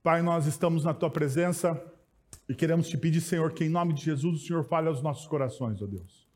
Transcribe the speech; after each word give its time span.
Pai, 0.00 0.22
nós 0.22 0.46
estamos 0.46 0.84
na 0.84 0.94
tua 0.94 1.10
presença 1.10 1.80
e 2.48 2.54
queremos 2.54 2.88
te 2.88 2.96
pedir, 2.96 3.20
Senhor, 3.20 3.52
que 3.52 3.64
em 3.64 3.68
nome 3.68 3.92
de 3.92 4.04
Jesus 4.04 4.36
o 4.36 4.46
Senhor 4.46 4.62
fale 4.62 4.86
aos 4.86 5.02
nossos 5.02 5.26
corações, 5.26 5.82
ó 5.82 5.86
Deus. 5.86 6.28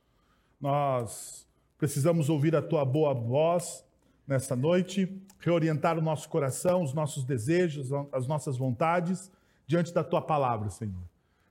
Nós 0.61 1.49
precisamos 1.79 2.29
ouvir 2.29 2.57
a 2.57 2.61
tua 2.61 2.85
boa 2.85 3.15
voz 3.15 3.85
nessa 4.27 4.57
noite, 4.57 5.09
reorientar 5.39 5.97
o 5.97 6.03
nosso 6.03 6.29
coração, 6.29 6.83
os 6.83 6.93
nossos 6.93 7.25
desejos, 7.25 7.91
as 8.11 8.27
nossas 8.27 8.57
vontades 8.57 9.31
diante 9.65 9.95
da 9.95 10.03
tua 10.03 10.21
palavra, 10.21 10.69
Senhor. 10.69 11.03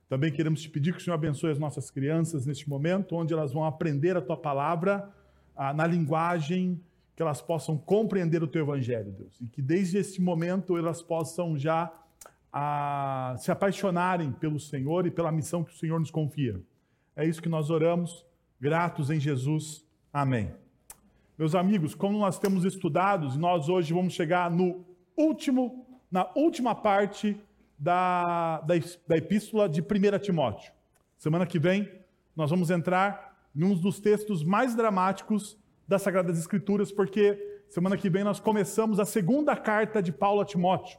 Também 0.06 0.30
queremos 0.30 0.60
te 0.60 0.68
pedir 0.68 0.92
que 0.92 1.00
o 1.00 1.02
Senhor 1.02 1.14
abençoe 1.14 1.50
as 1.50 1.58
nossas 1.58 1.90
crianças 1.90 2.44
neste 2.44 2.68
momento, 2.68 3.16
onde 3.16 3.32
elas 3.32 3.54
vão 3.54 3.64
aprender 3.64 4.18
a 4.18 4.20
tua 4.20 4.36
palavra 4.36 5.10
ah, 5.56 5.72
na 5.72 5.86
linguagem 5.86 6.78
que 7.16 7.22
elas 7.22 7.40
possam 7.40 7.78
compreender 7.78 8.42
o 8.42 8.46
teu 8.46 8.62
evangelho, 8.62 9.12
Deus. 9.12 9.40
E 9.40 9.46
que 9.46 9.62
desde 9.62 9.96
esse 9.96 10.20
momento 10.20 10.76
elas 10.76 11.00
possam 11.02 11.56
já 11.56 11.90
ah, 12.52 13.34
se 13.38 13.50
apaixonarem 13.50 14.30
pelo 14.32 14.60
Senhor 14.60 15.06
e 15.06 15.10
pela 15.10 15.32
missão 15.32 15.64
que 15.64 15.72
o 15.72 15.76
Senhor 15.76 15.98
nos 15.98 16.10
confia. 16.10 16.60
É 17.16 17.26
isso 17.26 17.40
que 17.40 17.48
nós 17.48 17.70
oramos, 17.70 18.26
gratos 18.60 19.10
em 19.10 19.18
Jesus. 19.18 19.84
Amém. 20.12 20.52
Meus 21.38 21.54
amigos, 21.54 21.94
como 21.94 22.18
nós 22.18 22.38
temos 22.38 22.64
estudado, 22.64 23.26
nós 23.38 23.68
hoje 23.68 23.94
vamos 23.94 24.12
chegar 24.12 24.50
no 24.50 24.84
último, 25.16 25.86
na 26.10 26.30
última 26.34 26.74
parte 26.74 27.40
da, 27.78 28.60
da, 28.60 28.74
da 29.08 29.16
epístola 29.16 29.68
de 29.68 29.80
1 29.80 30.18
Timóteo. 30.20 30.72
Semana 31.16 31.46
que 31.46 31.58
vem, 31.58 31.90
nós 32.36 32.50
vamos 32.50 32.70
entrar 32.70 33.32
em 33.56 33.64
um 33.64 33.74
dos 33.74 33.98
textos 33.98 34.44
mais 34.44 34.74
dramáticos 34.74 35.58
das 35.86 36.02
Sagradas 36.02 36.38
Escrituras, 36.38 36.92
porque 36.92 37.64
semana 37.68 37.96
que 37.96 38.08
vem 38.08 38.24
nós 38.24 38.40
começamos 38.40 39.00
a 39.00 39.04
segunda 39.04 39.56
carta 39.56 40.02
de 40.02 40.12
Paulo 40.12 40.40
a 40.40 40.44
Timóteo. 40.44 40.98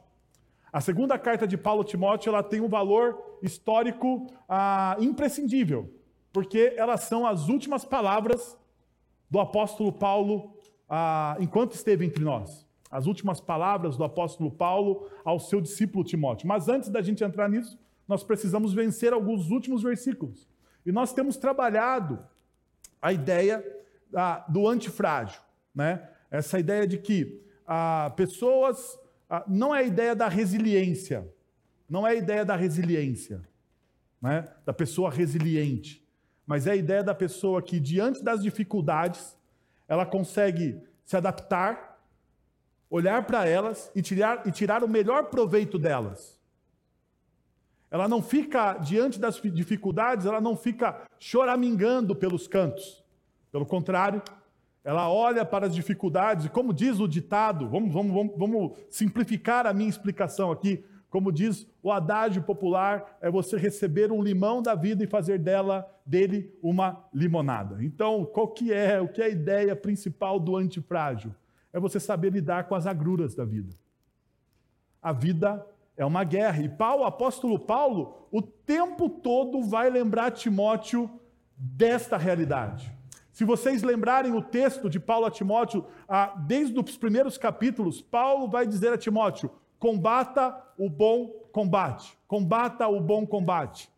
A 0.74 0.80
segunda 0.80 1.16
carta 1.16 1.46
de 1.46 1.56
Paulo 1.56 1.84
Timóteo 1.84 2.30
ela 2.30 2.42
tem 2.42 2.60
um 2.60 2.68
valor 2.68 3.38
histórico 3.40 4.26
ah, 4.48 4.96
imprescindível, 4.98 5.88
porque 6.32 6.74
elas 6.76 7.02
são 7.02 7.24
as 7.24 7.48
últimas 7.48 7.84
palavras 7.84 8.58
do 9.30 9.38
apóstolo 9.38 9.92
Paulo 9.92 10.52
ah, 10.90 11.36
enquanto 11.38 11.74
esteve 11.74 12.04
entre 12.04 12.24
nós 12.24 12.66
as 12.90 13.06
últimas 13.06 13.40
palavras 13.40 13.96
do 13.96 14.02
apóstolo 14.02 14.50
Paulo 14.50 15.08
ao 15.24 15.38
seu 15.38 15.60
discípulo 15.60 16.04
Timóteo. 16.04 16.48
Mas 16.48 16.68
antes 16.68 16.88
da 16.88 17.00
gente 17.02 17.22
entrar 17.22 17.48
nisso, 17.48 17.78
nós 18.08 18.24
precisamos 18.24 18.72
vencer 18.72 19.12
alguns 19.12 19.50
últimos 19.50 19.82
versículos. 19.82 20.48
E 20.84 20.90
nós 20.90 21.12
temos 21.12 21.36
trabalhado 21.36 22.18
a 23.00 23.12
ideia 23.12 23.64
ah, 24.12 24.44
do 24.48 24.66
antifrágil, 24.68 25.40
né? 25.72 26.08
Essa 26.32 26.58
ideia 26.58 26.84
de 26.84 26.98
que 26.98 27.40
ah, 27.64 28.12
pessoas. 28.16 28.98
Ah, 29.28 29.44
não 29.46 29.74
é 29.74 29.80
a 29.80 29.82
ideia 29.82 30.14
da 30.14 30.28
resiliência, 30.28 31.26
não 31.88 32.06
é 32.06 32.10
a 32.10 32.14
ideia 32.14 32.44
da 32.44 32.56
resiliência, 32.56 33.46
né? 34.20 34.44
da 34.64 34.72
pessoa 34.72 35.10
resiliente, 35.10 36.06
mas 36.46 36.66
é 36.66 36.72
a 36.72 36.76
ideia 36.76 37.02
da 37.02 37.14
pessoa 37.14 37.62
que, 37.62 37.80
diante 37.80 38.22
das 38.22 38.42
dificuldades, 38.42 39.36
ela 39.88 40.04
consegue 40.04 40.80
se 41.04 41.16
adaptar 41.16 41.94
olhar 42.94 43.26
para 43.26 43.44
elas 43.44 43.90
e 43.94 44.00
tirar, 44.00 44.46
e 44.46 44.52
tirar 44.52 44.84
o 44.84 44.88
melhor 44.88 45.24
proveito 45.24 45.78
delas. 45.78 46.40
Ela 47.90 48.06
não 48.06 48.22
fica, 48.22 48.74
diante 48.74 49.18
das 49.18 49.40
dificuldades, 49.40 50.26
ela 50.26 50.40
não 50.40 50.56
fica 50.56 51.02
choramingando 51.18 52.14
pelos 52.14 52.46
cantos. 52.46 53.04
Pelo 53.50 53.66
contrário, 53.66 54.22
ela 54.84 55.10
olha 55.10 55.44
para 55.44 55.66
as 55.66 55.74
dificuldades, 55.74 56.46
como 56.48 56.72
diz 56.72 57.00
o 57.00 57.08
ditado, 57.08 57.68
vamos, 57.68 57.92
vamos, 57.92 58.12
vamos, 58.12 58.34
vamos 58.36 58.72
simplificar 58.90 59.66
a 59.66 59.72
minha 59.72 59.88
explicação 59.88 60.52
aqui. 60.52 60.84
Como 61.08 61.32
diz 61.32 61.66
o 61.82 61.90
adágio 61.90 62.42
popular, 62.42 63.18
é 63.20 63.30
você 63.30 63.56
receber 63.56 64.12
um 64.12 64.22
limão 64.22 64.60
da 64.60 64.74
vida 64.74 65.02
e 65.02 65.06
fazer 65.06 65.38
dela 65.38 65.88
dele 66.04 66.52
uma 66.62 67.04
limonada. 67.14 67.82
Então, 67.82 68.24
qual 68.26 68.48
que 68.48 68.72
é, 68.72 69.00
o 69.00 69.08
que 69.08 69.22
é 69.22 69.26
a 69.26 69.28
ideia 69.30 69.74
principal 69.74 70.38
do 70.38 70.56
antifrágil? 70.56 71.32
é 71.74 71.80
você 71.80 71.98
saber 71.98 72.32
lidar 72.32 72.68
com 72.68 72.76
as 72.76 72.86
agruras 72.86 73.34
da 73.34 73.44
vida. 73.44 73.76
A 75.02 75.10
vida 75.10 75.66
é 75.96 76.06
uma 76.06 76.22
guerra. 76.22 76.62
E 76.62 76.68
Paulo, 76.68 77.02
apóstolo 77.02 77.58
Paulo, 77.58 78.28
o 78.30 78.40
tempo 78.40 79.10
todo 79.10 79.60
vai 79.60 79.90
lembrar 79.90 80.30
Timóteo 80.30 81.10
desta 81.56 82.16
realidade. 82.16 82.96
Se 83.34 83.44
vocês 83.44 83.82
lembrarem 83.82 84.32
o 84.32 84.40
texto 84.40 84.88
de 84.88 85.00
Paulo 85.00 85.26
a 85.26 85.30
Timóteo, 85.30 85.84
desde 86.46 86.78
os 86.78 86.96
primeiros 86.96 87.36
capítulos, 87.36 88.00
Paulo 88.00 88.48
vai 88.48 88.64
dizer 88.64 88.92
a 88.92 88.96
Timóteo: 88.96 89.50
combata 89.76 90.56
o 90.78 90.88
bom 90.88 91.26
combate, 91.50 92.16
combata 92.28 92.86
o 92.86 93.00
bom 93.00 93.26
combate. 93.26 93.90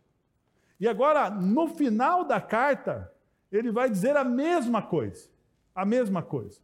E 0.80 0.88
agora, 0.88 1.28
no 1.28 1.68
final 1.68 2.24
da 2.24 2.40
carta, 2.40 3.12
ele 3.52 3.70
vai 3.70 3.90
dizer 3.90 4.16
a 4.16 4.24
mesma 4.24 4.80
coisa, 4.80 5.28
a 5.74 5.84
mesma 5.84 6.22
coisa. 6.22 6.58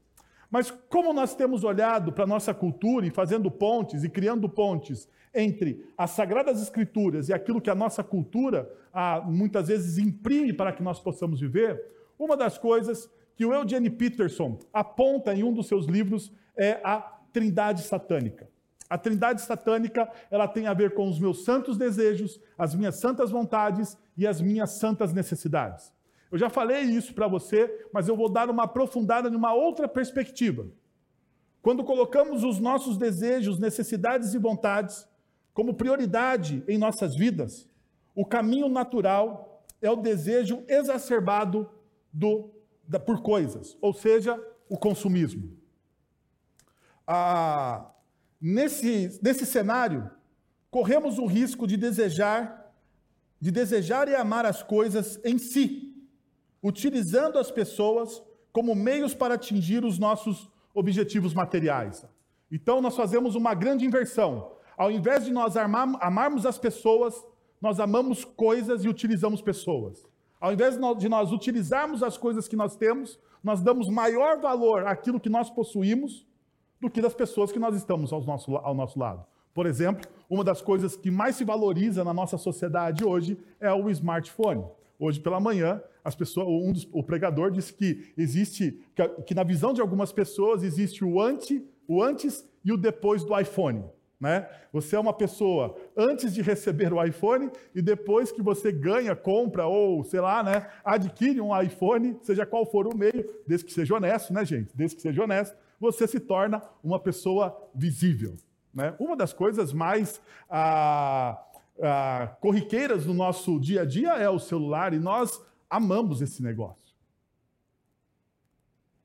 Mas 0.51 0.71
como 0.71 1.13
nós 1.13 1.35
temos 1.35 1.65
olhado 1.65 2.11
para 2.11 2.25
a 2.25 2.27
nossa 2.27 2.55
cultura 2.55 3.07
e 3.07 3.11
fazendo 3.11 3.51
pontes 3.51 4.03
e 4.03 4.09
criando 4.09 4.49
pontes 4.49 5.07
entre 5.35 5.87
as 5.97 6.13
Sagradas 6.13 6.63
Escrituras 6.63 7.29
e 7.29 7.35
aquilo 7.35 7.61
que 7.61 7.71
a 7.71 7.75
nossa 7.75 8.03
cultura 8.03 8.71
ah, 8.95 9.21
muitas 9.27 9.69
vezes 9.69 9.99
imprime 9.99 10.55
para 10.55 10.73
que 10.73 10.83
nós 10.83 10.99
possamos 10.99 11.39
viver, 11.39 12.02
uma 12.23 12.37
das 12.37 12.57
coisas 12.57 13.11
que 13.35 13.45
o 13.45 13.53
Eugene 13.53 13.91
Peterson 13.91 14.59
aponta 14.73 15.35
em 15.35 15.43
um 15.43 15.53
dos 15.53 15.67
seus 15.67 15.87
livros 15.87 16.33
é 16.57 16.81
a 16.85 17.01
trindade 17.33 17.83
satânica. 17.83 18.49
A 18.89 18.99
trindade 18.99 19.41
satânica, 19.41 20.11
ela 20.31 20.47
tem 20.47 20.67
a 20.67 20.75
ver 20.75 20.95
com 20.95 21.09
os 21.09 21.19
meus 21.19 21.45
santos 21.45 21.79
desejos, 21.79 22.39
as 22.59 22.75
minhas 22.75 22.97
santas 22.97 23.31
vontades 23.31 23.97
e 24.17 24.27
as 24.27 24.41
minhas 24.41 24.73
santas 24.73 25.13
necessidades. 25.13 25.93
Eu 26.31 26.39
já 26.39 26.51
falei 26.51 26.83
isso 26.83 27.15
para 27.15 27.27
você, 27.27 27.89
mas 27.93 28.07
eu 28.07 28.17
vou 28.17 28.29
dar 28.29 28.51
uma 28.51 28.65
aprofundada 28.65 29.31
numa 29.31 29.55
outra 29.55 29.89
perspectiva. 29.89 30.67
Quando 31.63 31.85
colocamos 31.85 32.45
os 32.45 32.59
nossos 32.59 32.99
desejos, 32.99 33.59
necessidades 33.59 34.35
e 34.35 34.39
vontades 34.39 35.09
como 35.55 35.75
prioridade 35.75 36.63
em 36.69 36.77
nossas 36.77 37.15
vidas, 37.15 37.69
o 38.15 38.27
caminho 38.27 38.69
natural 38.69 39.65
é 39.81 39.91
o 39.91 39.97
desejo 39.97 40.65
exacerbado 40.69 41.69
do, 42.13 42.51
da, 42.87 43.01
por 43.01 43.23
coisas, 43.23 43.77
ou 43.81 43.93
seja, 43.93 44.39
o 44.69 44.77
consumismo. 44.77 45.57
Ah, 47.07 47.91
nesse, 48.41 49.19
nesse 49.23 49.47
cenário, 49.47 50.11
corremos 50.71 51.19
o 51.19 51.27
risco 51.27 51.67
de 51.67 51.77
desejar, 51.77 52.73
de 53.41 53.51
desejar 53.51 54.09
e 54.09 54.15
amar 54.15 54.47
as 54.47 54.63
coisas 54.63 55.21
em 55.25 55.39
si, 55.39 55.95
utilizando 56.63 57.39
as 57.39 57.51
pessoas 57.51 58.23
como 58.53 58.75
meios 58.75 59.15
para 59.15 59.35
atingir 59.35 59.85
os 59.85 59.99
nossos 59.99 60.51
objetivos 60.75 61.35
materiais. 61.35 62.05
Então, 62.51 62.81
nós 62.81 62.95
fazemos 62.95 63.35
uma 63.35 63.55
grande 63.55 63.85
inversão. 63.85 64.53
Ao 64.77 64.91
invés 64.91 65.25
de 65.25 65.33
nós 65.33 65.57
amarmos 65.57 66.45
as 66.45 66.59
pessoas, 66.59 67.15
nós 67.61 67.81
amamos 67.81 68.25
coisas 68.25 68.85
e 68.85 68.89
utilizamos 68.89 69.41
pessoas. 69.41 70.07
Ao 70.43 70.53
invés 70.53 70.77
de 70.99 71.09
nós 71.09 71.31
utilizarmos 71.31 72.03
as 72.03 72.19
coisas 72.19 72.49
que 72.49 72.57
nós 72.57 72.75
temos, 72.75 73.17
nós 73.45 73.63
damos 73.63 73.89
maior 73.89 74.41
valor 74.41 74.85
àquilo 74.89 75.21
que 75.21 75.29
nós 75.29 75.49
possuímos 75.49 76.27
do 76.81 76.91
que 76.91 77.01
das 77.01 77.15
pessoas 77.15 77.53
que 77.53 77.61
nós 77.61 77.77
estamos 77.77 78.13
ao 78.13 78.21
nosso, 78.25 78.57
ao 78.57 78.75
nosso 78.75 78.99
lado. 78.99 79.25
Por 79.55 79.67
exemplo, 79.67 80.05
uma 80.29 80.43
das 80.43 80.61
coisas 80.61 80.97
que 80.97 81.13
mais 81.13 81.37
se 81.37 81.45
valoriza 81.45 82.03
na 82.03 82.13
nossa 82.13 82.37
sociedade 82.37 83.05
hoje 83.05 83.39
é 83.61 83.73
o 83.73 83.89
smartphone. 83.89 84.65
Hoje 84.99 85.21
pela 85.21 85.39
manhã, 85.39 85.81
as 86.05 86.17
pessoas, 86.17 86.49
um 86.49 86.73
dos, 86.73 86.89
o 86.91 87.05
pregador 87.05 87.53
disse 87.53 87.73
que 87.73 88.13
existe, 88.19 88.85
que, 88.97 89.09
que, 89.23 89.35
na 89.37 89.45
visão 89.45 89.73
de 89.73 89.81
algumas 89.81 90.11
pessoas 90.11 90.65
existe 90.65 91.05
o, 91.05 91.21
anti, 91.21 91.65
o 91.87 92.03
antes 92.03 92.45
e 92.65 92.73
o 92.73 92.77
depois 92.77 93.23
do 93.23 93.39
iPhone. 93.39 93.85
Né? 94.23 94.49
Você 94.73 94.95
é 94.95 95.01
uma 95.01 95.13
pessoa 95.13 95.77
antes 95.97 96.33
de 96.33 96.43
receber 96.43 96.93
o 96.93 97.05
iPhone 97.05 97.51
e 97.75 97.83
depois 97.83 98.31
que 98.31 98.41
você 98.41 98.71
ganha, 98.71 99.17
compra 99.17 99.67
ou, 99.67 100.05
sei 100.05 100.21
lá, 100.21 100.45
né, 100.45 100.71
adquire 100.85 101.41
um 101.41 101.61
iPhone, 101.61 102.17
seja 102.23 102.47
qual 102.47 102.65
for 102.65 102.87
o 102.87 102.97
meio, 102.97 103.29
desde 103.49 103.67
que 103.67 103.73
seja 103.73 103.97
honesto, 103.97 104.33
né, 104.33 104.45
gente? 104.45 104.77
Desde 104.77 104.95
que 104.95 105.03
seja 105.03 105.25
honesto, 105.25 105.57
você 105.81 106.07
se 106.07 106.21
torna 106.21 106.63
uma 106.85 107.01
pessoa 107.01 107.69
visível. 107.75 108.37
Né? 108.73 108.95
Uma 108.97 109.17
das 109.17 109.33
coisas 109.33 109.73
mais 109.73 110.23
ah, 110.49 111.45
ah, 111.83 112.37
corriqueiras 112.41 113.05
do 113.05 113.13
nosso 113.13 113.59
dia 113.59 113.83
a 113.83 113.85
dia 113.85 114.11
é 114.11 114.31
o 114.31 114.39
celular 114.39 114.95
e 114.95 115.01
nós 115.01 115.45
amamos 115.69 116.23
esse 116.23 116.41
negócio. 116.41 116.95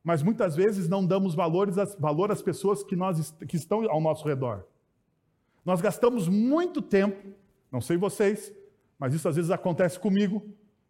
Mas 0.03 0.21
muitas 0.21 0.55
vezes 0.55 0.87
não 0.87 1.03
damos 1.03 1.33
valor 1.33 2.31
às 2.31 2.41
pessoas 2.43 2.83
que, 2.83 2.95
nós, 2.95 3.31
que 3.47 3.55
estão 3.55 3.83
ao 3.89 3.99
nosso 3.99 4.27
redor. 4.27 4.63
Nós 5.67 5.81
gastamos 5.81 6.29
muito 6.29 6.81
tempo, 6.81 7.35
não 7.69 7.81
sei 7.81 7.97
vocês, 7.97 8.53
mas 8.97 9.13
isso 9.13 9.27
às 9.27 9.35
vezes 9.35 9.51
acontece 9.51 9.99
comigo, 9.99 10.41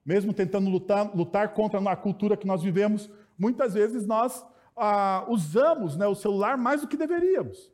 mesmo 0.06 0.31
tentando 0.31 0.69
lutar, 0.69 1.15
lutar 1.15 1.56
contra 1.56 1.79
a 1.79 1.95
cultura 1.95 2.38
que 2.38 2.45
nós 2.45 2.62
vivemos, 2.62 3.09
muitas 3.35 3.74
vezes 3.74 4.06
nós 4.06 4.45
ah, 4.75 5.25
usamos 5.29 5.97
né, 5.97 6.06
o 6.06 6.13
celular 6.13 6.59
mais 6.59 6.81
do 6.81 6.88
que 6.88 6.95
deveríamos. 6.95 7.71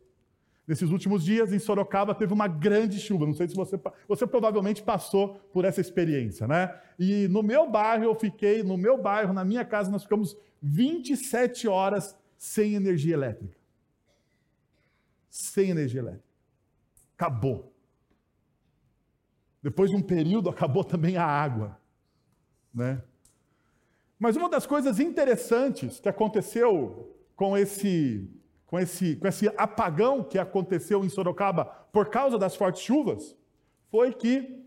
Nesses 0.66 0.92
últimos 0.92 1.26
dias, 1.26 1.52
em 1.52 1.60
Sorocaba, 1.60 2.16
teve 2.16 2.32
uma 2.32 2.48
grande 2.48 2.98
chuva. 3.02 3.26
Não 3.26 3.34
sei 3.34 3.50
se 3.50 3.54
você, 3.54 3.78
você 4.08 4.26
provavelmente 4.26 4.82
passou 4.82 5.36
por 5.52 5.66
essa 5.66 5.82
experiência, 5.82 6.48
né? 6.48 6.74
E 6.98 7.28
no 7.28 7.44
meu 7.44 7.70
bairro, 7.70 8.06
eu 8.06 8.16
fiquei, 8.16 8.64
no 8.64 8.78
meu 8.78 8.98
bairro, 8.98 9.34
na 9.34 9.44
minha 9.44 9.66
casa, 9.66 9.92
nós 9.92 10.04
ficamos 10.04 10.38
27 10.62 11.68
horas 11.68 12.16
sem 12.38 12.76
energia 12.76 13.14
elétrica. 13.14 13.58
Sem 15.30 15.70
energia 15.70 16.00
elétrica. 16.00 16.23
Acabou. 17.24 17.74
Depois 19.62 19.90
de 19.90 19.96
um 19.96 20.02
período, 20.02 20.50
acabou 20.50 20.84
também 20.84 21.16
a 21.16 21.26
água, 21.26 21.80
né? 22.74 23.02
Mas 24.20 24.36
uma 24.36 24.50
das 24.50 24.66
coisas 24.66 25.00
interessantes 25.00 26.02
que 26.02 26.10
aconteceu 26.10 27.16
com 27.34 27.58
esse 27.58 28.30
com 28.66 28.80
esse, 28.80 29.16
com 29.18 29.28
esse 29.28 29.48
apagão 29.50 30.24
que 30.24 30.38
aconteceu 30.40 31.06
em 31.06 31.10
Sorocaba 31.10 31.66
por 31.94 32.10
causa 32.10 32.38
das 32.40 32.56
fortes 32.56 32.82
chuvas, 32.82 33.38
foi 33.92 34.12
que, 34.12 34.66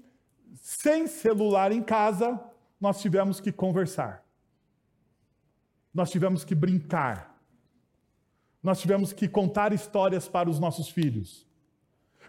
sem 0.54 1.06
celular 1.08 1.72
em 1.72 1.82
casa, 1.82 2.40
nós 2.80 3.00
tivemos 3.00 3.40
que 3.40 3.50
conversar. 3.50 4.24
Nós 5.92 6.10
tivemos 6.10 6.44
que 6.44 6.54
brincar. 6.54 7.36
Nós 8.62 8.80
tivemos 8.80 9.12
que 9.12 9.28
contar 9.28 9.72
histórias 9.72 10.28
para 10.28 10.48
os 10.48 10.60
nossos 10.60 10.88
filhos. 10.88 11.45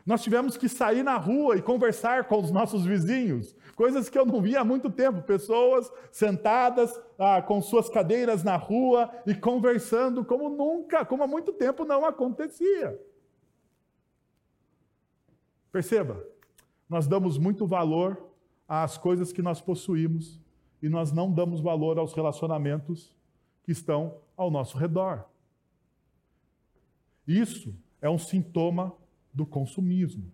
Nós 0.08 0.24
tivemos 0.24 0.56
que 0.56 0.70
sair 0.70 1.04
na 1.04 1.18
rua 1.18 1.58
e 1.58 1.62
conversar 1.62 2.30
com 2.30 2.40
os 2.40 2.50
nossos 2.50 2.86
vizinhos, 2.86 3.54
coisas 3.76 4.08
que 4.08 4.18
eu 4.18 4.26
não 4.26 4.42
via 4.42 4.62
há 4.62 4.64
muito 4.64 4.90
tempo. 4.90 5.22
Pessoas 5.22 5.92
sentadas 6.14 6.98
ah, 7.20 7.42
com 7.42 7.62
suas 7.62 7.90
cadeiras 7.90 8.42
na 8.42 8.56
rua 8.56 9.12
e 9.26 9.36
conversando 9.36 10.24
como 10.24 10.48
nunca, 10.48 11.06
como 11.06 11.24
há 11.24 11.28
muito 11.28 11.52
tempo 11.52 11.84
não 11.84 12.06
acontecia. 12.06 12.98
Perceba, 15.74 16.26
nós 16.88 17.06
damos 17.06 17.38
muito 17.38 17.68
valor 17.68 18.30
às 18.66 18.98
coisas 18.98 19.34
que 19.34 19.42
nós 19.42 19.60
possuímos 19.60 20.40
e 20.82 20.88
nós 20.88 21.12
não 21.12 21.30
damos 21.30 21.60
valor 21.60 22.00
aos 22.00 22.14
relacionamentos 22.14 23.14
que 23.62 23.74
estão 23.74 24.16
ao 24.38 24.50
nosso 24.50 24.78
redor. 24.78 25.26
Isso 27.28 27.76
é 28.02 28.10
um 28.10 28.18
sintoma 28.18 28.96
do 29.38 29.46
consumismo. 29.46 30.34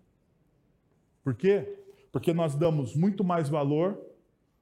Por 1.24 1.36
quê? 1.36 1.78
Porque 2.12 2.34
nós 2.34 2.56
damos 2.56 2.96
muito 2.96 3.24
mais 3.24 3.50
valor, 3.50 4.02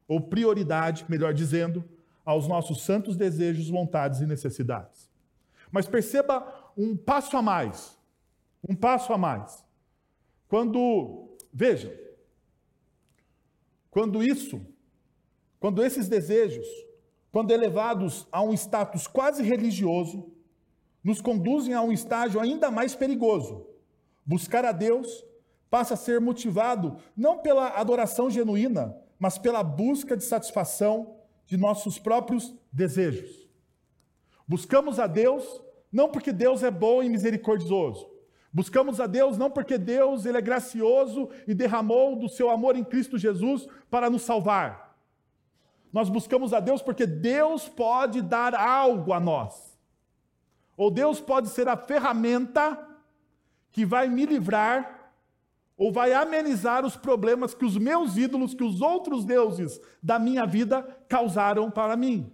ou 0.07 0.19
prioridade, 0.19 1.05
melhor 1.07 1.33
dizendo, 1.33 1.83
aos 2.25 2.47
nossos 2.47 2.81
santos 2.81 3.15
desejos, 3.15 3.69
vontades 3.69 4.19
e 4.19 4.25
necessidades. 4.25 5.09
Mas 5.71 5.87
perceba 5.87 6.71
um 6.75 6.97
passo 6.97 7.37
a 7.37 7.41
mais. 7.41 7.97
Um 8.67 8.75
passo 8.75 9.13
a 9.13 9.17
mais. 9.17 9.63
Quando, 10.47 11.37
veja, 11.53 11.97
quando 13.89 14.23
isso, 14.23 14.65
quando 15.59 15.83
esses 15.83 16.09
desejos, 16.09 16.67
quando 17.31 17.51
elevados 17.51 18.27
a 18.31 18.41
um 18.41 18.53
status 18.53 19.07
quase 19.07 19.43
religioso, 19.43 20.31
nos 21.03 21.21
conduzem 21.21 21.73
a 21.73 21.81
um 21.81 21.91
estágio 21.91 22.39
ainda 22.39 22.69
mais 22.69 22.93
perigoso, 22.93 23.70
Buscar 24.25 24.65
a 24.65 24.71
Deus 24.71 25.23
passa 25.69 25.93
a 25.93 25.97
ser 25.97 26.19
motivado 26.19 26.97
não 27.15 27.39
pela 27.39 27.69
adoração 27.69 28.29
genuína, 28.29 28.95
mas 29.17 29.37
pela 29.37 29.63
busca 29.63 30.17
de 30.17 30.23
satisfação 30.23 31.15
de 31.45 31.57
nossos 31.57 31.97
próprios 31.97 32.53
desejos. 32.71 33.49
Buscamos 34.47 34.99
a 34.99 35.07
Deus 35.07 35.61
não 35.91 36.09
porque 36.09 36.31
Deus 36.31 36.63
é 36.63 36.71
bom 36.71 37.01
e 37.03 37.09
misericordioso. 37.09 38.09
Buscamos 38.53 38.99
a 38.99 39.07
Deus 39.07 39.37
não 39.37 39.49
porque 39.49 39.77
Deus 39.77 40.25
ele 40.25 40.37
é 40.37 40.41
gracioso 40.41 41.29
e 41.47 41.53
derramou 41.53 42.17
do 42.17 42.27
seu 42.27 42.49
amor 42.49 42.75
em 42.75 42.83
Cristo 42.83 43.17
Jesus 43.17 43.67
para 43.89 44.09
nos 44.09 44.23
salvar. 44.23 44.97
Nós 45.91 46.09
buscamos 46.09 46.53
a 46.53 46.59
Deus 46.59 46.81
porque 46.81 47.05
Deus 47.05 47.67
pode 47.69 48.21
dar 48.21 48.53
algo 48.53 49.13
a 49.13 49.19
nós. 49.19 49.77
Ou 50.75 50.91
Deus 50.91 51.21
pode 51.21 51.49
ser 51.49 51.67
a 51.67 51.77
ferramenta 51.77 52.77
que 53.71 53.85
vai 53.85 54.07
me 54.07 54.25
livrar 54.25 55.13
ou 55.77 55.91
vai 55.91 56.13
amenizar 56.13 56.85
os 56.85 56.95
problemas 56.95 57.53
que 57.53 57.65
os 57.65 57.77
meus 57.77 58.15
ídolos, 58.15 58.53
que 58.53 58.63
os 58.63 58.81
outros 58.81 59.25
deuses 59.25 59.81
da 60.01 60.19
minha 60.19 60.45
vida 60.45 60.83
causaram 61.07 61.71
para 61.71 61.95
mim. 61.95 62.31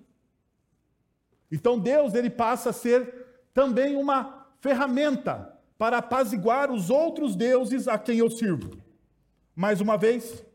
Então 1.51 1.79
Deus 1.79 2.13
ele 2.13 2.29
passa 2.29 2.71
a 2.71 2.73
ser 2.73 3.25
também 3.53 3.95
uma 3.95 4.47
ferramenta 4.59 5.57
para 5.77 5.99
apaziguar 5.99 6.71
os 6.71 6.89
outros 6.89 7.35
deuses 7.35 7.87
a 7.87 7.97
quem 7.97 8.17
eu 8.17 8.29
sirvo. 8.29 8.81
Mais 9.55 9.79
uma 9.79 9.97
vez, 9.97 10.45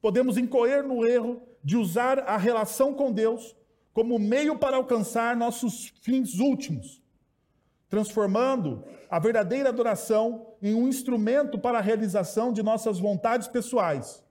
podemos 0.00 0.36
incorrer 0.36 0.82
no 0.82 1.06
erro 1.06 1.40
de 1.64 1.76
usar 1.76 2.18
a 2.20 2.36
relação 2.36 2.92
com 2.92 3.10
Deus 3.12 3.56
como 3.92 4.18
meio 4.18 4.58
para 4.58 4.76
alcançar 4.76 5.34
nossos 5.34 5.92
fins 6.02 6.38
últimos, 6.38 7.02
transformando 7.88 8.84
a 9.08 9.18
verdadeira 9.18 9.68
adoração 9.68 10.54
em 10.60 10.74
um 10.74 10.88
instrumento 10.88 11.58
para 11.58 11.78
a 11.78 11.82
realização 11.82 12.52
de 12.52 12.62
nossas 12.62 12.98
vontades 12.98 13.48
pessoais. 13.48 14.22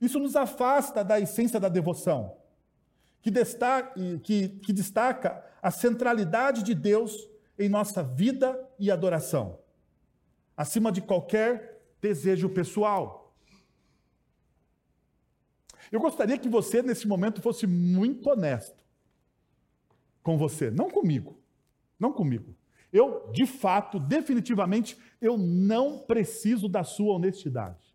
Isso 0.00 0.18
nos 0.18 0.34
afasta 0.36 1.04
da 1.04 1.20
essência 1.20 1.60
da 1.60 1.68
devoção, 1.68 2.36
que 3.20 3.30
destaca, 3.30 3.94
que, 4.22 4.48
que 4.48 4.72
destaca 4.72 5.44
a 5.60 5.70
centralidade 5.70 6.62
de 6.62 6.74
Deus 6.74 7.28
em 7.58 7.68
nossa 7.68 8.02
vida 8.02 8.58
e 8.78 8.90
adoração, 8.90 9.58
acima 10.56 10.90
de 10.90 11.02
qualquer 11.02 11.82
desejo 12.00 12.48
pessoal. 12.48 13.34
Eu 15.92 16.00
gostaria 16.00 16.38
que 16.38 16.48
você, 16.48 16.82
nesse 16.82 17.06
momento, 17.06 17.42
fosse 17.42 17.66
muito 17.66 18.30
honesto 18.30 18.82
com 20.22 20.38
você, 20.38 20.70
não 20.70 20.88
comigo, 20.90 21.38
não 21.98 22.12
comigo. 22.12 22.54
Eu, 22.92 23.30
de 23.32 23.46
fato, 23.46 24.00
definitivamente, 24.00 24.98
eu 25.20 25.38
não 25.38 25.98
preciso 25.98 26.68
da 26.68 26.82
sua 26.82 27.14
honestidade. 27.14 27.94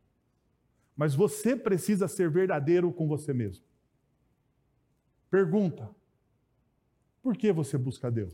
Mas 0.96 1.14
você 1.14 1.56
precisa 1.56 2.08
ser 2.08 2.30
verdadeiro 2.30 2.92
com 2.94 3.08
você 3.08 3.34
mesmo. 3.34 3.66
Pergunta: 5.30 5.90
por 7.22 7.36
que 7.36 7.52
você 7.52 7.78
busca 7.78 8.10
Deus? 8.10 8.34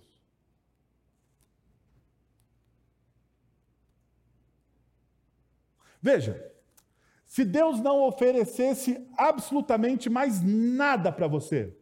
Veja, 6.02 6.52
se 7.26 7.46
Deus 7.46 7.80
não 7.80 8.02
oferecesse 8.04 9.08
absolutamente 9.18 10.10
mais 10.10 10.42
nada 10.44 11.12
para 11.12 11.28
você, 11.28 11.76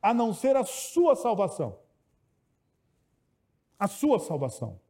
a 0.00 0.14
não 0.14 0.32
ser 0.32 0.56
a 0.56 0.64
sua 0.64 1.14
salvação, 1.14 1.78
a 3.78 3.86
sua 3.86 4.18
salvação. 4.18 4.80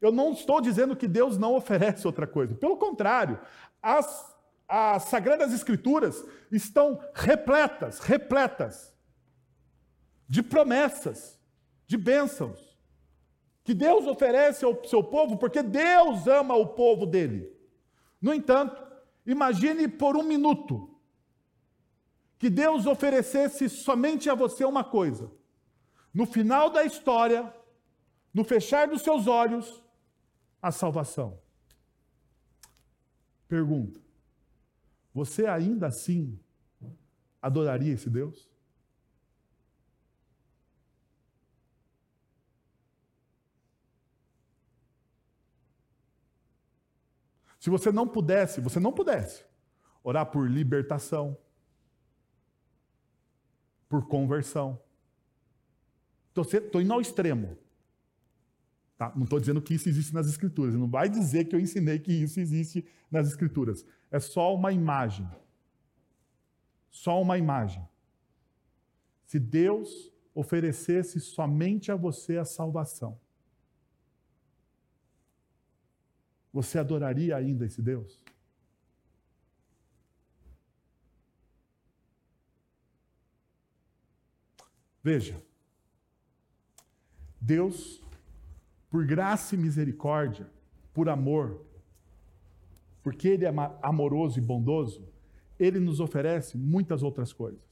Eu 0.00 0.10
não 0.10 0.32
estou 0.32 0.60
dizendo 0.60 0.96
que 0.96 1.06
Deus 1.06 1.38
não 1.38 1.54
oferece 1.54 2.06
outra 2.06 2.26
coisa. 2.26 2.54
Pelo 2.54 2.76
contrário, 2.76 3.38
as, 3.80 4.34
as 4.68 5.04
Sagradas 5.04 5.52
Escrituras 5.52 6.24
estão 6.50 7.00
repletas, 7.14 8.00
repletas 8.00 8.92
de 10.28 10.42
promessas, 10.42 11.38
de 11.86 11.96
bênçãos, 11.96 12.76
que 13.62 13.74
Deus 13.74 14.06
oferece 14.06 14.64
ao 14.64 14.84
seu 14.84 15.04
povo 15.04 15.36
porque 15.36 15.62
Deus 15.62 16.26
ama 16.26 16.54
o 16.54 16.68
povo 16.68 17.06
dele. 17.06 17.52
No 18.20 18.34
entanto, 18.34 18.82
imagine 19.26 19.86
por 19.86 20.16
um 20.16 20.22
minuto 20.22 20.90
que 22.38 22.50
Deus 22.50 22.86
oferecesse 22.86 23.68
somente 23.68 24.28
a 24.28 24.34
você 24.34 24.64
uma 24.64 24.82
coisa. 24.82 25.30
No 26.12 26.26
final 26.26 26.70
da 26.70 26.84
história, 26.84 27.54
no 28.32 28.44
fechar 28.44 28.88
dos 28.88 29.02
seus 29.02 29.26
olhos, 29.26 29.82
a 30.60 30.70
salvação. 30.70 31.40
Pergunta: 33.48 34.00
você 35.12 35.46
ainda 35.46 35.88
assim 35.88 36.38
adoraria 37.40 37.92
esse 37.92 38.08
Deus? 38.08 38.50
Se 47.58 47.70
você 47.70 47.92
não 47.92 48.08
pudesse, 48.08 48.60
você 48.60 48.80
não 48.80 48.92
pudesse 48.92 49.44
orar 50.02 50.26
por 50.26 50.50
libertação, 50.50 51.38
por 53.88 54.08
conversão. 54.08 54.82
Estou 56.34 56.80
indo 56.80 56.92
ao 56.92 57.00
extremo. 57.00 57.56
Tá? 59.02 59.12
Não 59.16 59.24
estou 59.24 59.40
dizendo 59.40 59.60
que 59.60 59.74
isso 59.74 59.88
existe 59.88 60.14
nas 60.14 60.28
Escrituras. 60.28 60.76
Não 60.76 60.86
vai 60.86 61.08
dizer 61.08 61.46
que 61.46 61.56
eu 61.56 61.58
ensinei 61.58 61.98
que 61.98 62.12
isso 62.12 62.38
existe 62.38 62.86
nas 63.10 63.26
Escrituras. 63.26 63.84
É 64.12 64.20
só 64.20 64.54
uma 64.54 64.70
imagem. 64.70 65.28
Só 66.88 67.20
uma 67.20 67.36
imagem. 67.36 67.84
Se 69.26 69.40
Deus 69.40 70.12
oferecesse 70.32 71.18
somente 71.18 71.90
a 71.90 71.96
você 71.96 72.36
a 72.36 72.44
salvação, 72.44 73.18
você 76.52 76.78
adoraria 76.78 77.34
ainda 77.34 77.66
esse 77.66 77.82
Deus? 77.82 78.20
Veja, 85.02 85.42
Deus, 87.40 88.00
por 88.92 89.06
graça 89.06 89.54
e 89.54 89.58
misericórdia, 89.58 90.46
por 90.92 91.08
amor, 91.08 91.64
porque 93.02 93.26
Ele 93.26 93.46
é 93.46 93.52
amoroso 93.82 94.38
e 94.38 94.42
bondoso, 94.42 95.08
Ele 95.58 95.80
nos 95.80 95.98
oferece 95.98 96.58
muitas 96.58 97.02
outras 97.02 97.32
coisas. 97.32 97.64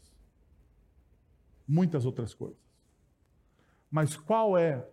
Muitas 1.69 2.07
outras 2.07 2.33
coisas. 2.33 2.59
Mas 3.91 4.17
qual 4.17 4.57
é 4.57 4.89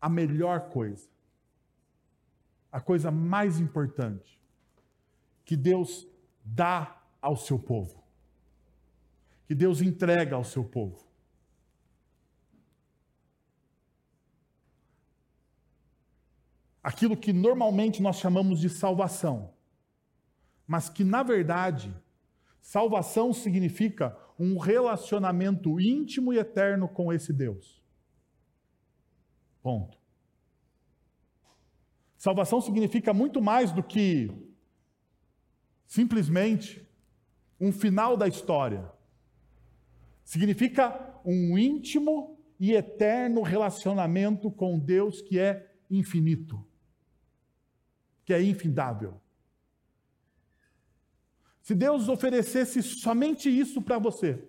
a 0.00 0.08
melhor 0.08 0.68
coisa? 0.68 1.08
A 2.70 2.80
coisa 2.80 3.10
mais 3.10 3.58
importante 3.58 4.40
que 5.44 5.56
Deus 5.56 6.06
dá 6.44 7.02
ao 7.20 7.36
seu 7.36 7.58
povo, 7.58 8.04
que 9.48 9.54
Deus 9.54 9.82
entrega 9.82 10.36
ao 10.36 10.44
seu 10.44 10.62
povo. 10.62 11.04
Aquilo 16.84 17.16
que 17.16 17.32
normalmente 17.32 18.02
nós 18.02 18.16
chamamos 18.16 18.60
de 18.60 18.68
salvação, 18.68 19.54
mas 20.66 20.90
que, 20.90 21.02
na 21.02 21.22
verdade, 21.22 21.96
salvação 22.60 23.32
significa 23.32 24.14
um 24.38 24.58
relacionamento 24.58 25.80
íntimo 25.80 26.30
e 26.30 26.38
eterno 26.38 26.86
com 26.86 27.10
esse 27.10 27.32
Deus. 27.32 27.82
Ponto. 29.62 29.96
Salvação 32.18 32.60
significa 32.60 33.14
muito 33.14 33.40
mais 33.40 33.72
do 33.72 33.82
que 33.82 34.30
simplesmente 35.86 36.86
um 37.58 37.72
final 37.72 38.14
da 38.14 38.28
história. 38.28 38.92
Significa 40.22 41.18
um 41.24 41.56
íntimo 41.56 42.38
e 42.60 42.72
eterno 42.72 43.40
relacionamento 43.40 44.50
com 44.50 44.78
Deus 44.78 45.22
que 45.22 45.38
é 45.38 45.74
infinito 45.90 46.66
que 48.24 48.32
é 48.32 48.42
infindável. 48.42 49.20
Se 51.60 51.74
Deus 51.74 52.08
oferecesse 52.08 52.82
somente 52.82 53.48
isso 53.48 53.80
para 53.80 53.98
você, 53.98 54.42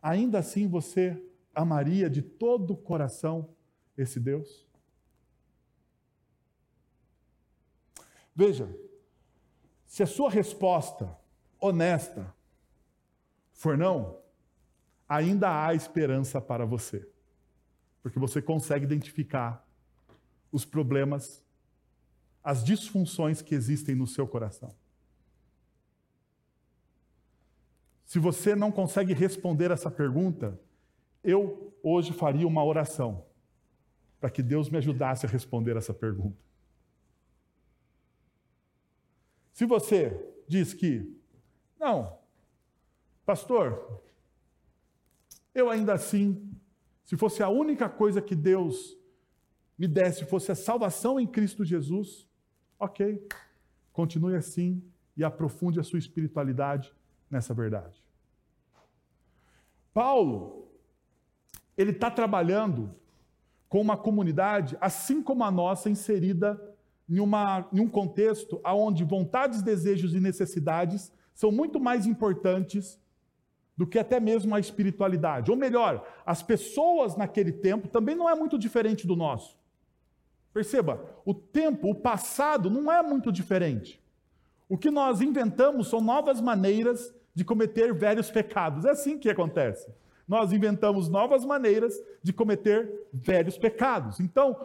ainda 0.00 0.38
assim 0.38 0.68
você 0.68 1.20
amaria 1.54 2.08
de 2.08 2.22
todo 2.22 2.72
o 2.72 2.76
coração 2.76 3.54
esse 3.96 4.20
Deus? 4.20 4.66
Veja, 8.34 8.68
se 9.86 10.02
a 10.02 10.06
sua 10.06 10.28
resposta 10.28 11.16
honesta 11.60 12.34
for 13.52 13.78
não, 13.78 14.20
ainda 15.08 15.64
há 15.64 15.74
esperança 15.74 16.40
para 16.40 16.66
você, 16.66 17.08
porque 18.02 18.18
você 18.18 18.42
consegue 18.42 18.84
identificar 18.84 19.64
os 20.50 20.64
problemas 20.64 21.43
as 22.44 22.62
disfunções 22.62 23.40
que 23.40 23.54
existem 23.54 23.94
no 23.94 24.06
seu 24.06 24.28
coração. 24.28 24.76
Se 28.04 28.18
você 28.18 28.54
não 28.54 28.70
consegue 28.70 29.14
responder 29.14 29.70
essa 29.70 29.90
pergunta, 29.90 30.60
eu 31.22 31.74
hoje 31.82 32.12
faria 32.12 32.46
uma 32.46 32.62
oração 32.62 33.24
para 34.20 34.28
que 34.30 34.42
Deus 34.42 34.68
me 34.68 34.76
ajudasse 34.76 35.24
a 35.24 35.28
responder 35.28 35.76
essa 35.76 35.94
pergunta. 35.94 36.38
Se 39.52 39.64
você 39.64 40.34
diz 40.46 40.74
que, 40.74 41.18
não, 41.80 42.18
pastor, 43.24 44.02
eu 45.54 45.70
ainda 45.70 45.94
assim, 45.94 46.52
se 47.04 47.16
fosse 47.16 47.42
a 47.42 47.48
única 47.48 47.88
coisa 47.88 48.20
que 48.20 48.34
Deus 48.34 48.96
me 49.78 49.88
desse 49.88 50.24
fosse 50.24 50.52
a 50.52 50.54
salvação 50.54 51.18
em 51.18 51.26
Cristo 51.26 51.64
Jesus, 51.64 52.28
Ok, 52.84 53.26
continue 53.94 54.36
assim 54.36 54.82
e 55.16 55.24
aprofunde 55.24 55.80
a 55.80 55.82
sua 55.82 55.98
espiritualidade 55.98 56.92
nessa 57.30 57.54
verdade. 57.54 58.04
Paulo, 59.94 60.68
ele 61.78 61.92
está 61.92 62.10
trabalhando 62.10 62.94
com 63.70 63.80
uma 63.80 63.96
comunidade, 63.96 64.76
assim 64.82 65.22
como 65.22 65.44
a 65.44 65.50
nossa, 65.50 65.88
inserida 65.88 66.60
em, 67.08 67.20
uma, 67.20 67.66
em 67.72 67.80
um 67.80 67.88
contexto 67.88 68.60
onde 68.66 69.02
vontades, 69.02 69.62
desejos 69.62 70.14
e 70.14 70.20
necessidades 70.20 71.10
são 71.32 71.50
muito 71.50 71.80
mais 71.80 72.06
importantes 72.06 73.00
do 73.74 73.86
que 73.86 73.98
até 73.98 74.20
mesmo 74.20 74.54
a 74.54 74.60
espiritualidade. 74.60 75.50
Ou 75.50 75.56
melhor, 75.56 76.06
as 76.26 76.42
pessoas 76.42 77.16
naquele 77.16 77.50
tempo 77.50 77.88
também 77.88 78.14
não 78.14 78.28
é 78.28 78.34
muito 78.34 78.58
diferente 78.58 79.06
do 79.06 79.16
nosso. 79.16 79.63
Perceba, 80.54 81.04
o 81.26 81.34
tempo, 81.34 81.90
o 81.90 81.94
passado 81.96 82.70
não 82.70 82.90
é 82.90 83.02
muito 83.02 83.32
diferente. 83.32 84.00
O 84.68 84.78
que 84.78 84.88
nós 84.88 85.20
inventamos 85.20 85.88
são 85.88 86.00
novas 86.00 86.40
maneiras 86.40 87.12
de 87.34 87.44
cometer 87.44 87.92
velhos 87.92 88.30
pecados. 88.30 88.84
É 88.84 88.90
assim 88.90 89.18
que 89.18 89.28
acontece. 89.28 89.92
Nós 90.28 90.52
inventamos 90.52 91.08
novas 91.08 91.44
maneiras 91.44 92.00
de 92.22 92.32
cometer 92.32 93.08
velhos 93.12 93.58
pecados. 93.58 94.20
Então, 94.20 94.56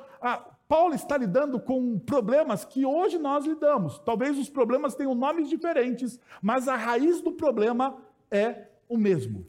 Paulo 0.67 0.93
está 0.93 1.17
lidando 1.17 1.60
com 1.60 1.98
problemas 1.98 2.63
que 2.63 2.86
hoje 2.86 3.17
nós 3.17 3.48
lidamos. 3.48 3.98
Talvez 4.00 4.38
os 4.38 4.48
problemas 4.48 4.93
tenham 4.93 5.15
nomes 5.15 5.50
diferentes, 5.50 6.19
mas 6.39 6.67
a 6.67 6.75
raiz 6.75 7.19
do 7.19 7.31
problema 7.31 7.98
é 8.29 8.67
o 8.88 8.96
mesmo. 8.96 9.46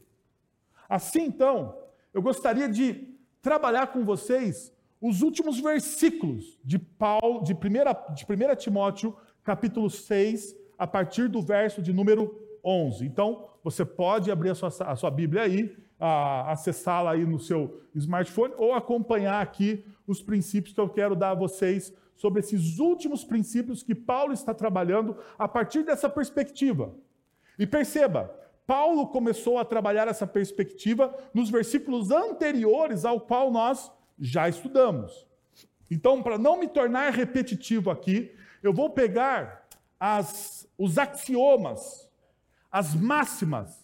Assim, 0.89 1.25
então, 1.25 1.77
eu 2.11 2.21
gostaria 2.21 2.67
de 2.67 3.15
trabalhar 3.43 3.87
com 3.87 4.03
vocês 4.03 4.73
os 5.01 5.23
últimos 5.23 5.59
versículos 5.59 6.59
de 6.63 6.77
Paulo, 6.77 7.43
de 7.43 7.53
1, 7.53 7.57
de 8.13 8.23
1 8.23 8.55
Timóteo, 8.55 9.17
capítulo 9.43 9.89
6, 9.89 10.55
a 10.77 10.85
partir 10.85 11.27
do 11.27 11.41
verso 11.41 11.81
de 11.81 11.91
número 11.91 12.39
11. 12.63 13.03
Então, 13.05 13.49
você 13.63 13.83
pode 13.83 14.29
abrir 14.29 14.51
a 14.51 14.55
sua, 14.55 14.69
a 14.85 14.95
sua 14.95 15.09
Bíblia 15.09 15.41
aí, 15.41 15.75
acessá-la 15.99 17.11
aí 17.11 17.25
no 17.25 17.39
seu 17.39 17.81
smartphone 17.95 18.53
ou 18.57 18.73
acompanhar 18.73 19.41
aqui 19.41 19.83
os 20.07 20.21
princípios 20.21 20.73
que 20.73 20.79
eu 20.79 20.89
quero 20.89 21.15
dar 21.15 21.31
a 21.31 21.35
vocês 21.35 21.93
sobre 22.15 22.39
esses 22.39 22.77
últimos 22.77 23.23
princípios 23.23 23.81
que 23.81 23.95
Paulo 23.95 24.33
está 24.33 24.53
trabalhando 24.53 25.17
a 25.37 25.47
partir 25.47 25.83
dessa 25.83 26.07
perspectiva. 26.07 26.93
E 27.57 27.65
perceba, 27.65 28.33
Paulo 28.67 29.07
começou 29.07 29.57
a 29.57 29.65
trabalhar 29.65 30.07
essa 30.07 30.27
perspectiva 30.27 31.15
nos 31.33 31.49
versículos 31.49 32.11
anteriores 32.11 33.05
ao 33.05 33.19
qual 33.19 33.51
nós 33.51 33.91
já 34.21 34.47
estudamos. 34.47 35.25
Então, 35.89 36.21
para 36.21 36.37
não 36.37 36.59
me 36.59 36.67
tornar 36.67 37.11
repetitivo 37.11 37.89
aqui, 37.89 38.33
eu 38.61 38.71
vou 38.71 38.91
pegar 38.91 39.67
as, 39.99 40.67
os 40.77 40.99
axiomas, 40.99 42.09
as 42.71 42.93
máximas, 42.93 43.83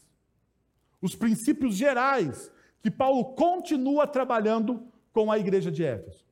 os 1.01 1.15
princípios 1.15 1.75
gerais 1.75 2.51
que 2.81 2.91
Paulo 2.91 3.33
continua 3.33 4.05
trabalhando 4.05 4.87
com 5.11 5.31
a 5.31 5.39
igreja 5.39 5.71
de 5.71 5.83
Éfeso. 5.83 6.23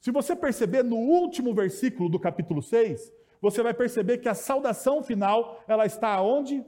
Se 0.00 0.10
você 0.10 0.36
perceber 0.36 0.84
no 0.84 0.96
último 0.96 1.54
versículo 1.54 2.10
do 2.10 2.20
capítulo 2.20 2.62
6, 2.62 3.10
você 3.40 3.62
vai 3.62 3.72
perceber 3.72 4.18
que 4.18 4.28
a 4.28 4.34
saudação 4.34 5.02
final, 5.02 5.62
ela 5.66 5.86
está 5.86 6.20
onde? 6.20 6.64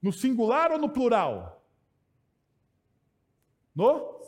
No 0.00 0.12
singular 0.12 0.70
ou 0.70 0.78
no 0.78 0.88
plural? 0.88 1.64
No 3.74 4.20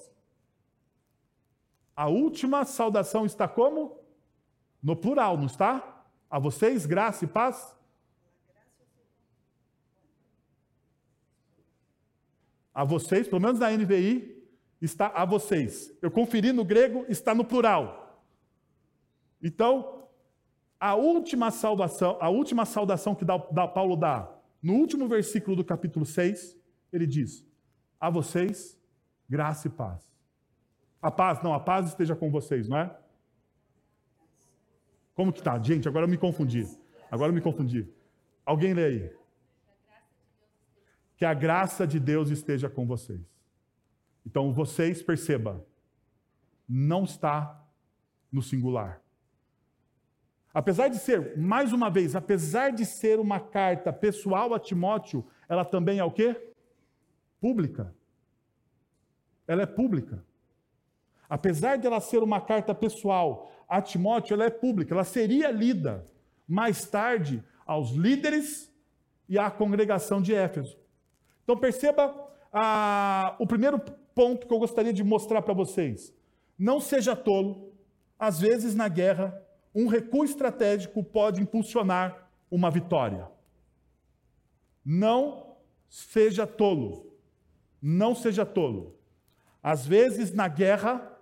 a 1.96 2.08
última 2.08 2.64
saudação 2.64 3.24
está 3.24 3.46
como? 3.46 3.98
No 4.82 4.96
plural, 4.96 5.36
não 5.36 5.46
está? 5.46 6.04
A 6.28 6.38
vocês, 6.38 6.86
graça 6.86 7.24
e 7.24 7.28
paz? 7.28 7.74
A 12.74 12.84
vocês, 12.84 13.28
pelo 13.28 13.40
menos 13.40 13.60
na 13.60 13.70
NVI, 13.70 14.44
está 14.80 15.06
a 15.08 15.24
vocês. 15.24 15.96
Eu 16.02 16.10
conferi 16.10 16.52
no 16.52 16.64
grego, 16.64 17.06
está 17.08 17.34
no 17.34 17.44
plural. 17.44 18.24
Então, 19.40 20.08
a 20.80 20.94
última 20.94 21.50
salvação, 21.50 22.18
a 22.20 22.28
última 22.28 22.64
saudação 22.66 23.14
que 23.14 23.24
dá, 23.24 23.36
dá, 23.36 23.68
Paulo 23.68 23.96
dá, 23.96 24.30
no 24.60 24.74
último 24.74 25.06
versículo 25.06 25.56
do 25.56 25.64
capítulo 25.64 26.04
6, 26.04 26.58
ele 26.92 27.06
diz: 27.06 27.46
A 28.00 28.10
vocês, 28.10 28.78
graça 29.28 29.68
e 29.68 29.70
paz. 29.70 30.13
A 31.04 31.10
paz, 31.10 31.42
não, 31.42 31.52
a 31.52 31.60
paz 31.60 31.88
esteja 31.88 32.16
com 32.16 32.30
vocês, 32.30 32.66
não 32.66 32.78
é? 32.78 32.98
Como 35.14 35.34
que 35.34 35.42
tá? 35.42 35.62
Gente, 35.62 35.86
agora 35.86 36.06
eu 36.06 36.08
me 36.08 36.16
confundi. 36.16 36.66
Agora 37.10 37.28
eu 37.28 37.34
me 37.34 37.42
confundi. 37.42 37.86
Alguém 38.42 38.72
lê 38.72 38.84
aí. 38.86 39.16
Que 41.18 41.26
a 41.26 41.34
graça 41.34 41.86
de 41.86 42.00
Deus 42.00 42.30
esteja 42.30 42.70
com 42.70 42.86
vocês. 42.86 43.20
Então, 44.24 44.50
vocês, 44.50 45.02
perceba, 45.02 45.62
não 46.66 47.04
está 47.04 47.62
no 48.32 48.40
singular. 48.40 49.02
Apesar 50.54 50.88
de 50.88 50.98
ser, 50.98 51.36
mais 51.36 51.74
uma 51.74 51.90
vez, 51.90 52.16
apesar 52.16 52.70
de 52.70 52.86
ser 52.86 53.20
uma 53.20 53.38
carta 53.38 53.92
pessoal 53.92 54.54
a 54.54 54.58
Timóteo, 54.58 55.22
ela 55.50 55.66
também 55.66 55.98
é 55.98 56.04
o 56.04 56.10
quê? 56.10 56.50
Pública. 57.42 57.94
Ela 59.46 59.64
é 59.64 59.66
pública. 59.66 60.24
Apesar 61.28 61.76
de 61.76 61.86
ela 61.86 62.00
ser 62.00 62.22
uma 62.22 62.40
carta 62.40 62.74
pessoal 62.74 63.50
a 63.68 63.80
Timóteo, 63.80 64.34
ela 64.34 64.44
é 64.44 64.50
pública. 64.50 64.94
Ela 64.94 65.04
seria 65.04 65.50
lida 65.50 66.04
mais 66.46 66.86
tarde 66.86 67.42
aos 67.66 67.90
líderes 67.90 68.70
e 69.28 69.38
à 69.38 69.50
congregação 69.50 70.20
de 70.20 70.34
Éfeso. 70.34 70.78
Então 71.42 71.56
perceba 71.56 72.14
ah, 72.52 73.34
o 73.38 73.46
primeiro 73.46 73.78
ponto 74.14 74.46
que 74.46 74.52
eu 74.52 74.58
gostaria 74.58 74.92
de 74.92 75.02
mostrar 75.02 75.42
para 75.42 75.54
vocês. 75.54 76.14
Não 76.58 76.80
seja 76.80 77.16
tolo. 77.16 77.72
Às 78.18 78.40
vezes 78.40 78.74
na 78.74 78.88
guerra 78.88 79.42
um 79.74 79.88
recuo 79.88 80.24
estratégico 80.24 81.02
pode 81.02 81.40
impulsionar 81.40 82.30
uma 82.50 82.70
vitória. 82.70 83.28
Não 84.84 85.56
seja 85.88 86.46
tolo. 86.46 87.12
Não 87.82 88.14
seja 88.14 88.46
tolo. 88.46 88.96
Às 89.62 89.86
vezes, 89.86 90.32
na 90.32 90.46
guerra, 90.46 91.13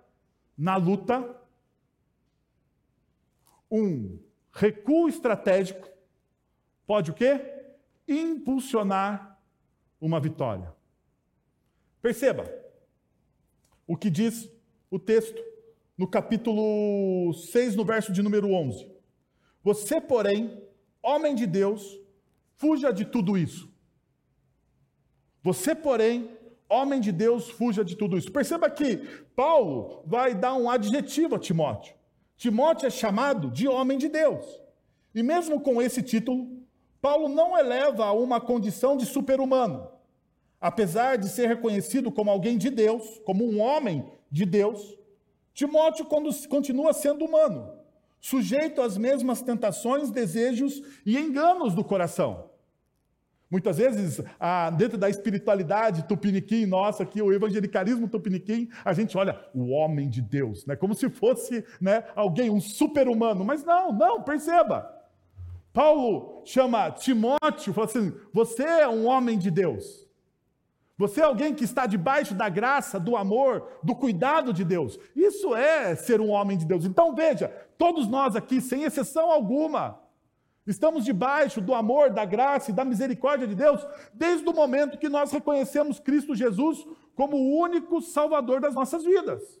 na 0.57 0.75
luta, 0.75 1.39
um 3.69 4.19
recuo 4.51 5.09
estratégico 5.09 5.87
pode 6.85 7.11
o 7.11 7.13
quê? 7.13 7.39
Impulsionar 8.07 9.39
uma 9.99 10.19
vitória. 10.19 10.73
Perceba 12.01 12.51
o 13.87 13.97
que 13.97 14.09
diz 14.09 14.49
o 14.91 14.99
texto 14.99 15.41
no 15.97 16.07
capítulo 16.07 17.33
6, 17.33 17.75
no 17.75 17.85
verso 17.85 18.11
de 18.11 18.21
número 18.21 18.51
11. 18.51 18.91
Você, 19.63 20.01
porém, 20.01 20.61
homem 21.01 21.33
de 21.33 21.47
Deus, 21.47 21.99
fuja 22.57 22.91
de 22.91 23.05
tudo 23.05 23.37
isso. 23.37 23.71
Você, 25.41 25.73
porém, 25.73 26.37
homem 26.69 26.99
de 26.99 27.11
Deus, 27.11 27.49
fuja 27.49 27.83
de 27.83 27.95
tudo 27.95 28.17
isso. 28.17 28.31
Perceba 28.31 28.69
que 28.69 28.97
Paulo 29.35 30.01
vai 30.05 30.33
dar 30.33 30.55
um 30.55 30.69
adjetivo 30.69 31.35
a 31.35 31.39
Timóteo. 31.39 31.95
Timóteo 32.37 32.87
é 32.87 32.89
chamado 32.89 33.49
de 33.49 33.67
homem 33.67 33.97
de 33.97 34.09
Deus. 34.09 34.45
E 35.13 35.21
mesmo 35.21 35.61
com 35.61 35.81
esse 35.81 36.01
título, 36.01 36.49
Paulo 37.01 37.29
não 37.29 37.57
eleva 37.57 38.05
a 38.05 38.13
uma 38.13 38.41
condição 38.41 38.97
de 38.97 39.05
super-humano. 39.05 39.87
Apesar 40.59 41.17
de 41.17 41.27
ser 41.27 41.47
reconhecido 41.47 42.11
como 42.11 42.31
alguém 42.31 42.57
de 42.57 42.69
Deus, 42.69 43.19
como 43.25 43.45
um 43.45 43.59
homem 43.59 44.09
de 44.31 44.45
Deus, 44.45 44.97
Timóteo 45.53 46.05
continua 46.49 46.93
sendo 46.93 47.25
humano, 47.25 47.73
sujeito 48.19 48.81
às 48.81 48.97
mesmas 48.97 49.41
tentações, 49.41 50.09
desejos 50.09 50.81
e 51.05 51.17
enganos 51.17 51.75
do 51.75 51.83
coração. 51.83 52.49
Muitas 53.53 53.77
vezes, 53.77 54.19
dentro 54.79 54.97
da 54.97 55.07
espiritualidade 55.07 56.07
tupiniquim 56.07 56.65
nossa, 56.65 57.03
aqui, 57.03 57.21
o 57.21 57.31
evangelicalismo 57.31 58.07
tupiniquim, 58.07 58.67
a 58.83 58.93
gente 58.93 59.15
olha 59.15 59.39
o 59.53 59.69
homem 59.69 60.09
de 60.09 60.23
Deus, 60.23 60.65
né? 60.65 60.75
como 60.75 60.95
se 60.95 61.07
fosse 61.07 61.63
né, 61.79 62.03
alguém, 62.15 62.49
um 62.49 62.59
super-humano. 62.59 63.45
Mas 63.45 63.63
não, 63.63 63.93
não, 63.93 64.23
perceba. 64.23 64.91
Paulo 65.71 66.41
chama 66.43 66.89
Timóteo, 66.89 67.73
fala 67.73 67.85
assim: 67.85 68.11
você 68.33 68.63
é 68.63 68.87
um 68.87 69.05
homem 69.05 69.37
de 69.37 69.51
Deus. 69.51 70.09
Você 70.97 71.21
é 71.21 71.23
alguém 71.23 71.53
que 71.53 71.63
está 71.63 71.85
debaixo 71.85 72.33
da 72.33 72.49
graça, 72.49 72.99
do 72.99 73.15
amor, 73.15 73.67
do 73.83 73.93
cuidado 73.93 74.51
de 74.51 74.63
Deus. 74.63 74.97
Isso 75.15 75.55
é 75.55 75.95
ser 75.95 76.19
um 76.19 76.31
homem 76.31 76.57
de 76.57 76.65
Deus. 76.65 76.85
Então 76.85 77.13
veja, 77.13 77.49
todos 77.77 78.07
nós 78.07 78.35
aqui, 78.35 78.59
sem 78.59 78.83
exceção 78.83 79.31
alguma, 79.31 80.01
estamos 80.65 81.03
debaixo 81.03 81.59
do 81.59 81.73
amor, 81.73 82.09
da 82.09 82.25
graça 82.25 82.71
e 82.71 82.73
da 82.73 82.85
misericórdia 82.85 83.47
de 83.47 83.55
Deus, 83.55 83.85
desde 84.13 84.47
o 84.47 84.53
momento 84.53 84.97
que 84.97 85.09
nós 85.09 85.31
reconhecemos 85.31 85.99
Cristo 85.99 86.35
Jesus 86.35 86.85
como 87.15 87.37
o 87.37 87.59
único 87.59 88.01
Salvador 88.01 88.61
das 88.61 88.73
nossas 88.73 89.03
vidas. 89.03 89.59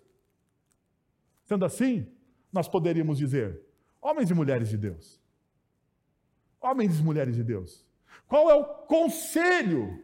Sendo 1.45 1.65
assim, 1.65 2.07
nós 2.51 2.67
poderíamos 2.67 3.17
dizer: 3.17 3.61
homens 4.01 4.29
e 4.29 4.33
mulheres 4.33 4.69
de 4.69 4.77
Deus. 4.77 5.21
Homens 6.61 6.99
e 6.99 7.03
mulheres 7.03 7.35
de 7.35 7.43
Deus. 7.43 7.85
Qual 8.27 8.49
é 8.49 8.55
o 8.55 8.63
conselho 8.63 10.01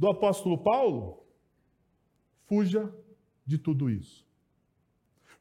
do 0.00 0.08
apóstolo 0.08 0.56
Paulo, 0.56 1.22
fuja 2.46 2.90
de 3.44 3.58
tudo 3.58 3.90
isso. 3.90 4.26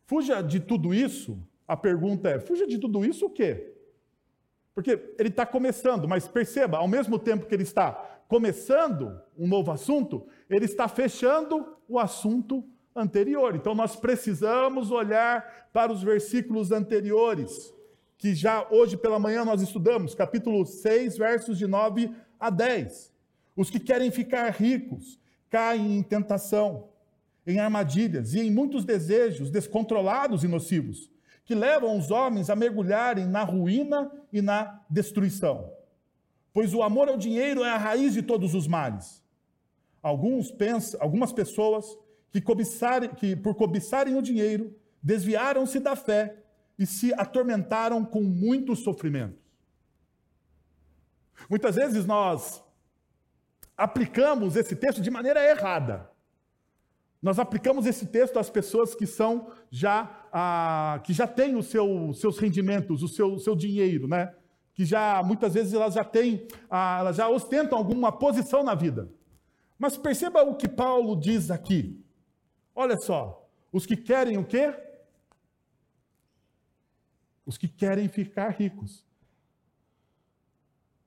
Fuja 0.06 0.42
de 0.42 0.60
tudo 0.60 0.94
isso, 0.94 1.42
a 1.70 1.78
pergunta 1.78 2.28
é: 2.28 2.40
fuja 2.40 2.66
de 2.66 2.80
tudo 2.80 3.06
isso 3.06 3.28
o 3.28 3.30
quê? 3.30 3.76
Porque 4.74 5.14
ele 5.20 5.30
está 5.30 5.46
começando, 5.46 6.08
mas 6.08 6.28
perceba, 6.28 6.80
ao 6.80 6.88
mesmo 6.88 7.20
tempo 7.20 7.46
que 7.46 7.54
ele 7.54 7.62
está 7.62 7.92
começando 8.28 9.22
um 9.38 9.48
novo 9.48 9.72
assunto, 9.72 10.26
ele 10.50 10.66
está 10.66 10.88
fechando 10.88 11.78
o 11.88 12.00
assunto 12.00 12.68
anterior. 12.96 13.56
Então 13.56 13.76
nós 13.76 13.96
precisamos 13.96 14.90
olhar 14.90 15.70
para 15.72 15.92
os 15.92 16.02
versículos 16.02 16.72
anteriores, 16.72 17.72
que 18.18 18.34
já 18.34 18.68
hoje 18.72 18.98
pela 18.98 19.20
manhã 19.20 19.46
nós 19.46 19.62
estudamos, 19.62 20.16
capítulo 20.16 20.66
6, 20.66 21.20
versos 21.20 21.56
de 21.56 21.68
9 21.68 22.10
a 22.40 22.50
10. 22.50 23.14
Os 23.56 23.70
que 23.70 23.80
querem 23.80 24.10
ficar 24.10 24.50
ricos 24.50 25.20
caem 25.52 25.98
em 25.98 26.02
tentação, 26.02 26.90
em 27.46 27.60
armadilhas 27.60 28.34
e 28.34 28.40
em 28.40 28.50
muitos 28.50 28.86
desejos 28.86 29.52
descontrolados 29.52 30.44
e 30.44 30.48
nocivos, 30.48 31.12
que 31.50 31.56
levam 31.56 31.98
os 31.98 32.12
homens 32.12 32.48
a 32.52 32.56
mergulharem 32.56 33.26
na 33.26 33.42
ruína 33.42 34.12
e 34.32 34.40
na 34.40 34.84
destruição. 34.88 35.74
Pois 36.54 36.76
o 36.76 36.84
amor 36.84 37.10
ao 37.10 37.18
dinheiro 37.18 37.64
é 37.64 37.72
a 37.72 37.76
raiz 37.76 38.14
de 38.14 38.22
todos 38.22 38.54
os 38.54 38.68
males. 38.68 39.24
Alguns 40.00 40.52
pensam, 40.52 41.02
algumas 41.02 41.34
pessoas 41.34 41.98
que, 42.30 42.40
cobiçarem, 42.40 43.10
que 43.16 43.36
por 43.36 43.56
cobiçarem 43.56 44.16
o 44.16 44.22
dinheiro 44.22 44.80
desviaram-se 45.02 45.80
da 45.80 45.96
fé 45.96 46.38
e 46.78 46.86
se 46.86 47.16
atormentaram 47.16 48.06
com 48.06 48.22
muitos 48.22 48.84
sofrimentos. 48.84 49.42
Muitas 51.50 51.78
vezes 51.78 52.06
nós 52.06 52.64
aplicamos 53.76 54.56
esse 54.56 54.76
texto 54.76 55.02
de 55.02 55.10
maneira 55.10 55.44
errada. 55.44 56.12
Nós 57.22 57.38
aplicamos 57.38 57.86
esse 57.86 58.06
texto 58.06 58.40
às 58.40 58.50
pessoas 58.50 58.96
que 58.96 59.06
são 59.06 59.52
já 59.70 60.28
ah, 60.32 61.02
que 61.04 61.12
já 61.12 61.28
têm 61.28 61.56
os 61.56 61.68
seu, 61.68 62.14
seus 62.14 62.38
rendimentos, 62.40 63.04
o 63.04 63.08
seu, 63.08 63.38
seu 63.40 63.56
dinheiro, 63.56 64.08
né? 64.08 64.34
Que 64.74 64.86
já 64.86 65.22
muitas 65.22 65.54
vezes 65.54 65.74
elas 65.74 65.96
já 65.96 66.04
têm, 66.04 66.48
ah, 66.70 66.98
elas 67.00 67.18
já 67.18 67.28
ostentam 67.28 67.78
alguma 67.78 68.12
posição 68.12 68.64
na 68.64 68.74
vida. 68.74 69.12
Mas 69.78 69.98
perceba 69.98 70.44
o 70.44 70.56
que 70.56 70.68
Paulo 70.68 71.20
diz 71.20 71.52
aqui. 71.52 72.02
Olha 72.74 72.98
só, 72.98 73.50
os 73.72 73.86
que 73.86 73.98
querem 73.98 74.38
o 74.38 74.46
quê? 74.46 74.74
Os 77.46 77.58
que 77.58 77.68
querem 77.68 78.08
ficar 78.08 78.50
ricos. 78.50 79.06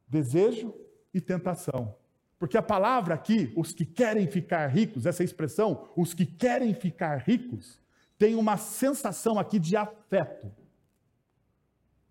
Desejo 0.06 0.74
e 1.14 1.20
tentação. 1.20 2.01
Porque 2.42 2.58
a 2.58 2.62
palavra 2.62 3.14
aqui, 3.14 3.52
os 3.54 3.72
que 3.72 3.84
querem 3.84 4.26
ficar 4.26 4.66
ricos, 4.66 5.06
essa 5.06 5.22
expressão, 5.22 5.88
os 5.96 6.12
que 6.12 6.26
querem 6.26 6.74
ficar 6.74 7.18
ricos, 7.18 7.80
tem 8.18 8.34
uma 8.34 8.56
sensação 8.56 9.38
aqui 9.38 9.60
de 9.60 9.76
afeto. 9.76 10.50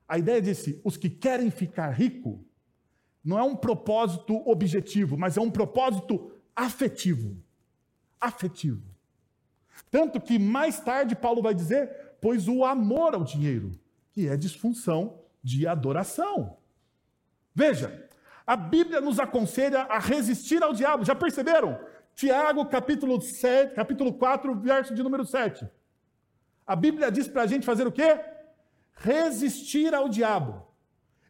A 0.07 0.17
ideia 0.17 0.41
desse, 0.41 0.79
os 0.85 0.95
que 0.95 1.09
querem 1.09 1.51
ficar 1.51 1.89
rico, 1.89 2.41
não 3.21 3.37
é 3.37 3.43
um 3.43 3.57
propósito 3.57 4.37
objetivo, 4.49 5.17
mas 5.17 5.35
é 5.35 5.41
um 5.41 5.51
propósito 5.51 6.31
afetivo. 6.55 7.35
Afetivo. 8.17 8.87
Tanto 9.89 10.21
que 10.21 10.39
mais 10.39 10.79
tarde 10.79 11.13
Paulo 11.13 11.41
vai 11.41 11.53
dizer, 11.53 12.15
pois 12.21 12.47
o 12.47 12.63
amor 12.63 13.15
ao 13.15 13.25
dinheiro, 13.25 13.77
que 14.13 14.29
é 14.29 14.37
disfunção 14.37 15.19
de 15.43 15.67
adoração. 15.67 16.55
Veja, 17.53 18.09
a 18.45 18.55
Bíblia 18.55 18.99
nos 18.99 19.19
aconselha 19.19 19.81
a 19.83 19.99
resistir 19.99 20.63
ao 20.63 20.73
diabo. 20.73 21.05
Já 21.05 21.15
perceberam? 21.15 21.79
Tiago, 22.15 22.65
capítulo, 22.65 23.21
7, 23.21 23.73
capítulo 23.73 24.13
4, 24.13 24.55
verso 24.55 24.93
de 24.93 25.03
número 25.03 25.25
7. 25.25 25.67
A 26.65 26.75
Bíblia 26.75 27.11
diz 27.11 27.27
para 27.27 27.43
a 27.43 27.47
gente 27.47 27.65
fazer 27.65 27.87
o 27.87 27.91
quê? 27.91 28.19
Resistir 28.93 29.93
ao 29.93 30.09
diabo. 30.09 30.67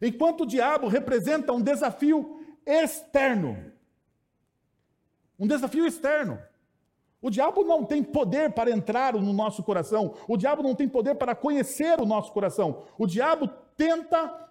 Enquanto 0.00 0.42
o 0.42 0.46
diabo 0.46 0.88
representa 0.88 1.52
um 1.52 1.60
desafio 1.60 2.40
externo. 2.66 3.72
Um 5.38 5.46
desafio 5.46 5.86
externo. 5.86 6.38
O 7.20 7.30
diabo 7.30 7.62
não 7.62 7.84
tem 7.84 8.02
poder 8.02 8.52
para 8.52 8.70
entrar 8.70 9.14
no 9.14 9.32
nosso 9.32 9.62
coração. 9.62 10.14
O 10.26 10.36
diabo 10.36 10.62
não 10.62 10.74
tem 10.74 10.88
poder 10.88 11.14
para 11.14 11.36
conhecer 11.36 12.00
o 12.00 12.06
nosso 12.06 12.32
coração. 12.32 12.84
O 12.98 13.06
diabo 13.06 13.48
tenta 13.76 14.50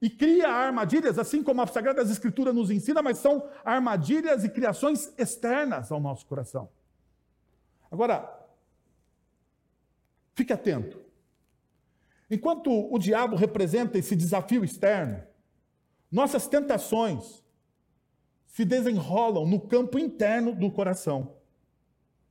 e 0.00 0.08
cria 0.08 0.48
armadilhas, 0.48 1.18
assim 1.18 1.42
como 1.42 1.60
a 1.60 1.66
Sagrada 1.66 2.02
Escritura 2.02 2.52
nos 2.52 2.70
ensina, 2.70 3.02
mas 3.02 3.18
são 3.18 3.46
armadilhas 3.64 4.44
e 4.44 4.48
criações 4.48 5.12
externas 5.18 5.92
ao 5.92 6.00
nosso 6.00 6.24
coração. 6.26 6.70
Agora, 7.90 8.48
fique 10.34 10.52
atento. 10.52 10.98
Enquanto 12.30 12.70
o 12.70 12.98
diabo 12.98 13.36
representa 13.36 13.98
esse 13.98 14.16
desafio 14.16 14.64
externo, 14.64 15.22
nossas 16.10 16.46
tentações 16.46 17.44
se 18.46 18.64
desenrolam 18.64 19.46
no 19.46 19.60
campo 19.60 19.98
interno 19.98 20.54
do 20.54 20.70
coração, 20.70 21.36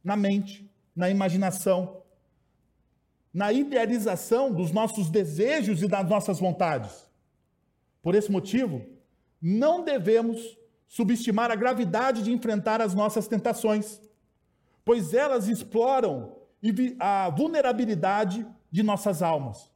na 0.04 0.16
mente, 0.16 0.70
na 0.96 1.10
imaginação, 1.10 2.02
na 3.34 3.54
idealização 3.54 4.52
dos 4.52 4.72
nossos 4.72 5.10
desejos 5.10 5.84
e 5.84 5.88
das 5.88 6.10
nossas 6.10 6.40
vontades. 6.40 7.09
Por 8.02 8.16
esse 8.16 8.32
motivo, 8.32 8.86
não 9.42 9.84
devemos 9.84 10.58
subestimar 10.88 11.52
a 11.52 11.56
gravidade 11.56 12.24
de 12.24 12.32
enfrentar 12.32 12.82
as 12.82 12.94
nossas 12.94 13.28
tentações, 13.28 14.02
pois 14.84 15.14
elas 15.14 15.48
exploram 15.48 16.36
a 17.00 17.30
vulnerabilidade 17.30 18.46
de 18.72 18.84
nossas 18.84 19.22
almas, 19.22 19.72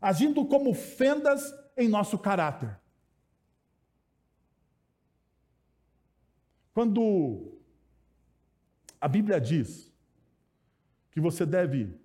agindo 0.00 0.44
como 0.46 0.72
fendas 0.74 1.52
em 1.76 1.88
nosso 1.88 2.18
caráter. 2.18 2.78
Quando 6.72 7.58
a 9.00 9.08
Bíblia 9.08 9.40
diz 9.40 9.92
que 11.10 11.20
você 11.20 11.46
deve 11.46 12.00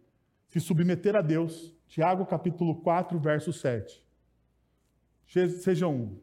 se 0.47 0.59
submeter 0.59 1.15
a 1.15 1.21
Deus, 1.21 1.73
Tiago 1.87 2.25
capítulo 2.25 2.81
4, 2.81 3.19
verso 3.19 3.53
7. 3.53 4.03
Sejam, 5.29 6.19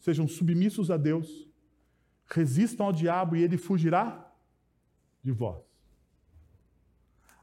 sejam 0.00 0.26
submissos 0.26 0.90
a 0.90 0.96
Deus, 0.96 1.48
resistam 2.26 2.86
ao 2.86 2.92
diabo 2.92 3.36
e 3.36 3.42
ele 3.42 3.56
fugirá 3.56 4.32
de 5.22 5.30
vós. 5.30 5.64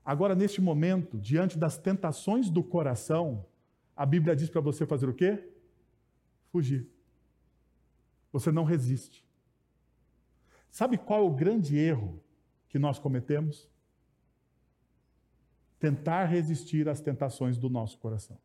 Agora, 0.04 0.36
neste 0.36 0.62
momento, 0.62 1.18
diante 1.18 1.58
das 1.58 1.78
tentações 1.78 2.50
do 2.50 2.62
coração, 2.62 3.46
a 3.96 4.06
Bíblia 4.06 4.36
diz 4.36 4.50
para 4.50 4.60
você 4.60 4.86
fazer 4.86 5.08
o 5.08 5.14
quê? 5.14 5.50
Fugir. 6.52 6.90
Você 8.34 8.52
não 8.52 8.66
resiste. 8.66 9.26
Sabe 10.70 10.98
qual 10.98 11.22
é 11.22 11.24
o 11.24 11.34
grande 11.34 11.78
erro 11.78 12.22
que 12.68 12.78
nós 12.78 13.00
cometemos? 13.00 13.70
Tentar 15.80 16.26
resistir 16.26 16.90
às 16.90 17.00
tentações 17.00 17.58
do 17.58 17.70
nosso 17.70 17.98
coração. 18.00 18.38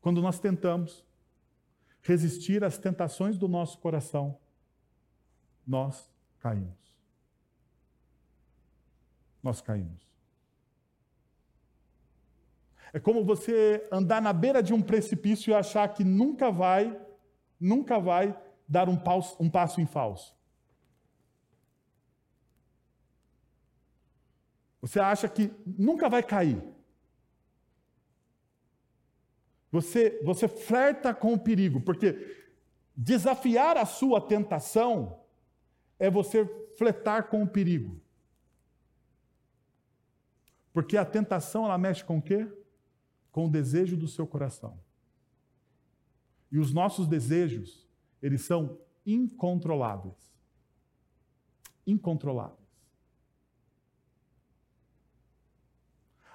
Quando 0.00 0.22
nós 0.22 0.38
tentamos 0.38 1.04
resistir 2.02 2.64
às 2.64 2.78
tentações 2.78 3.36
do 3.36 3.46
nosso 3.46 3.78
coração, 3.78 4.38
nós 5.66 6.10
caímos. 6.38 6.96
Nós 9.42 9.60
caímos. 9.60 10.08
É 12.92 12.98
como 12.98 13.24
você 13.24 13.86
andar 13.92 14.20
na 14.20 14.32
beira 14.32 14.62
de 14.62 14.72
um 14.72 14.82
precipício 14.82 15.50
e 15.50 15.54
achar 15.54 15.88
que 15.94 16.02
nunca 16.02 16.50
vai 16.50 16.98
nunca 17.60 18.00
vai 18.00 18.34
dar 18.66 18.88
um 18.88 18.96
passo, 18.96 19.36
um 19.38 19.50
passo 19.50 19.80
em 19.80 19.86
falso. 19.86 20.34
Você 24.80 24.98
acha 24.98 25.28
que 25.28 25.52
nunca 25.66 26.08
vai 26.08 26.22
cair. 26.22 26.62
Você, 29.70 30.20
você 30.24 30.48
flerta 30.48 31.14
com 31.14 31.34
o 31.34 31.38
perigo, 31.38 31.80
porque 31.80 32.36
desafiar 32.96 33.76
a 33.76 33.86
sua 33.86 34.20
tentação 34.20 35.20
é 35.98 36.10
você 36.10 36.44
fletar 36.76 37.28
com 37.28 37.42
o 37.42 37.48
perigo. 37.48 38.00
Porque 40.72 40.96
a 40.96 41.04
tentação 41.04 41.64
ela 41.64 41.78
mexe 41.78 42.04
com 42.04 42.18
o 42.18 42.22
quê? 42.22 42.50
Com 43.30 43.46
o 43.46 43.50
desejo 43.50 43.96
do 43.96 44.08
seu 44.08 44.26
coração. 44.26 44.78
E 46.50 46.58
os 46.58 46.72
nossos 46.72 47.06
desejos, 47.06 47.88
eles 48.20 48.42
são 48.42 48.78
incontroláveis. 49.06 50.32
Incontroláveis. 51.86 52.58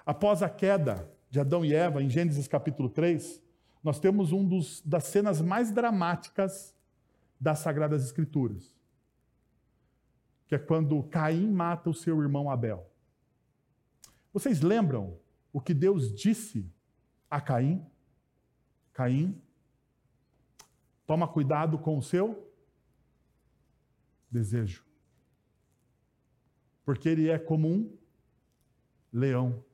Após 0.04 0.42
a 0.42 0.48
queda 0.48 1.15
de 1.30 1.40
Adão 1.40 1.64
e 1.64 1.74
Eva, 1.74 2.02
em 2.02 2.08
Gênesis 2.08 2.46
capítulo 2.48 2.88
3, 2.88 3.42
nós 3.82 4.00
temos 4.00 4.32
um 4.32 4.46
dos, 4.46 4.80
das 4.82 5.04
cenas 5.04 5.40
mais 5.40 5.70
dramáticas 5.70 6.74
das 7.40 7.58
Sagradas 7.60 8.04
Escrituras, 8.04 8.74
que 10.46 10.54
é 10.54 10.58
quando 10.58 11.02
Caim 11.04 11.50
mata 11.50 11.90
o 11.90 11.94
seu 11.94 12.20
irmão 12.22 12.50
Abel. 12.50 12.90
Vocês 14.32 14.60
lembram 14.60 15.18
o 15.52 15.60
que 15.60 15.74
Deus 15.74 16.14
disse 16.14 16.70
a 17.30 17.40
Caim? 17.40 17.84
Caim, 18.92 19.40
Toma 21.06 21.28
cuidado 21.28 21.78
com 21.78 21.96
o 21.96 22.02
seu 22.02 22.52
desejo. 24.28 24.84
Porque 26.84 27.08
ele 27.08 27.28
é 27.28 27.38
como 27.38 27.68
um 27.68 27.96
leão. 29.12 29.64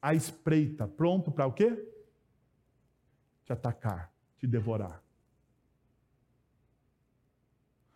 À 0.00 0.14
espreita, 0.14 0.86
pronto 0.86 1.30
para 1.30 1.46
o 1.46 1.52
quê? 1.52 1.76
Te 3.44 3.52
atacar, 3.52 4.12
te 4.38 4.46
devorar. 4.46 5.02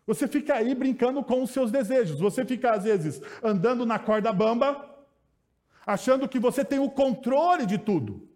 Você 0.06 0.26
fica 0.26 0.54
aí 0.54 0.74
brincando 0.74 1.22
com 1.22 1.42
os 1.42 1.50
seus 1.50 1.70
desejos. 1.70 2.18
Você 2.18 2.44
fica, 2.44 2.72
às 2.72 2.84
vezes, 2.84 3.20
andando 3.42 3.86
na 3.86 3.98
corda 3.98 4.32
bamba, 4.32 5.06
achando 5.86 6.28
que 6.28 6.40
você 6.40 6.64
tem 6.64 6.80
o 6.80 6.90
controle 6.90 7.66
de 7.66 7.78
tudo. 7.78 8.32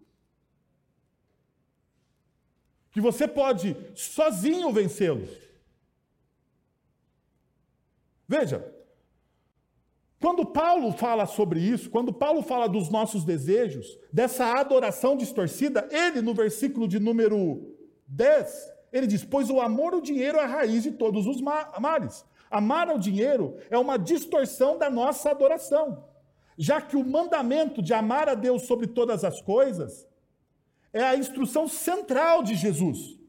que 2.97 3.01
você 3.01 3.27
pode 3.27 3.77
sozinho 3.93 4.73
vencê-los. 4.73 5.29
Veja, 8.27 8.73
quando 10.19 10.45
Paulo 10.45 10.91
fala 10.93 11.25
sobre 11.27 11.59
isso, 11.59 11.89
quando 11.89 12.11
Paulo 12.11 12.41
fala 12.41 12.67
dos 12.67 12.89
nossos 12.89 13.23
desejos, 13.23 13.99
dessa 14.11 14.45
adoração 14.59 15.15
distorcida, 15.15 15.87
ele, 15.91 16.21
no 16.21 16.33
versículo 16.33 16.87
de 16.87 16.99
número 16.99 17.75
10, 18.07 18.73
ele 18.91 19.05
diz: 19.05 19.23
Pois 19.23 19.49
o 19.49 19.61
amor 19.61 19.93
ao 19.93 20.01
dinheiro 20.01 20.37
é 20.37 20.43
a 20.43 20.47
raiz 20.47 20.83
de 20.83 20.91
todos 20.91 21.27
os 21.27 21.39
males. 21.41 22.25
Amar 22.49 22.89
ao 22.89 22.97
dinheiro 22.97 23.57
é 23.69 23.77
uma 23.77 23.97
distorção 23.97 24.77
da 24.77 24.89
nossa 24.89 25.29
adoração, 25.29 26.05
já 26.57 26.81
que 26.81 26.95
o 26.95 27.05
mandamento 27.05 27.81
de 27.81 27.93
amar 27.93 28.27
a 28.27 28.33
Deus 28.33 28.63
sobre 28.63 28.87
todas 28.87 29.23
as 29.23 29.41
coisas 29.41 30.07
é 30.91 31.03
a 31.03 31.15
instrução 31.15 31.67
central 31.67 32.41
de 32.41 32.55
Jesus. 32.55 33.19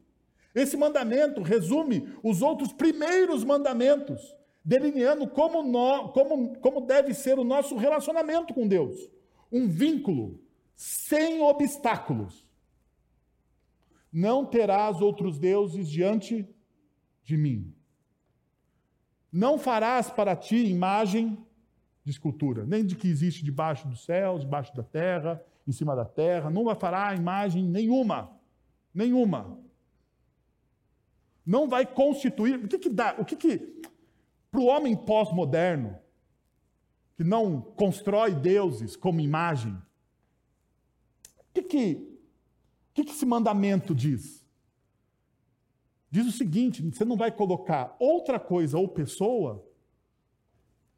Esse 0.55 0.75
mandamento 0.75 1.41
resume 1.43 2.09
os 2.23 2.41
outros 2.41 2.73
primeiros 2.73 3.43
mandamentos, 3.43 4.35
delineando 4.63 5.27
como, 5.27 5.63
no, 5.63 6.09
como, 6.09 6.57
como 6.59 6.81
deve 6.81 7.13
ser 7.13 7.39
o 7.39 7.43
nosso 7.43 7.75
relacionamento 7.75 8.53
com 8.53 8.67
Deus. 8.67 9.09
Um 9.51 9.67
vínculo 9.67 10.39
sem 10.75 11.41
obstáculos. 11.41 12.47
Não 14.11 14.45
terás 14.45 15.01
outros 15.01 15.37
deuses 15.37 15.89
diante 15.89 16.47
de 17.23 17.37
mim. 17.37 17.73
Não 19.31 19.59
farás 19.59 20.09
para 20.09 20.35
ti 20.35 20.65
imagem 20.65 21.37
de 22.03 22.11
escultura, 22.11 22.65
nem 22.65 22.83
de 22.83 22.95
que 22.95 23.07
existe 23.07 23.43
debaixo 23.43 23.87
dos 23.87 24.03
céus, 24.03 24.41
debaixo 24.41 24.75
da 24.75 24.83
terra, 24.83 25.43
em 25.67 25.71
cima 25.71 25.95
da 25.95 26.05
terra, 26.05 26.49
não 26.49 26.73
fará 26.75 27.13
imagem 27.13 27.63
nenhuma. 27.63 28.35
Nenhuma. 28.93 29.59
Não 31.45 31.67
vai 31.67 31.85
constituir. 31.85 32.63
O 32.65 32.67
que, 32.67 32.79
que 32.79 32.89
dá? 32.89 33.15
O 33.19 33.25
que, 33.25 33.35
que 33.35 33.81
para 34.59 34.63
o 34.63 34.67
homem 34.67 34.93
pós-moderno, 34.93 35.97
que 37.15 37.23
não 37.23 37.61
constrói 37.61 38.35
deuses 38.35 38.97
como 38.97 39.21
imagem, 39.21 39.71
o 41.37 41.53
que, 41.53 41.61
que, 41.61 42.19
que, 42.93 43.03
que 43.05 43.11
esse 43.11 43.25
mandamento 43.25 43.95
diz? 43.95 44.45
Diz 46.11 46.27
o 46.27 46.31
seguinte: 46.31 46.81
você 46.81 47.05
não 47.05 47.15
vai 47.15 47.31
colocar 47.31 47.95
outra 47.99 48.37
coisa 48.37 48.77
ou 48.77 48.89
pessoa 48.89 49.65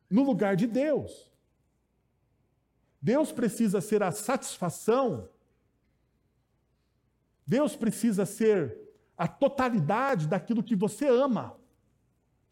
no 0.10 0.24
lugar 0.24 0.56
de 0.56 0.66
Deus. 0.66 1.32
Deus 3.00 3.32
precisa 3.32 3.80
ser 3.80 4.02
a 4.02 4.12
satisfação, 4.12 5.30
Deus 7.46 7.76
precisa 7.76 8.26
ser 8.26 8.76
a 9.16 9.28
totalidade 9.28 10.28
daquilo 10.28 10.64
que 10.64 10.76
você 10.76 11.08
ama, 11.08 11.61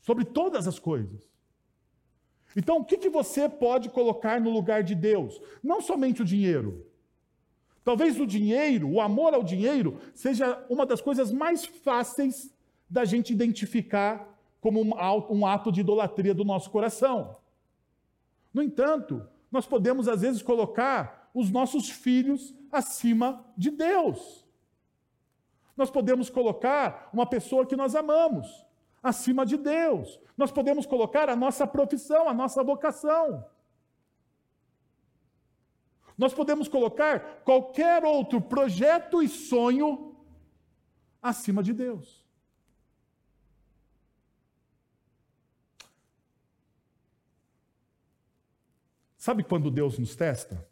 sobre 0.02 0.26
todas 0.26 0.68
as 0.68 0.80
coisas. 0.80 1.30
Então, 2.56 2.78
o 2.78 2.86
que, 2.86 2.98
que 2.98 3.10
você 3.10 3.48
pode 3.48 3.90
colocar 3.90 4.42
no 4.42 4.50
lugar 4.50 4.84
de 4.84 4.96
Deus? 4.96 5.40
Não 5.64 5.82
somente 5.82 6.22
o 6.22 6.26
dinheiro. 6.26 6.86
Talvez 7.84 8.20
o 8.20 8.26
dinheiro, 8.26 8.90
o 8.90 9.00
amor 9.02 9.34
ao 9.34 9.44
dinheiro, 9.44 10.00
seja 10.14 10.64
uma 10.70 10.86
das 10.86 11.02
coisas 11.02 11.32
mais 11.32 11.66
fáceis 11.66 12.54
da 12.90 13.06
gente 13.06 13.32
identificar 13.32 14.28
como 14.60 14.82
um 14.82 15.46
ato 15.46 15.72
de 15.72 15.82
idolatria 15.82 16.34
do 16.34 16.44
nosso 16.44 16.70
coração. 16.70 17.38
No 18.54 18.62
entanto, 18.62 19.26
nós 19.52 19.66
podemos 19.66 20.08
às 20.08 20.22
vezes 20.22 20.42
colocar 20.42 21.30
os 21.34 21.50
nossos 21.50 21.90
filhos 21.90 22.54
acima 22.72 23.46
de 23.56 23.70
Deus. 23.70 24.46
Nós 25.78 25.90
podemos 25.90 26.30
colocar 26.30 27.10
uma 27.14 27.26
pessoa 27.26 27.66
que 27.66 27.76
nós 27.76 27.96
amamos 27.96 28.66
acima 29.02 29.46
de 29.46 29.58
Deus. 29.58 30.20
Nós 30.38 30.52
podemos 30.52 30.86
colocar 30.86 31.30
a 31.30 31.36
nossa 31.36 31.66
profissão, 31.66 32.28
a 32.28 32.34
nossa 32.34 32.64
vocação. 32.64 33.46
Nós 36.18 36.34
podemos 36.34 36.68
colocar 36.68 37.42
qualquer 37.44 38.04
outro 38.04 38.42
projeto 38.42 39.24
e 39.24 39.30
sonho 39.30 40.18
acima 41.22 41.64
de 41.64 41.74
Deus. 41.74 42.26
Sabe 49.18 49.44
quando 49.44 49.70
Deus 49.70 50.00
nos 50.00 50.16
testa? 50.16 50.68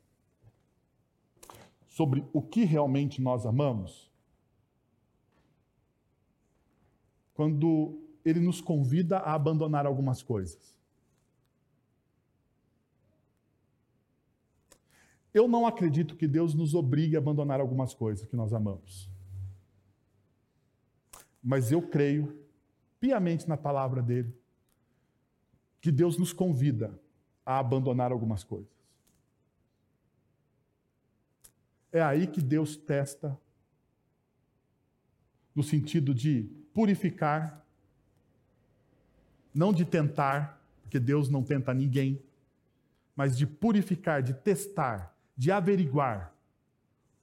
Sobre 1.88 2.26
o 2.32 2.42
que 2.42 2.64
realmente 2.64 3.22
nós 3.22 3.46
amamos? 3.46 4.10
Quando 7.34 8.07
Ele 8.28 8.42
nos 8.42 8.60
convida 8.60 9.20
a 9.20 9.34
abandonar 9.34 9.86
algumas 9.86 10.22
coisas. 10.22 10.76
Eu 15.34 15.48
não 15.48 15.66
acredito 15.66 16.18
que 16.18 16.28
Deus 16.28 16.54
nos 16.54 16.74
obrigue 16.74 17.16
a 17.16 17.20
abandonar 17.20 17.62
algumas 17.62 17.94
coisas 17.94 18.28
que 18.28 18.36
nós 18.36 18.52
amamos. 18.52 19.10
Mas 21.42 21.72
eu 21.72 21.82
creio 21.82 22.38
piamente 23.00 23.48
na 23.48 23.56
palavra 23.56 24.02
dele 24.02 24.36
que 25.80 25.90
Deus 25.90 26.18
nos 26.18 26.34
convida 26.34 27.00
a 27.46 27.60
abandonar 27.60 28.12
algumas 28.12 28.44
coisas. 28.44 28.76
É 31.94 32.02
aí 32.02 32.28
que 32.28 32.42
Deus 32.42 32.76
testa, 32.76 33.40
no 35.56 35.64
sentido 35.64 36.14
de 36.14 36.44
purificar, 36.74 37.67
não 39.58 39.74
de 39.74 39.84
tentar, 39.84 40.62
porque 40.84 41.00
Deus 41.00 41.30
não 41.30 41.44
tenta 41.44 41.74
ninguém, 41.74 42.22
mas 43.16 43.38
de 43.38 43.48
purificar, 43.48 44.22
de 44.22 44.34
testar 44.34 45.18
de 45.38 45.52
averiguar 45.52 46.34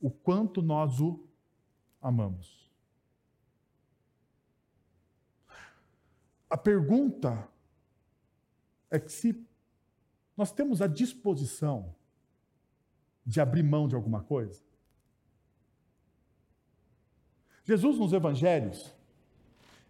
o 0.01 0.09
quanto 0.09 0.63
nós 0.63 1.01
o 1.01 1.27
amamos. 2.01 2.71
A 6.49 6.57
pergunta 6.57 7.49
é 8.89 9.01
que 9.01 9.11
se 9.11 9.45
nós 10.37 10.53
temos 10.53 10.81
a 10.81 10.87
disposição 10.87 11.95
de 13.27 13.41
abrir 13.41 13.65
mão 13.65 13.89
de 13.89 13.97
alguma 13.97 14.23
coisa. 14.23 14.63
Jesus 17.65 17.99
nos 17.99 18.13
evangelhos, 18.13 18.95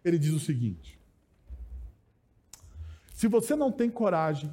ele 0.03 0.17
diz 0.17 0.31
o 0.31 0.39
seguinte: 0.39 0.94
Se 3.15 3.29
você 3.29 3.55
não 3.55 3.71
tem 3.71 3.89
coragem 3.89 4.51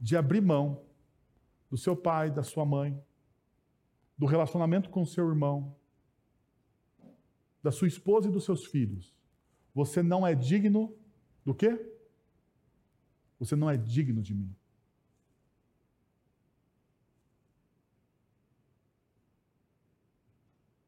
de 0.00 0.16
abrir 0.16 0.40
mão 0.40 0.86
do 1.68 1.76
seu 1.76 1.96
pai, 1.96 2.30
da 2.30 2.44
sua 2.44 2.64
mãe, 2.64 2.96
do 4.16 4.26
relacionamento 4.26 4.88
com 4.88 5.04
seu 5.04 5.28
irmão, 5.28 5.76
da 7.60 7.72
sua 7.72 7.88
esposa 7.88 8.28
e 8.28 8.30
dos 8.30 8.44
seus 8.44 8.64
filhos. 8.64 9.12
Você 9.74 10.04
não 10.04 10.24
é 10.24 10.36
digno 10.36 10.96
do 11.44 11.52
quê? 11.52 11.84
Você 13.40 13.56
não 13.56 13.68
é 13.68 13.76
digno 13.76 14.22
de 14.22 14.32
mim. 14.32 14.54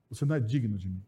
Você 0.09 0.25
não 0.25 0.37
é 0.37 0.41
digno 0.41 0.79
de 0.79 0.89
mim. 0.89 1.05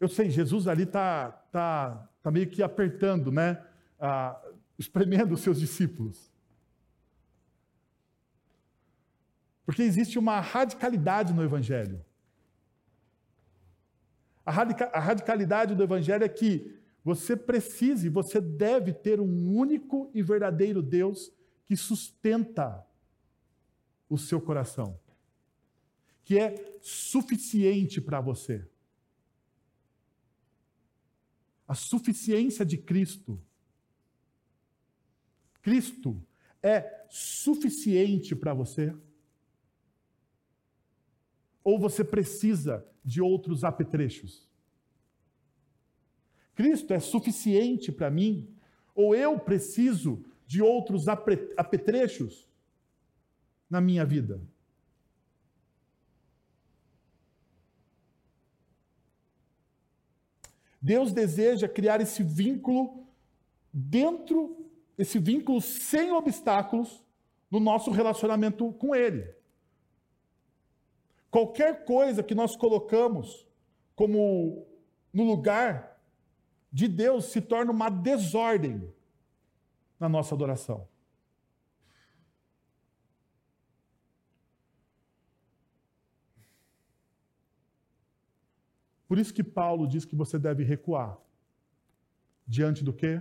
Eu 0.00 0.08
sei, 0.08 0.30
Jesus 0.30 0.66
ali 0.66 0.84
está 0.84 1.30
tá, 1.56 2.10
tá 2.22 2.30
meio 2.30 2.50
que 2.50 2.62
apertando, 2.62 3.32
né? 3.32 3.64
Ah, 3.98 4.38
espremendo 4.78 5.32
os 5.32 5.40
seus 5.40 5.58
discípulos. 5.58 6.30
Porque 9.64 9.82
existe 9.82 10.18
uma 10.18 10.38
radicalidade 10.38 11.32
no 11.32 11.42
Evangelho. 11.42 12.04
A, 14.44 14.50
radica 14.50 14.84
a 14.92 15.00
radicalidade 15.00 15.74
do 15.74 15.82
Evangelho 15.82 16.24
é 16.24 16.28
que 16.28 16.78
você 17.02 17.34
precisa 17.34 18.06
e 18.06 18.10
você 18.10 18.38
deve 18.38 18.92
ter 18.92 19.18
um 19.18 19.56
único 19.56 20.10
e 20.12 20.22
verdadeiro 20.22 20.82
Deus 20.82 21.32
que 21.64 21.74
sustenta 21.74 22.86
o 24.10 24.18
seu 24.18 24.42
coração, 24.42 25.00
que 26.22 26.38
é 26.38 26.78
suficiente 26.82 27.98
para 27.98 28.20
você. 28.20 28.68
A 31.66 31.74
suficiência 31.74 32.64
de 32.64 32.78
Cristo. 32.78 33.40
Cristo 35.62 36.22
é 36.62 37.04
suficiente 37.08 38.34
para 38.34 38.54
você. 38.54 38.94
Ou 41.64 41.78
você 41.78 42.04
precisa 42.04 42.86
de 43.04 43.20
outros 43.20 43.64
apetrechos? 43.64 44.48
Cristo 46.54 46.92
é 46.92 47.00
suficiente 47.00 47.92
para 47.92 48.10
mim? 48.10 48.48
Ou 48.94 49.14
eu 49.14 49.38
preciso 49.38 50.24
de 50.46 50.62
outros 50.62 51.06
apetrechos 51.08 52.48
na 53.68 53.80
minha 53.80 54.04
vida? 54.04 54.40
Deus 60.86 61.12
deseja 61.12 61.68
criar 61.68 62.00
esse 62.00 62.22
vínculo 62.22 63.08
dentro, 63.72 64.70
esse 64.96 65.18
vínculo 65.18 65.60
sem 65.60 66.12
obstáculos 66.12 67.04
no 67.50 67.58
nosso 67.58 67.90
relacionamento 67.90 68.72
com 68.74 68.94
Ele. 68.94 69.34
Qualquer 71.28 71.84
coisa 71.84 72.22
que 72.22 72.36
nós 72.36 72.54
colocamos 72.54 73.48
como 73.96 74.64
no 75.12 75.24
lugar 75.24 76.00
de 76.70 76.86
Deus 76.86 77.24
se 77.24 77.40
torna 77.40 77.72
uma 77.72 77.88
desordem 77.90 78.94
na 79.98 80.08
nossa 80.08 80.36
adoração. 80.36 80.86
Por 89.08 89.18
isso 89.18 89.32
que 89.32 89.44
Paulo 89.44 89.86
diz 89.86 90.04
que 90.04 90.16
você 90.16 90.38
deve 90.38 90.64
recuar. 90.64 91.16
Diante 92.46 92.82
do 92.82 92.92
quê? 92.92 93.20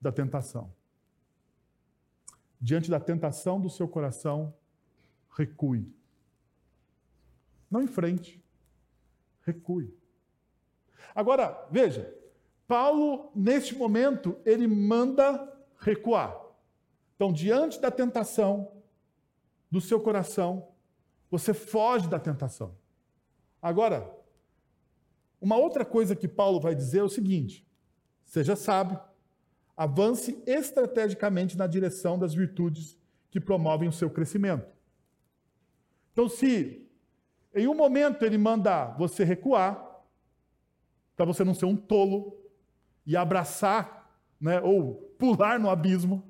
Da 0.00 0.12
tentação. 0.12 0.72
Diante 2.60 2.90
da 2.90 3.00
tentação 3.00 3.60
do 3.60 3.70
seu 3.70 3.88
coração, 3.88 4.54
recue. 5.30 5.90
Não 7.70 7.82
enfrente. 7.82 8.42
Recue. 9.46 9.94
Agora, 11.14 11.66
veja, 11.70 12.14
Paulo, 12.68 13.32
neste 13.34 13.74
momento, 13.74 14.38
ele 14.44 14.66
manda 14.66 15.50
recuar. 15.78 16.38
Então, 17.16 17.32
diante 17.32 17.80
da 17.80 17.90
tentação 17.90 18.72
do 19.70 19.80
seu 19.80 20.00
coração, 20.00 20.68
você 21.30 21.54
foge 21.54 22.08
da 22.08 22.18
tentação. 22.18 22.76
Agora, 23.62 24.19
uma 25.40 25.56
outra 25.56 25.84
coisa 25.84 26.14
que 26.14 26.28
Paulo 26.28 26.60
vai 26.60 26.74
dizer 26.74 26.98
é 26.98 27.04
o 27.04 27.08
seguinte: 27.08 27.66
seja 28.24 28.54
sábio, 28.54 29.00
avance 29.76 30.42
estrategicamente 30.46 31.56
na 31.56 31.66
direção 31.66 32.18
das 32.18 32.34
virtudes 32.34 32.98
que 33.30 33.40
promovem 33.40 33.88
o 33.88 33.92
seu 33.92 34.10
crescimento. 34.10 34.68
Então, 36.12 36.28
se 36.28 36.86
em 37.54 37.66
um 37.66 37.74
momento 37.74 38.24
ele 38.24 38.38
manda 38.38 38.86
você 38.98 39.24
recuar, 39.24 39.90
para 41.16 41.24
você 41.24 41.44
não 41.44 41.54
ser 41.54 41.66
um 41.66 41.76
tolo 41.76 42.38
e 43.06 43.16
abraçar, 43.16 44.10
né, 44.40 44.60
ou 44.60 44.94
pular 45.18 45.58
no 45.58 45.68
abismo. 45.68 46.24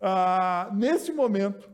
Ah, 0.00 0.70
nesse 0.74 1.12
momento, 1.12 1.70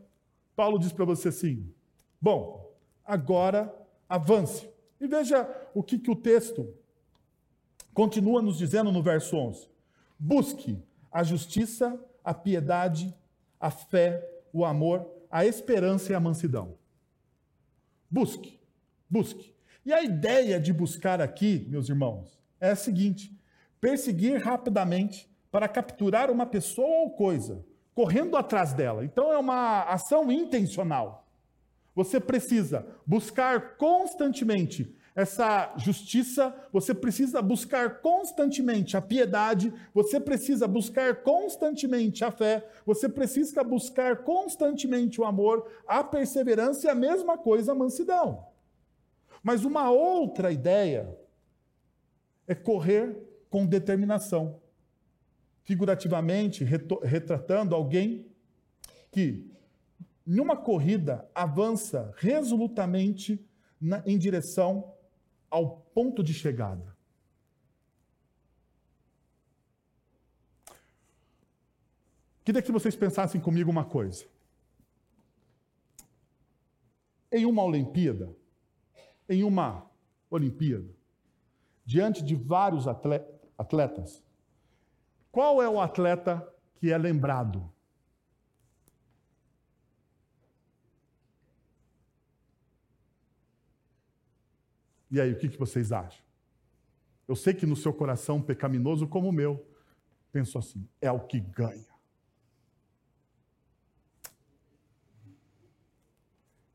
Paulo 0.55 0.79
diz 0.79 0.93
para 0.93 1.05
você 1.05 1.29
assim: 1.29 1.73
bom, 2.21 2.73
agora 3.05 3.75
avance. 4.09 4.69
E 5.07 5.09
veja 5.09 5.49
o 5.73 5.85
que, 5.85 6.01
que 6.01 6.11
o 6.11 6.17
texto 6.17 6.75
continua 7.95 8.43
nos 8.43 8.59
dizendo 8.59 8.91
no 8.91 9.01
verso 9.01 9.37
11: 9.37 9.69
busque 10.19 10.83
a 11.13 11.23
justiça, 11.23 11.97
a 12.25 12.35
piedade, 12.35 13.15
a 13.61 13.71
fé, 13.71 14.29
o 14.53 14.65
amor, 14.65 15.09
a 15.31 15.47
esperança 15.47 16.11
e 16.11 16.15
a 16.17 16.19
mansidão. 16.19 16.77
Busque. 18.11 18.59
Busque. 19.09 19.55
E 19.85 19.93
a 19.93 20.03
ideia 20.03 20.59
de 20.59 20.73
buscar 20.73 21.21
aqui, 21.21 21.65
meus 21.69 21.89
irmãos, 21.89 22.37
é 22.59 22.71
a 22.71 22.77
seguinte: 22.77 23.33
perseguir 23.81 24.43
rapidamente 24.43 25.31
para 25.53 25.69
capturar 25.69 26.33
uma 26.33 26.47
pessoa 26.47 27.03
ou 27.03 27.11
coisa 27.11 27.65
correndo 27.95 28.37
atrás 28.37 28.73
dela. 28.73 29.05
Então 29.05 29.33
é 29.33 29.39
uma 29.39 29.85
ação 29.85 30.33
intencional. 30.33 31.26
Você 31.97 32.21
precisa 32.21 32.87
buscar 33.05 33.77
constantemente 33.77 34.95
essa 35.15 35.73
justiça, 35.79 36.55
você 36.71 36.93
precisa 36.95 37.41
buscar 37.41 38.03
constantemente 38.03 38.99
a 38.99 39.01
piedade, 39.01 39.73
você 39.95 40.21
precisa 40.21 40.69
buscar 40.69 41.23
constantemente 41.23 42.23
a 42.23 42.31
fé, 42.31 42.69
você 42.85 43.09
precisa 43.09 43.65
buscar 43.65 44.25
constantemente 44.25 45.19
o 45.19 45.25
amor, 45.25 45.67
a 45.89 46.05
perseverança 46.05 46.87
e 46.87 46.91
a 46.91 46.95
mesma 46.95 47.39
coisa 47.39 47.73
a 47.73 47.75
mansidão. 47.75 48.47
Mas 49.43 49.65
uma 49.65 49.91
outra 49.91 50.53
ideia 50.53 51.19
é 52.47 52.55
correr 52.55 53.17
com 53.49 53.65
determinação. 53.65 54.61
Figurativamente, 55.65 56.63
retratando 56.63 57.75
alguém 57.75 58.27
que, 59.11 59.51
em 60.27 60.41
uma 60.41 60.57
corrida, 60.57 61.31
avança 61.35 62.13
resolutamente 62.17 63.47
na, 63.81 64.03
em 64.05 64.19
direção 64.19 64.93
ao 65.49 65.83
ponto 65.95 66.23
de 66.23 66.35
chegada. 66.35 66.97
Queria 72.45 72.63
que 72.63 72.73
vocês 72.73 72.97
pensassem 72.97 73.41
comigo 73.41 73.71
uma 73.71 73.85
coisa. 73.85 74.25
Em 77.31 77.45
uma 77.45 77.63
Olimpíada, 77.63 78.35
em 79.29 79.43
uma 79.43 79.89
Olimpíada, 80.31 80.89
diante 81.85 82.23
de 82.23 82.35
vários 82.35 82.87
atletas, 82.89 84.23
qual 85.31 85.63
é 85.63 85.69
o 85.69 85.81
atleta 85.81 86.47
que 86.77 86.91
é 86.91 86.99
lembrado? 86.99 87.71
E 95.17 95.21
aí, 95.21 95.33
o 95.33 95.39
que, 95.39 95.49
vocês 95.57 95.93
acham? 95.93 96.23
Eu 97.27 97.35
sei 97.35 97.55
que 97.55 97.65
no 97.65 97.75
seu 97.75 97.91
coração 97.91 98.43
pecaminoso 98.43 99.09
como 99.09 99.31
o 99.31 99.33
meu, 99.33 99.67
penso 100.31 100.59
assim: 100.59 100.87
é 101.01 101.11
o 101.11 101.21
que 101.21 101.41
ganha. 101.41 101.89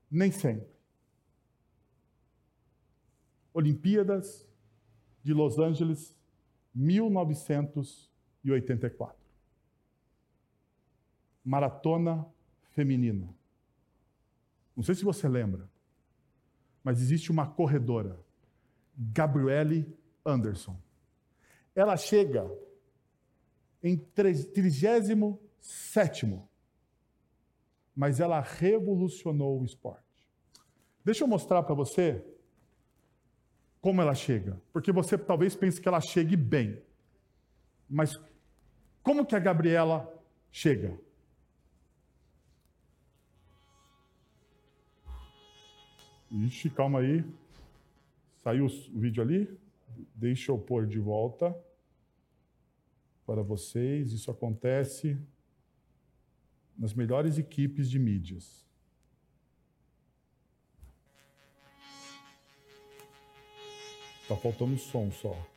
Nem 0.10 0.32
sempre. 0.32 0.71
Olimpíadas 3.54 4.49
de 5.21 5.36
Los 5.36 5.60
Angeles, 5.60 6.17
1984. 6.73 9.21
Maratona 11.45 12.25
feminina. 12.71 13.32
Não 14.75 14.84
sei 14.84 14.95
se 14.95 15.04
você 15.04 15.30
lembra, 15.30 15.69
mas 16.84 16.99
existe 16.99 17.30
uma 17.30 17.45
corredora 17.45 18.19
Gabrielle 19.02 19.92
Anderson. 20.24 20.78
Ela 21.74 21.98
chega 21.98 22.48
em 23.82 23.98
37, 23.98 26.40
mas 27.96 28.20
ela 28.20 28.40
revolucionou 28.40 29.60
o 29.60 29.66
esporte. 29.66 30.30
Deixa 31.04 31.24
eu 31.24 31.28
mostrar 31.28 31.64
para 31.64 31.74
você 31.74 32.24
como 33.82 34.00
ela 34.00 34.14
chega, 34.14 34.62
porque 34.72 34.92
você 34.92 35.18
talvez 35.18 35.56
pense 35.56 35.82
que 35.82 35.88
ela 35.88 36.00
chegue 36.00 36.36
bem. 36.36 36.80
Mas 37.90 38.22
como 39.02 39.26
que 39.26 39.36
a 39.36 39.40
Gabriela 39.40 40.08
chega? 40.52 40.96
Ixi, 46.30 46.70
calma 46.70 47.00
aí. 47.00 47.26
Saiu 48.43 48.65
o 48.65 48.99
vídeo 48.99 49.21
ali? 49.21 49.60
Deixa 50.15 50.51
eu 50.51 50.58
pôr 50.58 50.88
de 50.88 50.99
volta 50.99 51.56
para 53.25 53.43
vocês. 53.43 54.12
Isso 54.12 54.32
acontece 54.32 55.17
nas 56.77 56.93
melhores 56.93 57.38
equipes 57.38 57.89
de 57.89 57.99
mídias. 57.99 58.65
Tá 64.27 64.36
faltando 64.36 64.77
som 64.77 65.12
só. 65.12 65.51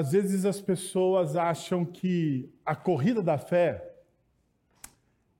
Às 0.00 0.12
vezes 0.12 0.46
as 0.46 0.60
pessoas 0.60 1.36
acham 1.36 1.84
que 1.84 2.50
a 2.64 2.74
corrida 2.74 3.22
da 3.22 3.36
fé 3.36 3.94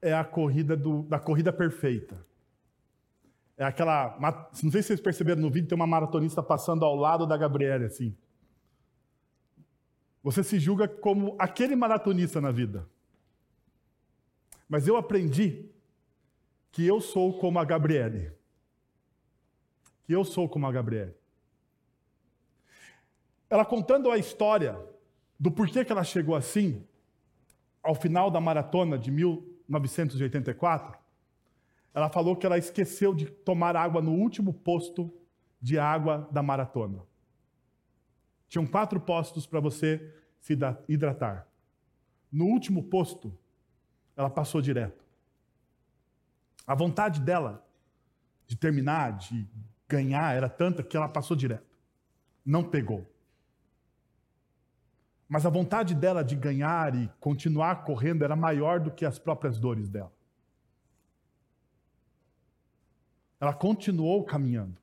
é 0.03 0.13
a 0.13 0.23
corrida 0.23 0.77
do, 0.77 1.03
da 1.05 1.19
corrida 1.19 1.51
perfeita. 1.51 2.23
É 3.57 3.65
aquela. 3.65 4.19
Não 4.63 4.71
sei 4.71 4.83
se 4.83 4.89
vocês 4.89 5.01
perceberam 5.01 5.41
no 5.41 5.51
vídeo, 5.51 5.69
tem 5.69 5.77
uma 5.77 5.87
maratonista 5.87 6.43
passando 6.43 6.85
ao 6.85 6.95
lado 6.95 7.27
da 7.27 7.39
Gabriela, 7.39 7.87
assim. 7.87 8.15
Você 10.23 10.45
se 10.45 10.59
julga 10.59 10.87
como 10.87 11.37
aquele 11.39 11.75
maratonista 11.75 12.39
na 12.39 12.51
vida. 12.51 12.87
Mas 14.69 14.87
eu 14.87 14.95
aprendi 14.97 15.71
que 16.71 16.87
eu 16.87 17.01
sou 17.01 17.39
como 17.39 17.59
a 17.59 17.65
Gabriele. 17.65 18.31
Que 20.05 20.13
eu 20.13 20.23
sou 20.23 20.47
como 20.49 20.67
a 20.67 20.73
Gabriele. 20.73 21.15
Ela 23.51 23.65
contando 23.65 24.11
a 24.11 24.17
história 24.17 24.81
do 25.39 25.51
porquê 25.51 25.85
que 25.85 25.91
ela 25.91 26.05
chegou 26.05 26.37
assim, 26.37 26.87
ao 27.83 27.95
final 27.95 28.31
da 28.31 28.41
maratona 28.41 28.97
de 28.97 29.11
1984, 29.11 30.99
ela 31.93 32.09
falou 32.09 32.37
que 32.37 32.47
ela 32.47 32.57
esqueceu 32.57 33.13
de 33.13 33.27
tomar 33.27 33.75
água 33.75 34.01
no 34.01 34.13
último 34.13 34.55
posto 34.55 35.13
de 35.61 35.79
água 35.79 36.29
da 36.31 36.43
maratona. 36.43 37.03
Tinham 38.49 38.67
quatro 38.67 39.01
postos 39.01 39.47
para 39.47 39.59
você 39.61 40.15
se 40.39 40.57
hidratar. 40.89 41.49
No 42.31 42.47
último 42.47 42.85
posto, 42.85 43.37
ela 44.17 44.31
passou 44.31 44.63
direto. 44.63 45.05
A 46.67 46.75
vontade 46.75 47.21
dela 47.21 47.67
de 48.47 48.57
terminar, 48.57 49.17
de 49.17 49.49
ganhar, 49.89 50.37
era 50.37 50.49
tanta 50.49 50.83
que 50.83 50.97
ela 50.97 51.09
passou 51.09 51.37
direto. 51.37 51.77
Não 52.45 52.63
pegou. 52.63 53.07
Mas 55.31 55.47
a 55.47 55.49
vontade 55.49 55.95
dela 55.95 56.25
de 56.25 56.35
ganhar 56.35 56.93
e 56.93 57.09
continuar 57.21 57.85
correndo 57.85 58.25
era 58.25 58.35
maior 58.35 58.81
do 58.81 58.91
que 58.91 59.07
as 59.07 59.17
próprias 59.17 59.61
dores 59.61 59.89
dela. 59.89 60.13
Ela 63.39 63.55
continuou 63.55 64.25
caminhando. 64.25 64.77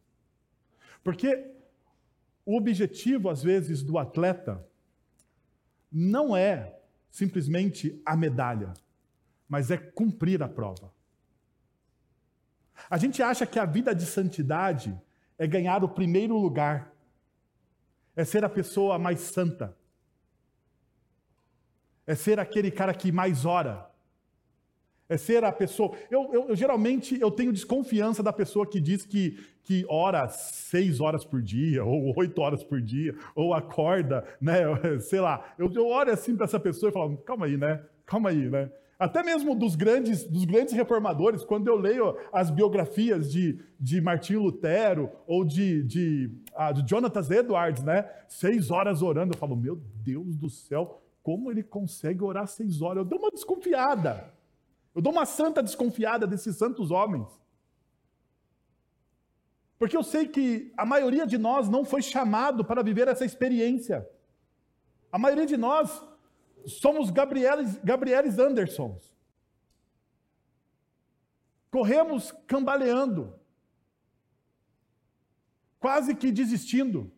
Porque 1.03 1.51
o 2.45 2.55
objetivo, 2.55 3.29
às 3.29 3.43
vezes, 3.43 3.83
do 3.83 3.97
atleta 3.97 4.65
não 5.91 6.35
é 6.35 6.79
simplesmente 7.11 8.01
a 8.05 8.15
medalha, 8.15 8.73
mas 9.49 9.69
é 9.69 9.75
cumprir 9.75 10.41
a 10.41 10.47
prova. 10.47 10.93
A 12.89 12.97
gente 12.97 13.21
acha 13.21 13.45
que 13.45 13.59
a 13.59 13.65
vida 13.65 13.93
de 13.93 14.05
santidade 14.05 14.97
é 15.37 15.45
ganhar 15.45 15.83
o 15.83 15.89
primeiro 15.89 16.37
lugar, 16.37 16.93
é 18.15 18.23
ser 18.23 18.45
a 18.45 18.49
pessoa 18.49 18.97
mais 18.97 19.19
santa, 19.19 19.75
é 22.07 22.15
ser 22.15 22.39
aquele 22.39 22.71
cara 22.71 22.93
que 22.93 23.11
mais 23.11 23.45
ora, 23.45 23.87
é 25.09 25.17
ser 25.17 25.43
a 25.43 25.51
pessoa. 25.51 25.91
Eu, 26.11 26.29
eu, 26.33 26.49
eu, 26.49 26.55
geralmente 26.55 27.19
eu 27.19 27.31
tenho 27.31 27.53
desconfiança 27.53 28.21
da 28.21 28.33
pessoa 28.33 28.65
que 28.65 28.79
diz 28.79 29.05
que, 29.05 29.37
que 29.63 29.85
ora 29.87 30.27
seis 30.27 30.99
horas 30.99 31.23
por 31.23 31.41
dia, 31.41 31.83
ou 31.83 32.13
oito 32.17 32.41
horas 32.41 32.63
por 32.63 32.81
dia, 32.81 33.15
ou 33.35 33.53
acorda, 33.53 34.25
né? 34.41 34.63
Sei 34.99 35.19
lá. 35.19 35.53
Eu, 35.57 35.71
eu 35.73 35.87
oro 35.87 36.11
assim 36.11 36.35
para 36.35 36.45
essa 36.45 36.59
pessoa 36.59 36.89
e 36.89 36.93
falo, 36.93 37.17
calma 37.17 37.45
aí, 37.45 37.57
né? 37.57 37.81
Calma 38.05 38.29
aí, 38.29 38.49
né? 38.49 38.69
Até 38.99 39.21
mesmo 39.21 39.53
dos 39.53 39.75
grandes, 39.75 40.23
dos 40.23 40.43
grandes 40.43 40.73
reformadores, 40.73 41.45
quando 41.45 41.67
eu 41.67 41.77
leio 41.77 42.17
as 42.33 42.49
biografias 42.49 43.31
de, 43.31 43.59
de 43.79 44.01
Martinho 44.01 44.41
Lutero 44.41 45.11
ou 45.27 45.45
de, 45.45 45.83
de, 45.83 46.31
ah, 46.55 46.71
de 46.71 46.81
Jonathan 46.81 47.21
Edwards, 47.29 47.83
né? 47.83 48.09
Seis 48.27 48.71
horas 48.71 49.03
orando, 49.03 49.35
eu 49.35 49.37
falo, 49.37 49.55
meu 49.55 49.79
Deus 50.03 50.35
do 50.35 50.49
céu, 50.49 50.99
como 51.27 51.51
ele 51.51 51.61
consegue 51.61 52.23
orar 52.23 52.47
seis 52.47 52.81
horas? 52.81 52.99
Eu 52.99 53.03
dou 53.03 53.19
uma 53.19 53.29
desconfiada. 53.29 54.33
Eu 54.95 55.01
dou 55.01 55.11
uma 55.11 55.25
santa 55.25 55.61
desconfiada 55.61 56.25
desses 56.25 56.55
santos 56.55 56.89
homens. 56.89 57.27
Porque 59.77 59.97
eu 59.97 60.03
sei 60.03 60.25
que 60.25 60.73
a 60.77 60.85
maioria 60.85 61.27
de 61.27 61.37
nós 61.37 61.67
não 61.67 61.83
foi 61.83 62.01
chamado 62.01 62.63
para 62.63 62.81
viver 62.81 63.09
essa 63.09 63.25
experiência. 63.25 64.09
A 65.11 65.19
maioria 65.19 65.45
de 65.45 65.57
nós 65.57 66.01
somos 66.65 67.09
Gabrieles, 67.09 67.75
Gabrieles 67.83 68.39
Andersons. 68.39 69.13
Corremos 71.69 72.31
cambaleando, 72.47 73.37
quase 75.77 76.15
que 76.15 76.31
desistindo. 76.31 77.11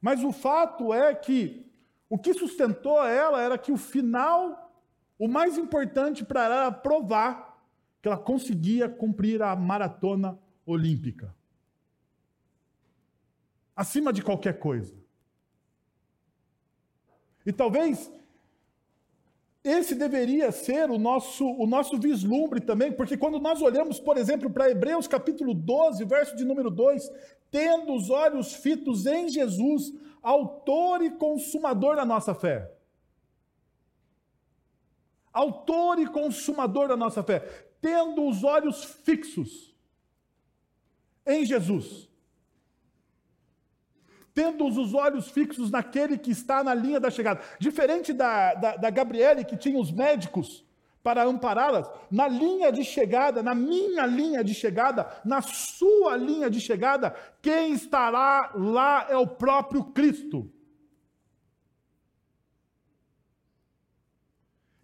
Mas 0.00 0.24
o 0.24 0.32
fato 0.32 0.92
é 0.92 1.14
que 1.14 1.65
o 2.08 2.18
que 2.18 2.34
sustentou 2.34 3.04
ela 3.04 3.40
era 3.40 3.58
que 3.58 3.72
o 3.72 3.76
final 3.76 4.66
o 5.18 5.26
mais 5.28 5.56
importante 5.56 6.24
para 6.24 6.44
ela 6.44 6.56
era 6.56 6.72
provar 6.72 7.58
que 8.02 8.08
ela 8.08 8.18
conseguia 8.18 8.88
cumprir 8.88 9.42
a 9.42 9.56
maratona 9.56 10.38
olímpica. 10.64 11.34
Acima 13.74 14.12
de 14.12 14.22
qualquer 14.22 14.58
coisa. 14.58 14.94
E 17.44 17.52
talvez 17.52 18.10
esse 19.68 19.96
deveria 19.96 20.52
ser 20.52 20.90
o 20.90 20.98
nosso, 20.98 21.44
o 21.44 21.66
nosso 21.66 21.98
vislumbre 21.98 22.60
também, 22.60 22.92
porque 22.92 23.16
quando 23.16 23.40
nós 23.40 23.60
olhamos, 23.60 23.98
por 23.98 24.16
exemplo, 24.16 24.48
para 24.48 24.70
Hebreus 24.70 25.08
capítulo 25.08 25.52
12, 25.52 26.04
verso 26.04 26.36
de 26.36 26.44
número 26.44 26.70
2, 26.70 27.10
tendo 27.50 27.92
os 27.92 28.08
olhos 28.08 28.54
fitos 28.54 29.06
em 29.06 29.28
Jesus, 29.28 29.92
autor 30.22 31.02
e 31.02 31.10
consumador 31.10 31.96
da 31.96 32.04
nossa 32.04 32.32
fé. 32.32 32.72
Autor 35.32 35.98
e 35.98 36.06
consumador 36.06 36.86
da 36.86 36.96
nossa 36.96 37.24
fé, 37.24 37.40
tendo 37.80 38.24
os 38.24 38.44
olhos 38.44 38.84
fixos 38.84 39.74
em 41.26 41.44
Jesus, 41.44 42.05
tendo 44.36 44.66
os 44.66 44.92
olhos 44.92 45.30
fixos 45.30 45.70
naquele 45.70 46.18
que 46.18 46.30
está 46.30 46.62
na 46.62 46.74
linha 46.74 47.00
da 47.00 47.10
chegada. 47.10 47.40
Diferente 47.58 48.12
da, 48.12 48.52
da, 48.52 48.76
da 48.76 48.90
Gabriele, 48.90 49.46
que 49.46 49.56
tinha 49.56 49.80
os 49.80 49.90
médicos 49.90 50.62
para 51.02 51.24
ampará-las, 51.24 51.90
na 52.10 52.28
linha 52.28 52.70
de 52.70 52.84
chegada, 52.84 53.42
na 53.42 53.54
minha 53.54 54.04
linha 54.04 54.44
de 54.44 54.52
chegada, 54.52 55.08
na 55.24 55.40
sua 55.40 56.18
linha 56.18 56.50
de 56.50 56.60
chegada, 56.60 57.14
quem 57.40 57.72
estará 57.72 58.50
lá 58.54 59.06
é 59.08 59.16
o 59.16 59.26
próprio 59.26 59.84
Cristo. 59.84 60.52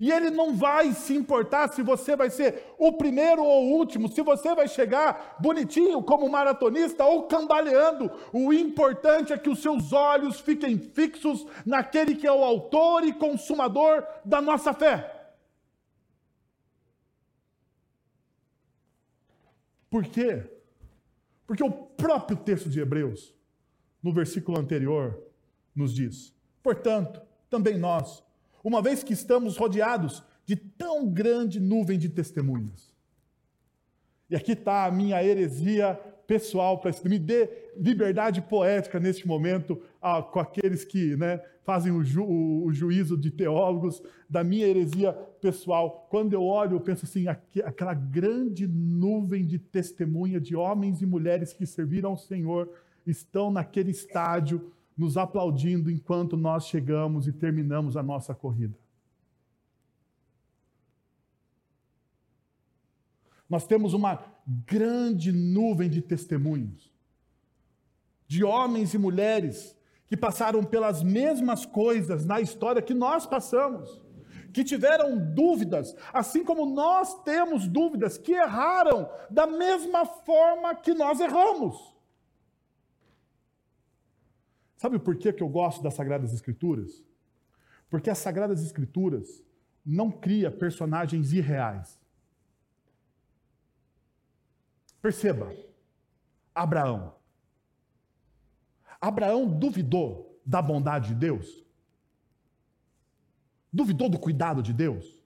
E 0.02 0.10
ele 0.10 0.30
não 0.30 0.56
vai 0.56 0.92
se 0.94 1.14
importar 1.14 1.72
se 1.72 1.80
você 1.80 2.16
vai 2.16 2.28
ser 2.28 2.74
o 2.76 2.90
primeiro 2.94 3.40
ou 3.40 3.66
o 3.66 3.78
último, 3.78 4.08
se 4.08 4.20
você 4.20 4.52
vai 4.52 4.66
chegar 4.66 5.36
bonitinho 5.38 6.02
como 6.02 6.28
maratonista 6.28 7.04
ou 7.04 7.28
cambaleando. 7.28 8.10
O 8.32 8.52
importante 8.52 9.32
é 9.32 9.38
que 9.38 9.48
os 9.48 9.62
seus 9.62 9.92
olhos 9.92 10.40
fiquem 10.40 10.76
fixos 10.76 11.46
naquele 11.64 12.16
que 12.16 12.26
é 12.26 12.32
o 12.32 12.42
autor 12.42 13.04
e 13.04 13.12
consumador 13.12 14.04
da 14.24 14.42
nossa 14.42 14.74
fé. 14.74 15.36
Por 19.88 20.02
quê? 20.06 20.50
Porque 21.46 21.62
o 21.62 21.70
próprio 21.70 22.36
texto 22.36 22.68
de 22.68 22.80
Hebreus, 22.80 23.32
no 24.02 24.12
versículo 24.12 24.58
anterior, 24.58 25.16
nos 25.72 25.94
diz: 25.94 26.34
portanto, 26.60 27.22
também 27.48 27.78
nós 27.78 28.24
uma 28.62 28.82
vez 28.82 29.02
que 29.02 29.12
estamos 29.12 29.56
rodeados 29.56 30.22
de 30.44 30.56
tão 30.56 31.08
grande 31.08 31.60
nuvem 31.60 31.98
de 31.98 32.08
testemunhas. 32.08 32.92
E 34.28 34.36
aqui 34.36 34.52
está 34.52 34.86
a 34.86 34.90
minha 34.90 35.22
heresia 35.22 35.98
pessoal, 36.26 36.78
para 36.78 36.92
me 37.04 37.18
dê 37.18 37.48
liberdade 37.76 38.40
poética 38.40 38.98
neste 38.98 39.26
momento 39.26 39.80
com 40.32 40.40
aqueles 40.40 40.84
que 40.84 41.16
né, 41.16 41.40
fazem 41.64 41.92
o, 41.92 42.02
ju, 42.02 42.24
o, 42.24 42.64
o, 42.64 42.72
juízo 42.72 43.16
de 43.16 43.30
teólogos 43.30 44.02
da 44.28 44.42
minha 44.42 44.66
heresia 44.66 45.12
pessoal. 45.40 46.06
Quando 46.10 46.32
eu 46.32 46.42
olho, 46.42 46.76
eu 46.76 46.80
penso 46.80 47.04
assim: 47.04 47.28
aqui, 47.28 47.60
aquela 47.62 47.94
grande 47.94 48.66
nuvem 48.66 49.44
de 49.44 49.58
testemunha 49.58 50.40
de 50.40 50.56
homens 50.56 51.02
e 51.02 51.06
mulheres 51.06 51.52
que 51.52 51.66
serviram 51.66 52.10
ao 52.10 52.16
Senhor 52.16 52.70
estão 53.06 53.50
naquele 53.50 53.90
estádio 53.90 54.72
nos 54.96 55.16
aplaudindo 55.16 55.90
enquanto 55.90 56.36
nós 56.36 56.66
chegamos 56.66 57.26
e 57.26 57.32
terminamos 57.32 57.96
a 57.96 58.02
nossa 58.02 58.34
corrida. 58.34 58.76
Nós 63.48 63.66
temos 63.66 63.92
uma 63.92 64.18
grande 64.66 65.30
nuvem 65.30 65.90
de 65.90 66.00
testemunhos, 66.00 66.90
de 68.26 68.42
homens 68.42 68.94
e 68.94 68.98
mulheres 68.98 69.76
que 70.06 70.16
passaram 70.16 70.64
pelas 70.64 71.02
mesmas 71.02 71.64
coisas 71.64 72.24
na 72.24 72.40
história 72.40 72.82
que 72.82 72.94
nós 72.94 73.26
passamos, 73.26 74.00
que 74.52 74.64
tiveram 74.64 75.18
dúvidas, 75.34 75.94
assim 76.12 76.44
como 76.44 76.66
nós 76.66 77.22
temos 77.22 77.66
dúvidas, 77.66 78.18
que 78.18 78.32
erraram 78.32 79.08
da 79.30 79.46
mesma 79.46 80.04
forma 80.04 80.74
que 80.74 80.94
nós 80.94 81.20
erramos. 81.20 81.94
Sabe 84.82 84.98
por 84.98 85.16
que 85.16 85.40
eu 85.40 85.48
gosto 85.48 85.80
das 85.80 85.94
Sagradas 85.94 86.32
Escrituras? 86.32 87.04
Porque 87.88 88.10
as 88.10 88.18
Sagradas 88.18 88.64
Escrituras 88.64 89.44
não 89.86 90.10
cria 90.10 90.50
personagens 90.50 91.32
irreais. 91.32 92.00
Perceba, 95.00 95.54
Abraão. 96.52 97.14
Abraão 99.00 99.46
duvidou 99.46 100.36
da 100.44 100.60
bondade 100.60 101.10
de 101.10 101.14
Deus? 101.14 101.64
Duvidou 103.72 104.08
do 104.08 104.18
cuidado 104.18 104.64
de 104.64 104.72
Deus? 104.72 105.22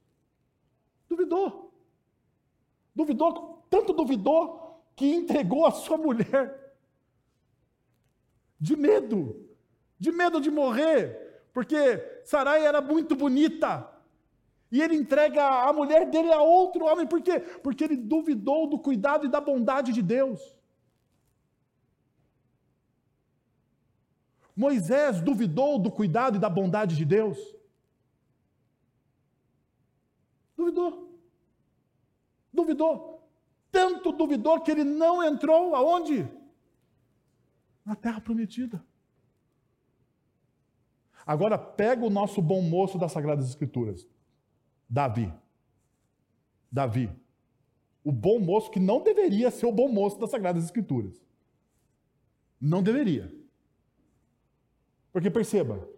Duvidou. 1.08 1.72
Duvidou, 2.94 3.66
tanto 3.70 3.94
duvidou 3.94 4.84
que 4.94 5.06
entregou 5.06 5.64
a 5.64 5.70
sua 5.70 5.96
mulher. 5.96 6.76
De 8.60 8.76
medo, 8.76 9.45
de 9.98 10.12
medo 10.12 10.40
de 10.40 10.50
morrer, 10.50 11.48
porque 11.52 11.98
Sarai 12.24 12.66
era 12.66 12.80
muito 12.80 13.16
bonita. 13.16 13.90
E 14.70 14.82
ele 14.82 14.96
entrega 14.96 15.42
a 15.68 15.72
mulher 15.72 16.10
dele 16.10 16.32
a 16.32 16.42
outro 16.42 16.84
homem, 16.84 17.06
por 17.06 17.22
quê? 17.22 17.40
Porque 17.40 17.84
ele 17.84 17.96
duvidou 17.96 18.68
do 18.68 18.78
cuidado 18.78 19.26
e 19.26 19.28
da 19.28 19.40
bondade 19.40 19.92
de 19.92 20.02
Deus. 20.02 20.56
Moisés 24.56 25.20
duvidou 25.20 25.78
do 25.78 25.90
cuidado 25.90 26.36
e 26.36 26.40
da 26.40 26.48
bondade 26.48 26.96
de 26.96 27.04
Deus? 27.04 27.38
Duvidou. 30.56 31.20
Duvidou. 32.52 33.28
Tanto 33.70 34.12
duvidou 34.12 34.60
que 34.62 34.70
ele 34.70 34.84
não 34.84 35.22
entrou 35.22 35.76
aonde? 35.76 36.26
Na 37.84 37.94
terra 37.94 38.20
prometida. 38.20 38.82
Agora 41.26 41.58
pega 41.58 42.04
o 42.04 42.10
nosso 42.10 42.40
bom 42.40 42.62
moço 42.62 42.96
das 42.96 43.10
Sagradas 43.10 43.48
Escrituras, 43.48 44.06
Davi. 44.88 45.32
Davi. 46.70 47.10
O 48.04 48.12
bom 48.12 48.38
moço 48.38 48.70
que 48.70 48.78
não 48.78 49.02
deveria 49.02 49.50
ser 49.50 49.66
o 49.66 49.72
bom 49.72 49.88
moço 49.88 50.20
das 50.20 50.30
Sagradas 50.30 50.64
Escrituras. 50.64 51.20
Não 52.60 52.80
deveria. 52.80 53.34
Porque 55.12 55.28
perceba, 55.28 55.88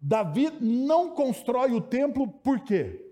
Davi 0.00 0.50
não 0.60 1.14
constrói 1.14 1.72
o 1.72 1.80
templo 1.80 2.26
por 2.26 2.60
quê? 2.60 3.04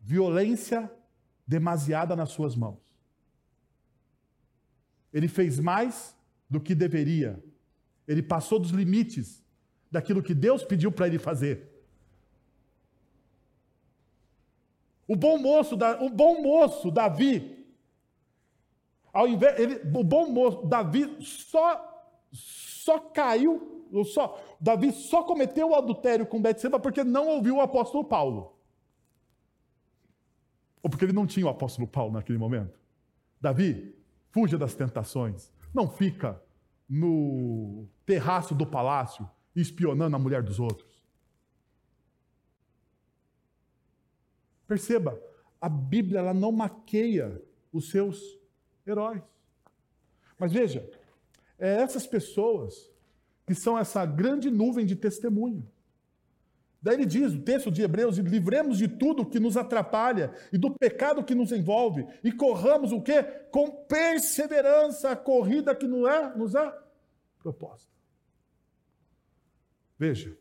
Violência 0.00 0.92
demasiada 1.46 2.14
nas 2.14 2.30
suas 2.30 2.54
mãos. 2.54 2.78
Ele 5.12 5.28
fez 5.28 5.58
mais 5.58 6.14
do 6.50 6.60
que 6.60 6.74
deveria. 6.74 7.42
Ele 8.06 8.22
passou 8.22 8.58
dos 8.58 8.70
limites 8.70 9.42
daquilo 9.90 10.22
que 10.22 10.34
Deus 10.34 10.62
pediu 10.62 10.90
para 10.92 11.06
ele 11.06 11.18
fazer. 11.18 11.70
O 15.06 15.16
bom 15.16 15.38
moço, 15.38 15.76
o 16.00 16.10
bom 16.10 16.42
moço 16.42 16.90
Davi 16.90 17.64
ao 19.14 19.28
invés, 19.28 19.60
ele, 19.60 19.80
o 19.96 20.02
bom 20.02 20.28
moço, 20.28 20.66
Davi 20.66 21.16
só, 21.20 22.12
só 22.32 22.98
caiu, 22.98 23.86
só, 24.12 24.36
Davi 24.60 24.90
só 24.90 25.22
cometeu 25.22 25.70
o 25.70 25.74
adultério 25.76 26.26
com 26.26 26.42
Betseba 26.42 26.80
porque 26.80 27.04
não 27.04 27.28
ouviu 27.28 27.56
o 27.56 27.60
apóstolo 27.60 28.02
Paulo. 28.02 28.58
Ou 30.82 30.90
porque 30.90 31.04
ele 31.04 31.12
não 31.12 31.28
tinha 31.28 31.46
o 31.46 31.48
apóstolo 31.48 31.86
Paulo 31.86 32.12
naquele 32.12 32.38
momento. 32.38 32.76
Davi, 33.40 33.96
fuja 34.32 34.58
das 34.58 34.74
tentações. 34.74 35.52
Não 35.72 35.88
fica 35.88 36.42
no 36.88 37.88
terraço 38.04 38.54
do 38.54 38.66
palácio 38.66 39.28
espionando 39.54 40.16
a 40.16 40.18
mulher 40.18 40.42
dos 40.42 40.58
outros. 40.58 41.02
Perceba, 44.66 45.20
a 45.60 45.68
Bíblia 45.68 46.18
ela 46.18 46.34
não 46.34 46.50
maqueia 46.50 47.40
os 47.72 47.90
seus 47.90 48.38
heróis. 48.86 49.22
Mas 50.38 50.52
veja, 50.52 50.88
é 51.58 51.76
essas 51.82 52.06
pessoas 52.06 52.90
que 53.46 53.54
são 53.54 53.78
essa 53.78 54.04
grande 54.04 54.50
nuvem 54.50 54.84
de 54.84 54.96
testemunho. 54.96 55.66
Daí 56.84 56.96
ele 56.96 57.06
diz, 57.06 57.32
o 57.32 57.40
texto 57.40 57.70
de 57.70 57.80
Hebreus, 57.80 58.18
livremos 58.18 58.76
de 58.76 58.86
tudo 58.86 59.24
que 59.24 59.40
nos 59.40 59.56
atrapalha 59.56 60.34
e 60.52 60.58
do 60.58 60.70
pecado 60.70 61.24
que 61.24 61.34
nos 61.34 61.50
envolve 61.50 62.06
e 62.22 62.30
corramos 62.30 62.92
o 62.92 63.00
quê? 63.00 63.22
Com 63.50 63.70
perseverança 63.86 65.10
a 65.10 65.16
corrida 65.16 65.74
que 65.74 65.86
nos 65.86 66.06
é, 66.06 66.36
nos 66.36 66.54
é 66.54 66.78
proposta. 67.38 67.90
Veja, 69.98 70.36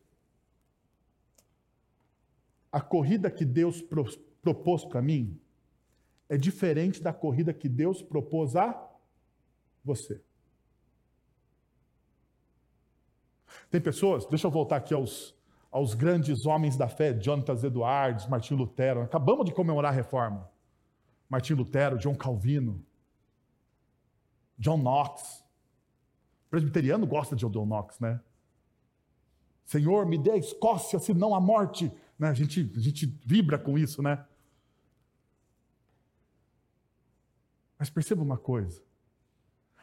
a 2.70 2.82
corrida 2.82 3.32
que 3.32 3.46
Deus 3.46 3.82
propôs 4.42 4.84
para 4.84 5.02
mim 5.02 5.40
é 6.28 6.36
diferente 6.36 7.02
da 7.02 7.14
corrida 7.14 7.54
que 7.54 7.70
Deus 7.70 8.02
propôs 8.02 8.58
a 8.58 8.92
você. 9.82 10.22
Tem 13.72 13.80
pessoas, 13.80 14.26
deixa 14.26 14.46
eu 14.46 14.52
voltar 14.52 14.76
aqui 14.76 14.94
aos, 14.94 15.34
aos 15.74 15.96
grandes 15.96 16.46
homens 16.46 16.78
da 16.78 16.88
fé, 16.88 17.12
Jonathan 17.14 17.56
Edwards, 17.56 18.28
Martim 18.28 18.54
Lutero. 18.54 19.02
Acabamos 19.02 19.44
de 19.44 19.52
comemorar 19.52 19.92
a 19.92 19.96
reforma. 19.96 20.48
Martim 21.28 21.56
Lutero, 21.56 21.98
John 21.98 22.14
Calvino, 22.14 22.86
John 24.56 24.78
Knox. 24.78 25.44
O 26.46 26.50
presbiteriano 26.52 27.08
gosta 27.08 27.36
de 27.36 27.44
John 27.44 27.66
Knox, 27.66 28.00
né? 28.00 28.22
Senhor, 29.66 30.06
me 30.06 30.16
dê 30.16 30.32
a 30.32 30.38
Escócia, 30.38 31.00
senão 31.00 31.34
a 31.34 31.42
morte. 31.42 31.92
Né? 32.20 32.30
A, 32.30 32.34
gente, 32.36 32.72
a 32.76 32.80
gente 32.80 33.08
vibra 33.26 33.58
com 33.58 33.76
isso, 33.76 34.04
né? 34.04 34.24
Mas 37.80 37.90
perceba 37.90 38.22
uma 38.22 38.38
coisa: 38.38 38.80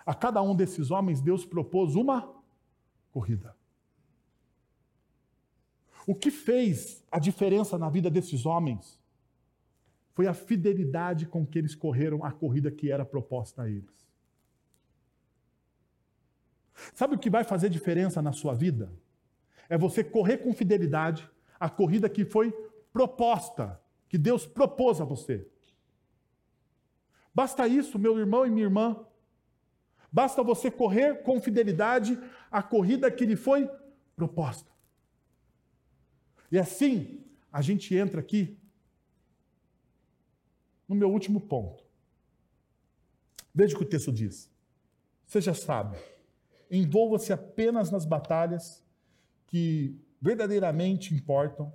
a 0.06 0.14
cada 0.14 0.40
um 0.40 0.54
desses 0.54 0.92
homens, 0.92 1.20
Deus 1.20 1.44
propôs 1.44 1.96
uma 1.96 2.32
corrida. 3.10 3.56
O 6.10 6.14
que 6.16 6.28
fez 6.28 7.04
a 7.08 7.20
diferença 7.20 7.78
na 7.78 7.88
vida 7.88 8.10
desses 8.10 8.44
homens 8.44 8.98
foi 10.12 10.26
a 10.26 10.34
fidelidade 10.34 11.24
com 11.24 11.46
que 11.46 11.56
eles 11.56 11.72
correram 11.72 12.24
a 12.24 12.32
corrida 12.32 12.68
que 12.68 12.90
era 12.90 13.04
proposta 13.04 13.62
a 13.62 13.70
eles. 13.70 14.10
Sabe 16.92 17.14
o 17.14 17.18
que 17.18 17.30
vai 17.30 17.44
fazer 17.44 17.68
diferença 17.68 18.20
na 18.20 18.32
sua 18.32 18.54
vida? 18.54 18.92
É 19.68 19.78
você 19.78 20.02
correr 20.02 20.38
com 20.38 20.52
fidelidade 20.52 21.30
a 21.60 21.70
corrida 21.70 22.08
que 22.08 22.24
foi 22.24 22.50
proposta, 22.92 23.80
que 24.08 24.18
Deus 24.18 24.44
propôs 24.44 25.00
a 25.00 25.04
você. 25.04 25.46
Basta 27.32 27.68
isso, 27.68 28.00
meu 28.00 28.18
irmão 28.18 28.44
e 28.44 28.50
minha 28.50 28.66
irmã. 28.66 29.06
Basta 30.10 30.42
você 30.42 30.72
correr 30.72 31.22
com 31.22 31.40
fidelidade 31.40 32.18
a 32.50 32.64
corrida 32.64 33.12
que 33.12 33.24
lhe 33.24 33.36
foi 33.36 33.70
proposta. 34.16 34.79
E 36.50 36.58
assim, 36.58 37.24
a 37.52 37.62
gente 37.62 37.94
entra 37.94 38.20
aqui 38.20 38.58
no 40.88 40.96
meu 40.96 41.10
último 41.10 41.40
ponto. 41.40 41.84
Veja 43.54 43.74
o 43.74 43.78
que 43.78 43.84
o 43.84 43.88
texto 43.88 44.12
diz. 44.12 44.50
Seja 45.26 45.54
sábio, 45.54 46.00
envolva-se 46.70 47.32
apenas 47.32 47.90
nas 47.90 48.04
batalhas 48.04 48.84
que 49.46 49.96
verdadeiramente 50.20 51.14
importam 51.14 51.72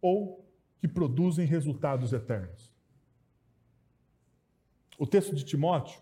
ou 0.00 0.44
que 0.78 0.88
produzem 0.88 1.46
resultados 1.46 2.12
eternos. 2.12 2.74
O 4.98 5.06
texto 5.06 5.34
de 5.34 5.44
Timóteo 5.44 6.00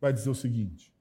vai 0.00 0.12
dizer 0.12 0.30
o 0.30 0.34
seguinte: 0.34 0.92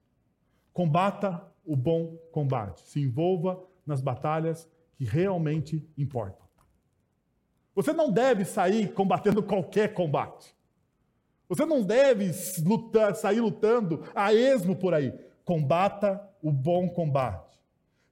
combata 0.73 1.51
o 1.65 1.75
bom 1.75 2.15
combate, 2.31 2.81
se 2.87 2.99
envolva 2.99 3.63
nas 3.85 4.01
batalhas 4.01 4.69
que 4.97 5.05
realmente 5.05 5.87
importam. 5.97 6.45
Você 7.75 7.93
não 7.93 8.11
deve 8.11 8.43
sair 8.43 8.91
combatendo 8.91 9.43
qualquer 9.43 9.93
combate. 9.93 10.55
Você 11.47 11.65
não 11.65 11.83
deve 11.83 12.31
lutar, 12.65 13.15
sair 13.15 13.39
lutando 13.39 14.03
a 14.13 14.33
esmo 14.33 14.75
por 14.75 14.93
aí. 14.93 15.13
Combata 15.45 16.21
o 16.41 16.51
bom 16.51 16.89
combate. 16.89 17.57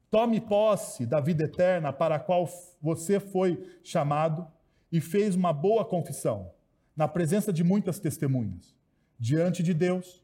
Tome 0.09 0.39
posse 0.39 1.05
da 1.05 1.19
vida 1.19 1.43
eterna 1.43 1.91
para 1.91 2.15
a 2.15 2.19
qual 2.19 2.47
você 2.79 3.19
foi 3.19 3.61
chamado 3.83 4.47
e 4.91 5.01
fez 5.01 5.35
uma 5.35 5.51
boa 5.51 5.83
confissão 5.83 6.51
na 6.95 7.07
presença 7.07 7.51
de 7.51 7.63
muitas 7.63 7.99
testemunhas, 7.99 8.73
diante 9.19 9.61
de 9.61 9.73
Deus, 9.73 10.23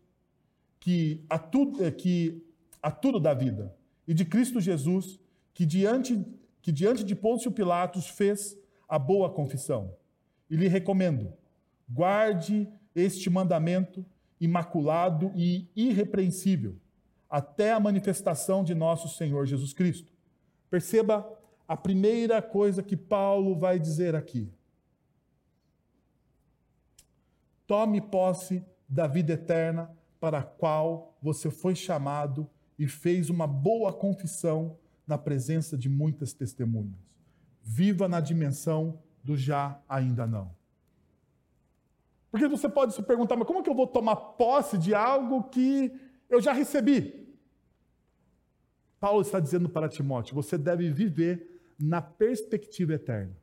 que 0.80 1.26
a 1.30 1.38
tudo, 1.38 1.84
eh, 1.84 1.91
que 1.91 2.41
a 2.82 2.89
tudo 2.89 3.20
dá 3.20 3.34
vida, 3.34 3.76
e 4.07 4.14
de 4.14 4.24
Cristo 4.24 4.62
Jesus, 4.62 5.20
que 5.53 5.66
diante, 5.66 6.26
que 6.62 6.72
diante 6.72 7.03
de 7.03 7.16
Pôncio 7.16 7.51
Pilatos 7.51 8.07
fez 8.07 8.57
a 8.88 8.99
boa 8.99 9.30
confissão. 9.30 9.95
E 10.49 10.55
lhe 10.55 10.68
recomendo: 10.68 11.34
guarde 11.89 12.68
este 12.93 13.30
mandamento 13.30 14.05
imaculado 14.39 15.32
e 15.36 15.70
irrepreensível, 15.76 16.76
até 17.30 17.72
a 17.72 17.80
manifestação 17.80 18.64
de 18.64 18.74
nosso 18.74 19.07
Senhor 19.07 19.45
Jesus 19.45 19.74
Cristo. 19.74 20.12
Perceba 20.70 21.28
a 21.68 21.78
primeira 21.78 22.41
coisa 22.41 22.84
que 22.84 22.97
Paulo 22.97 23.55
vai 23.55 23.80
dizer 23.80 24.16
aqui. 24.16 24.51
Tome 27.68 28.01
posse 28.01 28.66
da 28.89 29.07
vida 29.07 29.34
eterna 29.34 29.95
para 30.20 30.39
a 30.39 30.43
qual 30.43 31.18
você 31.22 31.49
foi 31.49 31.74
chamado 31.74 32.49
e 32.78 32.88
fez 32.88 33.30
uma 33.30 33.47
boa 33.47 33.93
confissão 33.93 34.78
na 35.05 35.17
presença 35.17 35.77
de 35.77 35.89
muitas 35.89 36.33
testemunhas. 36.33 37.19
Viva 37.61 38.07
na 38.07 38.19
dimensão 38.19 38.99
do 39.23 39.37
já 39.37 39.79
ainda 39.87 40.25
não. 40.25 40.55
Porque 42.31 42.47
você 42.47 42.69
pode 42.69 42.93
se 42.93 43.03
perguntar, 43.03 43.35
mas 43.35 43.45
como 43.45 43.59
é 43.59 43.61
que 43.61 43.69
eu 43.69 43.75
vou 43.75 43.87
tomar 43.87 44.15
posse 44.15 44.77
de 44.77 44.95
algo 44.95 45.43
que 45.43 45.93
eu 46.29 46.41
já 46.41 46.53
recebi? 46.53 47.21
Paulo 48.99 49.21
está 49.21 49.39
dizendo 49.39 49.67
para 49.67 49.89
Timóteo: 49.89 50.35
você 50.35 50.57
deve 50.57 50.89
viver 50.89 51.59
na 51.77 52.01
perspectiva 52.01 52.93
eterna. 52.93 53.35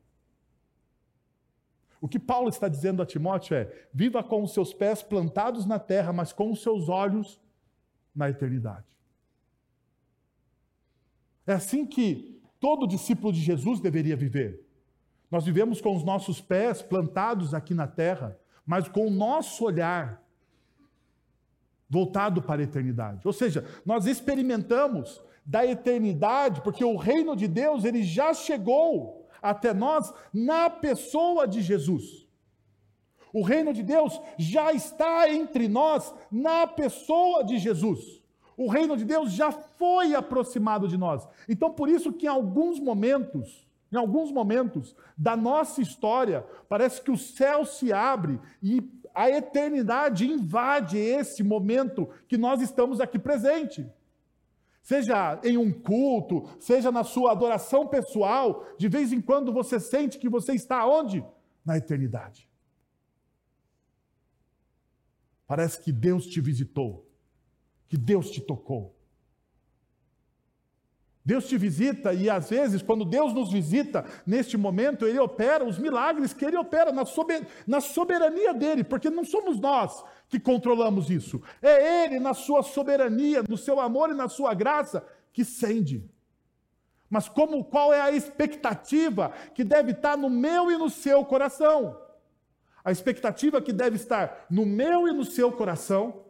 O 2.01 2.07
que 2.07 2.17
Paulo 2.17 2.47
está 2.49 2.67
dizendo 2.67 3.01
a 3.01 3.05
Timóteo 3.05 3.55
é: 3.55 3.87
viva 3.93 4.23
com 4.23 4.41
os 4.41 4.53
seus 4.53 4.73
pés 4.73 5.03
plantados 5.03 5.65
na 5.65 5.77
terra, 5.77 6.11
mas 6.13 6.31
com 6.33 6.49
os 6.51 6.63
seus 6.63 6.89
olhos 6.89 7.39
na 8.15 8.29
eternidade. 8.29 8.85
É 11.49 11.53
assim 11.53 11.83
que 11.83 12.39
todo 12.59 12.85
discípulo 12.85 13.33
de 13.33 13.41
Jesus 13.41 13.79
deveria 13.79 14.15
viver. 14.15 14.63
Nós 15.31 15.43
vivemos 15.43 15.81
com 15.81 15.95
os 15.95 16.03
nossos 16.03 16.39
pés 16.39 16.83
plantados 16.83 17.55
aqui 17.55 17.73
na 17.73 17.87
terra, 17.87 18.37
mas 18.63 18.87
com 18.87 19.07
o 19.07 19.09
nosso 19.09 19.65
olhar 19.65 20.23
voltado 21.89 22.39
para 22.39 22.61
a 22.61 22.65
eternidade. 22.65 23.25
Ou 23.25 23.33
seja, 23.33 23.65
nós 23.83 24.05
experimentamos 24.05 25.23
da 25.43 25.65
eternidade, 25.65 26.61
porque 26.61 26.85
o 26.85 26.95
reino 26.95 27.35
de 27.35 27.47
Deus 27.47 27.83
ele 27.83 28.03
já 28.03 28.31
chegou 28.31 29.27
até 29.41 29.73
nós 29.73 30.13
na 30.31 30.69
pessoa 30.69 31.47
de 31.47 31.63
Jesus. 31.63 32.27
O 33.33 33.41
reino 33.41 33.73
de 33.73 33.81
Deus 33.81 34.21
já 34.37 34.71
está 34.71 35.27
entre 35.27 35.67
nós 35.67 36.13
na 36.31 36.67
pessoa 36.67 37.43
de 37.43 37.57
Jesus. 37.57 38.18
O 38.59 38.67
reino 38.67 38.97
de 38.97 39.05
Deus 39.05 39.31
já 39.31 39.53
foi 39.53 40.13
aproximado 40.13 40.85
de 40.85 40.97
nós. 40.97 41.25
Então, 41.47 41.71
por 41.71 41.87
isso 41.87 42.11
que 42.11 42.25
em 42.25 42.29
alguns 42.29 42.77
momentos, 42.77 43.65
em 43.89 43.95
alguns 43.95 44.33
momentos 44.33 44.93
da 45.17 45.37
nossa 45.37 45.81
história, 45.81 46.45
parece 46.67 47.01
que 47.01 47.09
o 47.09 47.17
céu 47.17 47.65
se 47.65 47.93
abre 47.93 48.37
e 48.61 48.83
a 49.15 49.29
eternidade 49.29 50.27
invade 50.27 50.97
esse 50.97 51.41
momento 51.41 52.09
que 52.27 52.37
nós 52.37 52.61
estamos 52.61 52.99
aqui 52.99 53.17
presente. 53.17 53.89
Seja 54.81 55.39
em 55.41 55.55
um 55.55 55.71
culto, 55.71 56.49
seja 56.59 56.91
na 56.91 57.05
sua 57.05 57.31
adoração 57.31 57.87
pessoal, 57.87 58.65
de 58.77 58.89
vez 58.89 59.13
em 59.13 59.21
quando 59.21 59.53
você 59.53 59.79
sente 59.79 60.19
que 60.19 60.27
você 60.27 60.53
está 60.53 60.85
onde? 60.85 61.23
Na 61.63 61.77
eternidade. 61.77 62.45
Parece 65.47 65.81
que 65.81 65.93
Deus 65.93 66.27
te 66.27 66.41
visitou, 66.41 67.08
que 67.89 67.97
Deus 67.97 68.29
te 68.29 68.39
tocou. 68.39 68.95
Deus 71.25 71.47
te 71.47 71.57
visita 71.57 72.13
e 72.13 72.29
às 72.29 72.49
vezes, 72.49 72.81
quando 72.81 73.03
Deus 73.03 73.33
nos 73.33 73.51
visita, 73.51 74.05
neste 74.25 74.57
momento, 74.57 75.05
Ele 75.05 75.19
opera 75.19 75.65
os 75.65 75.77
milagres 75.77 76.33
que 76.33 76.45
Ele 76.45 76.57
opera 76.57 76.91
na 77.67 77.81
soberania 77.81 78.53
dele, 78.53 78.83
porque 78.83 79.09
não 79.09 79.25
somos 79.25 79.59
nós 79.59 80.03
que 80.27 80.39
controlamos 80.39 81.09
isso. 81.09 81.41
É 81.61 82.05
Ele, 82.05 82.19
na 82.19 82.33
sua 82.33 82.63
soberania, 82.63 83.43
no 83.47 83.57
seu 83.57 83.79
amor 83.79 84.09
e 84.09 84.15
na 84.15 84.29
sua 84.29 84.53
graça, 84.53 85.05
que 85.33 85.43
sende. 85.43 86.09
Mas 87.09 87.27
como, 87.27 87.63
qual 87.63 87.91
é 87.93 88.01
a 88.01 88.11
expectativa 88.11 89.31
que 89.53 89.63
deve 89.63 89.91
estar 89.91 90.15
no 90.15 90.29
meu 90.29 90.71
e 90.71 90.77
no 90.77 90.89
seu 90.89 91.25
coração? 91.25 91.99
A 92.83 92.91
expectativa 92.91 93.61
que 93.61 93.73
deve 93.73 93.97
estar 93.97 94.45
no 94.49 94.65
meu 94.65 95.07
e 95.07 95.11
no 95.11 95.25
seu 95.25 95.51
coração 95.51 96.28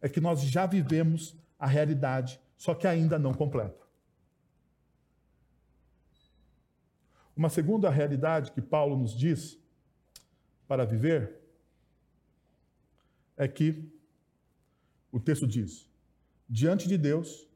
é 0.00 0.08
que 0.08 0.20
nós 0.20 0.42
já 0.42 0.66
vivemos 0.66 1.36
a 1.58 1.66
realidade, 1.66 2.40
só 2.56 2.74
que 2.74 2.86
ainda 2.86 3.18
não 3.18 3.34
completa. 3.34 3.86
Uma 7.36 7.48
segunda 7.48 7.88
realidade 7.88 8.50
que 8.52 8.60
Paulo 8.60 8.96
nos 8.96 9.16
diz 9.16 9.58
para 10.66 10.84
viver 10.84 11.38
é 13.36 13.46
que 13.46 13.88
o 15.12 15.20
texto 15.20 15.46
diz: 15.46 15.88
diante 16.48 16.88
de 16.88 16.98
Deus, 16.98 17.48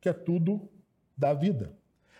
que 0.00 0.08
é 0.08 0.12
tudo 0.12 0.68
da 1.16 1.32
vida. 1.32 1.74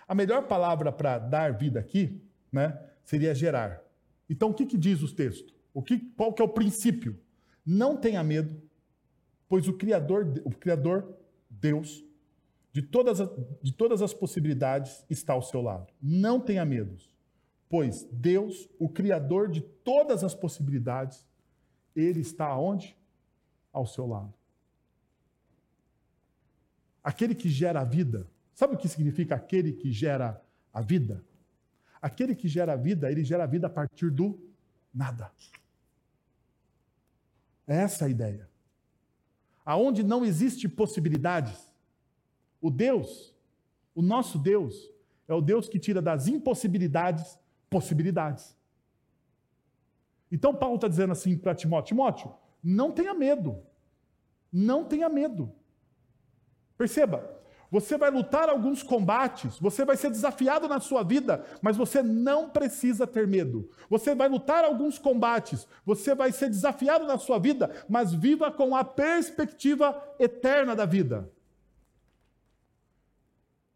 A 0.08 0.14
melhor 0.14 0.46
palavra 0.46 0.90
para 0.90 1.18
dar 1.18 1.52
vida 1.52 1.80
aqui, 1.80 2.22
né, 2.50 2.78
seria 3.04 3.34
gerar. 3.34 3.82
Então, 4.28 4.50
o 4.50 4.54
que, 4.54 4.66
que 4.66 4.78
diz 4.78 5.02
o 5.02 5.14
texto? 5.14 5.54
O 5.74 5.82
que, 5.82 5.98
qual 5.98 6.32
que 6.32 6.42
é 6.42 6.44
o 6.44 6.48
princípio? 6.48 7.18
Não 7.64 7.96
tenha 7.96 8.22
medo, 8.22 8.60
pois 9.53 9.68
o 9.68 9.74
Criador, 9.74 10.32
o 10.46 10.50
Criador, 10.50 11.14
Deus, 11.50 12.03
de 12.72 12.80
todas, 12.80 13.20
as, 13.20 13.28
de 13.61 13.70
todas 13.70 14.00
as 14.00 14.14
possibilidades, 14.14 15.05
está 15.11 15.34
ao 15.34 15.42
seu 15.42 15.61
lado. 15.61 15.92
Não 16.00 16.40
tenha 16.40 16.64
medos. 16.64 17.14
Pois 17.68 18.03
Deus, 18.11 18.66
o 18.78 18.88
Criador 18.88 19.50
de 19.50 19.61
todas 19.61 20.24
as 20.24 20.34
possibilidades, 20.34 21.26
Ele 21.94 22.20
está 22.20 22.57
onde? 22.57 22.96
Ao 23.70 23.84
seu 23.84 24.07
lado. 24.07 24.32
Aquele 27.05 27.34
que 27.34 27.50
gera 27.50 27.82
a 27.82 27.84
vida. 27.84 28.26
Sabe 28.55 28.74
o 28.74 28.78
que 28.78 28.88
significa 28.88 29.34
aquele 29.34 29.74
que 29.74 29.92
gera 29.92 30.42
a 30.72 30.80
vida? 30.80 31.22
Aquele 32.00 32.34
que 32.34 32.48
gera 32.48 32.72
a 32.72 32.76
vida, 32.76 33.12
ele 33.12 33.22
gera 33.22 33.44
a 33.44 33.46
vida 33.46 33.66
a 33.66 33.70
partir 33.70 34.11
do 34.11 34.50
nada. 34.94 35.30
É 37.66 37.76
essa 37.76 38.07
a 38.07 38.09
ideia. 38.09 38.50
Aonde 39.64 40.02
não 40.02 40.24
existe 40.24 40.68
possibilidades, 40.68 41.70
o 42.60 42.70
Deus, 42.70 43.34
o 43.94 44.02
nosso 44.02 44.38
Deus, 44.38 44.90
é 45.28 45.34
o 45.34 45.40
Deus 45.40 45.68
que 45.68 45.78
tira 45.78 46.02
das 46.02 46.26
impossibilidades 46.26 47.38
possibilidades. 47.70 48.56
Então 50.30 50.54
Paulo 50.54 50.76
está 50.76 50.88
dizendo 50.88 51.12
assim 51.12 51.36
para 51.36 51.54
Timóteo: 51.54 51.88
Timóteo, 51.88 52.34
não 52.62 52.90
tenha 52.90 53.14
medo. 53.14 53.62
Não 54.52 54.84
tenha 54.84 55.08
medo. 55.08 55.52
Perceba, 56.76 57.41
você 57.72 57.96
vai 57.96 58.10
lutar 58.10 58.50
alguns 58.50 58.82
combates, 58.82 59.58
você 59.58 59.82
vai 59.82 59.96
ser 59.96 60.10
desafiado 60.10 60.68
na 60.68 60.78
sua 60.78 61.02
vida, 61.02 61.42
mas 61.62 61.74
você 61.74 62.02
não 62.02 62.50
precisa 62.50 63.06
ter 63.06 63.26
medo. 63.26 63.70
Você 63.88 64.14
vai 64.14 64.28
lutar 64.28 64.62
alguns 64.62 64.98
combates, 64.98 65.66
você 65.82 66.14
vai 66.14 66.32
ser 66.32 66.50
desafiado 66.50 67.06
na 67.06 67.16
sua 67.16 67.38
vida, 67.38 67.74
mas 67.88 68.12
viva 68.12 68.52
com 68.52 68.76
a 68.76 68.84
perspectiva 68.84 69.98
eterna 70.18 70.76
da 70.76 70.84
vida. 70.84 71.32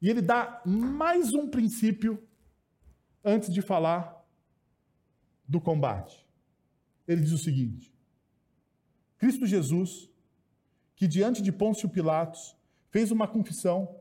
E 0.02 0.10
ele 0.10 0.20
dá 0.20 0.60
mais 0.66 1.32
um 1.32 1.48
princípio 1.48 2.22
antes 3.24 3.50
de 3.50 3.62
falar 3.62 4.22
do 5.48 5.58
combate. 5.58 6.28
Ele 7.08 7.22
diz 7.22 7.32
o 7.32 7.38
seguinte: 7.38 7.90
Cristo 9.16 9.46
Jesus, 9.46 10.10
que 10.94 11.08
diante 11.08 11.40
de 11.40 11.50
Pôncio 11.50 11.88
Pilatos 11.88 12.55
fez 12.96 13.10
uma 13.10 13.28
confissão, 13.28 14.00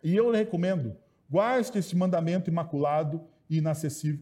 e 0.00 0.14
eu 0.14 0.30
lhe 0.30 0.38
recomendo, 0.38 0.96
guarde 1.28 1.76
este 1.76 1.96
mandamento 1.96 2.48
imaculado 2.48 3.26
e, 3.50 3.60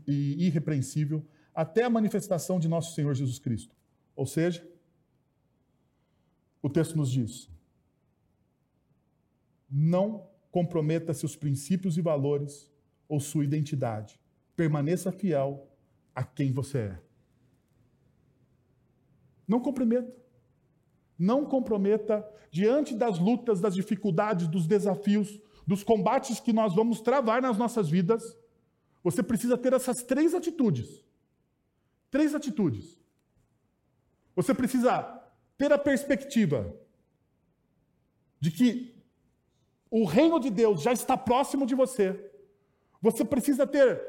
e 0.07 0.47
irrepreensível 0.47 1.23
até 1.55 1.83
a 1.83 1.91
manifestação 1.91 2.59
de 2.59 2.67
nosso 2.67 2.95
Senhor 2.95 3.15
Jesus 3.15 3.39
Cristo. 3.39 3.77
Ou 4.17 4.25
seja, 4.25 4.67
o 6.63 6.71
texto 6.71 6.97
nos 6.97 7.11
diz: 7.11 7.51
não 9.71 10.27
comprometa 10.51 11.13
seus 11.13 11.37
princípios 11.37 11.99
e 11.99 12.01
valores 12.01 12.73
ou 13.07 13.21
sua 13.21 13.45
identidade. 13.45 14.19
Permaneça 14.57 15.13
fiel 15.13 15.69
a 16.15 16.25
quem 16.25 16.51
você 16.51 16.79
é. 16.79 17.01
Não 19.47 19.61
comprometa. 19.61 20.24
Não 21.19 21.45
comprometa 21.45 22.27
diante 22.51 22.95
das 22.95 23.19
lutas, 23.19 23.61
das 23.61 23.75
dificuldades, 23.75 24.49
dos 24.49 24.67
desafios, 24.67 25.41
dos 25.67 25.83
combates 25.83 26.41
que 26.41 26.53
nós 26.53 26.75
vamos 26.75 27.01
travar 27.01 27.43
nas 27.43 27.57
nossas 27.57 27.89
vidas. 27.89 28.37
Você 29.03 29.23
precisa 29.23 29.57
ter 29.57 29.73
essas 29.73 30.03
três 30.03 30.35
atitudes. 30.35 31.05
Três 32.11 32.35
atitudes. 32.35 32.99
Você 34.37 34.55
precisa 34.55 35.03
ter 35.57 35.73
a 35.73 35.79
perspectiva 35.79 36.75
de 38.41 38.51
que 38.51 38.95
o 39.91 40.05
reino 40.05 40.41
de 40.41 40.51
Deus 40.51 40.83
já 40.83 40.93
está 40.93 41.17
próximo 41.17 41.65
de 41.65 41.75
você. 41.75 42.33
Você 43.01 43.25
precisa 43.25 43.67
ter 43.67 44.01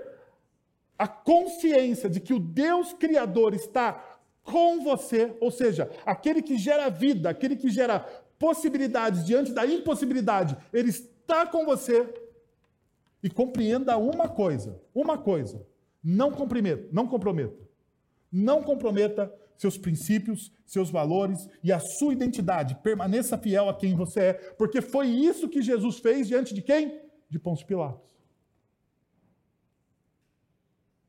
a 0.98 1.08
consciência 1.08 2.10
de 2.10 2.20
que 2.20 2.34
o 2.34 2.40
Deus 2.40 2.94
Criador 2.94 3.54
está 3.54 4.15
com 4.46 4.84
você, 4.84 5.36
ou 5.42 5.50
seja, 5.50 5.92
aquele 6.06 6.42
que 6.42 6.56
gera 6.58 6.88
vida, 6.88 7.32
aquele 7.32 7.56
que 7.56 7.68
gera 7.68 8.00
possibilidades 8.38 9.26
diante 9.26 9.52
da 9.52 9.66
impossibilidade, 9.66 10.56
ele 10.72 10.90
está 10.90 11.48
com 11.48 11.66
você. 11.66 12.08
E 13.24 13.30
compreenda 13.30 13.98
uma 13.98 14.30
coisa, 14.30 14.80
uma 14.94 15.18
coisa, 15.18 15.66
não 16.04 16.32
comprometa, 16.32 16.88
não 16.92 17.08
comprometa. 17.08 17.66
Não 18.32 18.62
comprometa 18.62 19.34
seus 19.58 19.78
princípios, 19.78 20.52
seus 20.64 20.92
valores 20.92 21.50
e 21.64 21.72
a 21.72 21.80
sua 21.80 22.14
identidade. 22.14 22.76
Permaneça 22.84 23.38
fiel 23.38 23.68
a 23.68 23.74
quem 23.74 23.96
você 23.96 24.20
é, 24.20 24.34
porque 24.34 24.80
foi 24.80 25.08
isso 25.08 25.50
que 25.50 25.62
Jesus 25.62 25.98
fez 25.98 26.28
diante 26.28 26.54
de 26.54 26.62
quem? 26.62 27.02
De 27.28 27.40
Pôncio 27.40 27.66
Pilatos. 27.66 28.14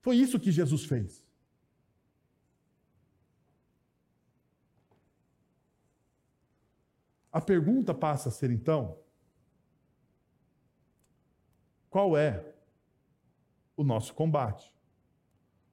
Foi 0.00 0.16
isso 0.16 0.40
que 0.40 0.52
Jesus 0.52 0.84
fez. 0.84 1.25
A 7.36 7.40
pergunta 7.42 7.92
passa 7.92 8.30
a 8.30 8.32
ser 8.32 8.50
então: 8.50 8.98
qual 11.90 12.16
é 12.16 12.54
o 13.76 13.84
nosso 13.84 14.14
combate? 14.14 14.74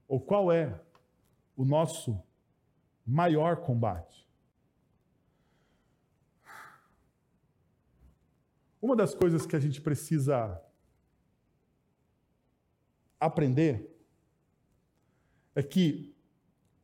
Ou 0.05 0.19
qual 0.19 0.51
é 0.51 0.77
o 1.55 1.63
nosso 1.63 2.21
maior 3.07 3.61
combate? 3.61 4.29
Uma 8.81 8.97
das 8.97 9.15
coisas 9.15 9.45
que 9.45 9.55
a 9.55 9.59
gente 9.61 9.79
precisa 9.79 10.61
aprender 13.17 13.89
é 15.55 15.63
que 15.63 16.13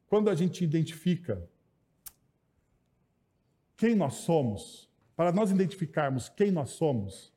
quando 0.07 0.29
a 0.29 0.35
gente 0.35 0.63
identifica 0.63 1.45
quem 3.79 3.95
nós 3.95 4.15
somos, 4.15 4.91
para 5.15 5.31
nós 5.31 5.51
identificarmos 5.51 6.27
quem 6.27 6.51
nós 6.51 6.71
somos, 6.71 7.33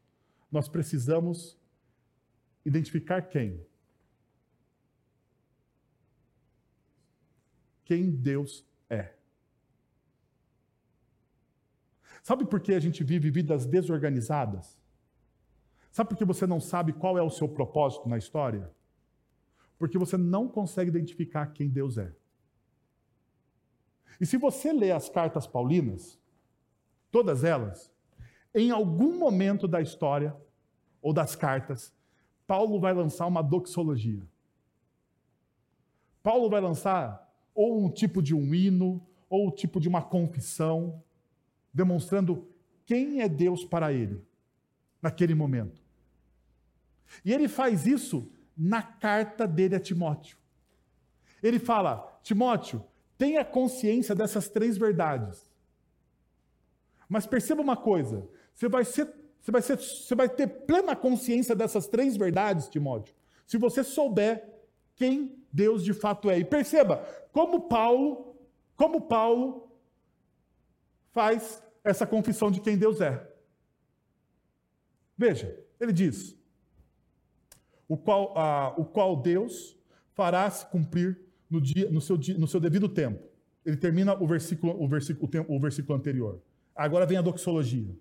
nós 0.50 0.68
precisamos 0.68 1.56
identificar 2.64 3.22
quem? 3.22 3.64
Quem 7.84 8.10
Deus 8.10 8.66
é. 8.90 9.14
Sabe 12.24 12.44
por 12.44 12.60
que 12.60 12.74
a 12.74 12.80
gente 12.80 13.04
vive 13.04 13.30
vidas 13.30 13.64
desorganizadas? 13.64 14.76
Sabe 15.92 16.10
por 16.10 16.18
que 16.18 16.24
você 16.24 16.44
não 16.44 16.58
sabe 16.58 16.92
qual 16.92 17.16
é 17.16 17.22
o 17.22 17.30
seu 17.30 17.48
propósito 17.48 18.08
na 18.08 18.18
história? 18.18 18.68
Porque 19.78 19.96
você 19.96 20.16
não 20.16 20.48
consegue 20.48 20.90
identificar 20.90 21.52
quem 21.52 21.68
Deus 21.68 21.98
é. 21.98 22.12
E 24.20 24.26
se 24.26 24.36
você 24.36 24.72
lê 24.72 24.90
as 24.90 25.08
cartas 25.08 25.46
paulinas, 25.46 26.20
todas 27.12 27.44
elas, 27.44 27.92
em 28.54 28.70
algum 28.70 29.18
momento 29.18 29.68
da 29.68 29.80
história 29.80 30.34
ou 31.00 31.12
das 31.12 31.36
cartas, 31.36 31.92
Paulo 32.46 32.80
vai 32.80 32.92
lançar 32.92 33.26
uma 33.26 33.42
doxologia. 33.42 34.22
Paulo 36.22 36.48
vai 36.48 36.60
lançar 36.60 37.30
ou 37.54 37.84
um 37.84 37.90
tipo 37.90 38.22
de 38.22 38.34
um 38.34 38.54
hino, 38.54 39.06
ou 39.28 39.48
um 39.48 39.50
tipo 39.50 39.78
de 39.78 39.88
uma 39.88 40.02
confissão, 40.02 41.02
demonstrando 41.72 42.48
quem 42.86 43.20
é 43.20 43.28
Deus 43.28 43.64
para 43.64 43.92
ele, 43.92 44.24
naquele 45.00 45.34
momento. 45.34 45.82
E 47.24 47.32
ele 47.32 47.48
faz 47.48 47.86
isso 47.86 48.30
na 48.56 48.82
carta 48.82 49.46
dele 49.46 49.76
a 49.76 49.80
Timóteo. 49.80 50.38
Ele 51.42 51.58
fala: 51.58 52.18
Timóteo, 52.22 52.84
tenha 53.18 53.44
consciência 53.44 54.14
dessas 54.14 54.48
três 54.48 54.78
verdades. 54.78 55.51
Mas 57.12 57.26
perceba 57.26 57.60
uma 57.60 57.76
coisa: 57.76 58.26
você 58.54 58.70
vai, 58.70 58.86
ser, 58.86 59.06
você, 59.38 59.52
vai 59.52 59.60
ser, 59.60 59.76
você 59.76 60.14
vai 60.14 60.30
ter 60.30 60.46
plena 60.46 60.96
consciência 60.96 61.54
dessas 61.54 61.86
três 61.86 62.16
verdades, 62.16 62.70
Timóteo, 62.70 63.14
se 63.46 63.58
você 63.58 63.84
souber 63.84 64.50
quem 64.96 65.38
Deus 65.52 65.84
de 65.84 65.92
fato 65.92 66.30
é. 66.30 66.38
E 66.38 66.44
perceba 66.44 67.06
como 67.30 67.68
Paulo, 67.68 68.34
como 68.74 69.02
Paulo 69.02 69.70
faz 71.10 71.62
essa 71.84 72.06
confissão 72.06 72.50
de 72.50 72.62
quem 72.62 72.78
Deus 72.78 72.98
é. 73.02 73.30
Veja, 75.14 75.54
ele 75.78 75.92
diz: 75.92 76.34
o 77.86 77.94
qual, 77.94 78.32
ah, 78.38 78.72
o 78.78 78.86
qual 78.86 79.20
Deus 79.20 79.76
fará 80.14 80.50
se 80.50 80.64
cumprir 80.70 81.20
no, 81.50 81.60
dia, 81.60 81.90
no, 81.90 82.00
seu, 82.00 82.18
no 82.38 82.46
seu 82.46 82.58
devido 82.58 82.88
tempo. 82.88 83.22
Ele 83.66 83.76
termina 83.76 84.14
o 84.14 84.26
versículo, 84.26 84.82
o, 84.82 84.88
versículo, 84.88 85.30
o 85.46 85.60
versículo 85.60 85.98
anterior. 85.98 86.40
Agora 86.74 87.06
vem 87.06 87.18
a 87.18 87.22
doxologia. 87.22 87.96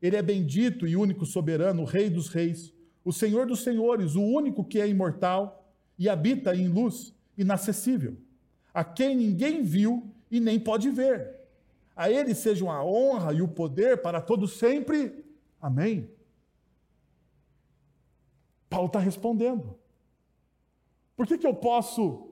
Ele 0.00 0.16
é 0.16 0.22
bendito 0.22 0.86
e 0.86 0.96
único 0.96 1.26
soberano, 1.26 1.82
o 1.82 1.84
Rei 1.84 2.08
dos 2.08 2.28
Reis, 2.28 2.72
o 3.04 3.12
Senhor 3.12 3.46
dos 3.46 3.62
Senhores, 3.62 4.14
o 4.14 4.22
único 4.22 4.64
que 4.64 4.80
é 4.80 4.88
imortal 4.88 5.72
e 5.98 6.08
habita 6.08 6.54
em 6.54 6.68
luz 6.68 7.14
inacessível, 7.36 8.16
a 8.72 8.84
quem 8.84 9.16
ninguém 9.16 9.62
viu 9.62 10.10
e 10.30 10.40
nem 10.40 10.58
pode 10.58 10.90
ver. 10.90 11.36
A 11.96 12.10
ele 12.10 12.34
sejam 12.34 12.70
a 12.70 12.84
honra 12.84 13.32
e 13.32 13.42
o 13.42 13.48
poder 13.48 14.02
para 14.02 14.20
todos 14.20 14.52
sempre. 14.52 15.24
Amém. 15.60 16.08
Paulo 18.68 18.86
está 18.86 19.00
respondendo. 19.00 19.76
Por 21.16 21.26
que, 21.26 21.38
que 21.38 21.46
eu 21.46 21.54
posso 21.54 22.30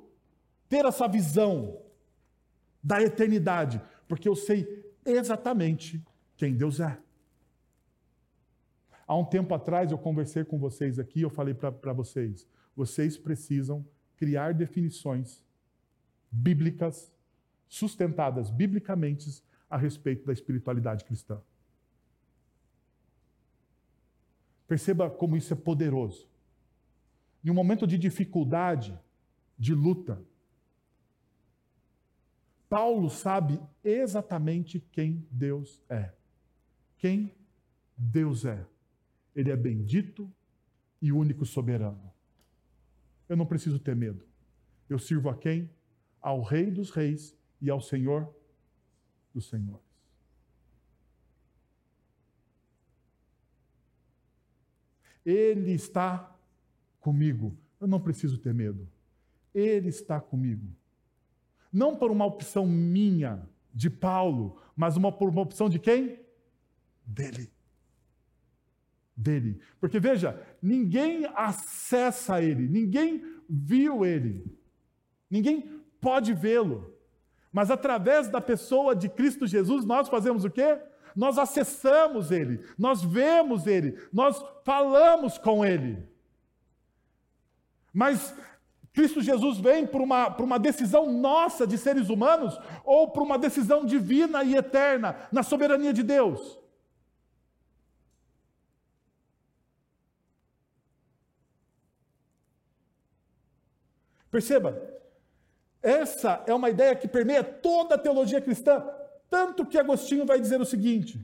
ter 0.69 0.85
essa 0.85 1.09
visão 1.09 1.81
da 2.83 3.03
eternidade? 3.03 3.81
Porque 4.07 4.29
eu 4.29 4.37
sei 4.37 4.86
exatamente 5.13 6.03
quem 6.37 6.57
Deus 6.57 6.81
é. 6.81 6.99
Há 9.07 9.17
um 9.17 9.25
tempo 9.25 9.55
atrás 9.55 9.93
eu 9.93 9.99
conversei 9.99 10.45
com 10.45 10.59
vocês 10.59 10.99
aqui, 10.99 11.21
eu 11.21 11.31
falei 11.31 11.55
para 11.55 11.93
vocês: 11.93 12.47
vocês 12.75 13.17
precisam 13.17 13.87
criar 14.17 14.53
definições 14.53 15.45
bíblicas, 16.31 17.13
sustentadas 17.69 18.51
biblicamente 18.51 19.43
a 19.71 19.77
respeito 19.77 20.27
da 20.27 20.33
espiritualidade 20.33 21.05
cristã. 21.05 21.41
Perceba 24.67 25.09
como 25.09 25.37
isso 25.37 25.53
é 25.53 25.57
poderoso. 25.57 26.29
Em 27.45 27.51
um 27.51 27.55
momento 27.55 27.87
de 27.87 27.97
dificuldade, 27.97 28.99
de 29.57 29.73
luta, 29.73 30.21
Paulo 32.69 33.09
sabe 33.09 33.61
exatamente 33.83 34.81
quem 34.81 35.27
Deus 35.31 35.83
é. 35.89 36.13
Quem 36.99 37.35
Deus 37.97 38.45
é. 38.45 38.67
Ele 39.35 39.51
é 39.51 39.57
bendito 39.57 40.31
e 41.01 41.13
único 41.13 41.47
soberano. 41.47 42.13
Eu 43.29 43.37
não 43.37 43.47
preciso 43.47 43.79
ter 43.79 43.95
medo. 43.95 44.27
Eu 44.89 44.99
sirvo 44.99 45.29
a 45.29 45.37
quem? 45.37 45.71
Ao 46.21 46.43
Rei 46.43 46.71
dos 46.71 46.91
Reis 46.91 47.37
e 47.61 47.71
ao 47.71 47.81
Senhor 47.81 48.35
dos 49.33 49.49
Senhores. 49.49 49.85
Ele 55.25 55.73
está 55.73 56.37
comigo. 57.01 57.57
Eu 57.81 57.87
não 57.87 58.01
preciso 58.01 58.39
ter 58.39 58.55
medo. 58.55 58.89
Ele 59.55 59.89
está 59.89 60.21
comigo 60.21 60.75
não 61.77 61.95
por 61.95 62.11
uma 62.11 62.25
opção 62.25 62.67
minha, 62.67 63.47
de 63.73 63.91
Paulo, 63.91 64.59
mas 64.75 64.97
uma, 64.97 65.13
por 65.13 65.29
uma 65.29 65.43
opção 65.43 65.69
de 65.69 65.79
quem? 65.79 66.19
Dele. 67.05 67.53
Dele. 69.15 69.61
Porque 69.79 70.01
veja, 70.01 70.41
ninguém 70.63 71.27
acessa 71.35 72.43
ele, 72.43 72.67
ninguém 72.67 73.23
viu 73.49 74.07
ele, 74.07 74.59
ninguém 75.31 75.83
pode 76.01 76.33
vê-lo. 76.33 76.95
Mas 77.53 77.71
através 77.71 78.29
da 78.29 78.41
pessoa 78.41 78.97
de 78.97 79.11
Cristo 79.11 79.47
Jesus, 79.47 79.85
nós 79.85 80.09
fazemos 80.09 80.47
o 80.47 80.51
quê? 80.51 80.81
Nós 81.15 81.37
acessamos 81.37 82.31
ele, 82.31 82.65
nós 82.79 83.03
vemos 83.03 83.67
ele, 83.67 83.99
nós 84.11 84.43
falamos 84.65 85.37
com 85.37 85.65
ele. 85.65 86.07
Mas 87.93 88.35
Cristo 88.97 89.21
Jesus 89.21 89.59
vem 89.59 89.87
por 89.87 90.01
uma, 90.01 90.31
por 90.31 90.43
uma 90.43 90.59
decisão 90.59 91.13
nossa 91.13 91.67
de 91.67 91.77
seres 91.77 92.09
humanos 92.09 92.59
ou 92.83 93.11
por 93.11 93.23
uma 93.23 93.39
decisão 93.39 93.85
divina 93.85 94.43
e 94.43 94.57
eterna 94.57 95.29
na 95.31 95.43
soberania 95.43 95.93
de 95.93 96.03
Deus? 96.03 96.59
Perceba, 104.31 104.81
essa 105.83 106.43
é 106.47 106.55
uma 106.55 106.71
ideia 106.71 106.97
que 106.97 107.07
permeia 107.07 107.45
toda 107.45 107.97
a 107.97 107.99
teologia 107.99 108.41
cristã, 108.41 108.83
tanto 109.29 109.67
que 109.67 109.79
Agostinho 109.79 110.25
vai 110.25 110.41
dizer 110.41 110.59
o 110.59 110.65
seguinte: 110.65 111.21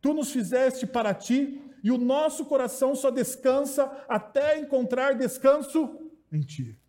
Tu 0.00 0.12
nos 0.12 0.32
fizeste 0.32 0.88
para 0.88 1.14
ti, 1.14 1.62
e 1.84 1.92
o 1.92 1.98
nosso 1.98 2.44
coração 2.46 2.96
só 2.96 3.12
descansa 3.12 3.84
até 4.08 4.58
encontrar 4.58 5.14
descanso 5.14 6.10
em 6.32 6.40
ti. 6.40 6.81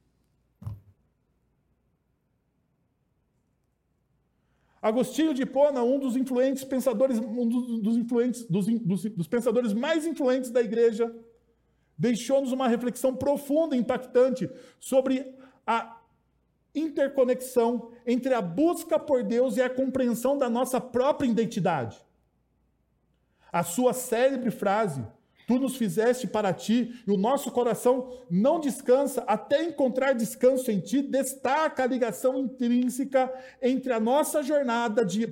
Agostinho 4.84 5.34
de 5.34 5.43
Hipona, 5.43 5.81
um 5.81 5.97
dos 5.97 6.17
influentes 6.17 6.65
pensadores, 6.65 7.17
um 7.17 7.47
dos, 7.47 7.95
influentes, 7.95 8.43
dos, 8.43 8.65
dos, 8.65 9.03
dos 9.05 9.27
pensadores 9.29 9.71
mais 9.71 10.05
influentes 10.05 10.49
da 10.49 10.61
igreja, 10.61 11.09
deixou-nos 11.97 12.51
uma 12.51 12.67
reflexão 12.67 13.15
profunda 13.15 13.77
e 13.77 13.79
impactante 13.79 14.49
sobre 14.81 15.34
a 15.65 16.01
interconexão 16.75 17.93
entre 18.05 18.34
a 18.34 18.41
busca 18.41 18.99
por 18.99 19.23
Deus 19.23 19.55
e 19.55 19.61
a 19.61 19.69
compreensão 19.69 20.38
da 20.38 20.49
nossa 20.49 20.81
própria 20.81 21.29
identidade. 21.29 21.97
A 23.53 23.63
sua 23.63 23.93
célebre 23.93 24.51
frase, 24.51 25.01
Tu 25.46 25.60
nos 25.60 25.76
fizeste 25.76 26.26
para 26.26 26.54
ti, 26.54 27.04
e 27.06 27.12
o 27.12 27.18
nosso 27.18 27.52
coração 27.52 28.18
não 28.30 28.60
descansa 28.60 29.24
até 29.28 29.64
encontrar 29.64 30.14
descanso 30.14 30.72
em 30.72 30.80
ti, 30.80 31.02
destaca 31.02 31.84
a 31.84 31.88
ligação 31.88 32.39
intrínseca 32.39 33.32
entre 33.62 33.91
a 33.91 34.00
nossa 34.00 34.41
jornada 34.41 35.04
de, 35.04 35.30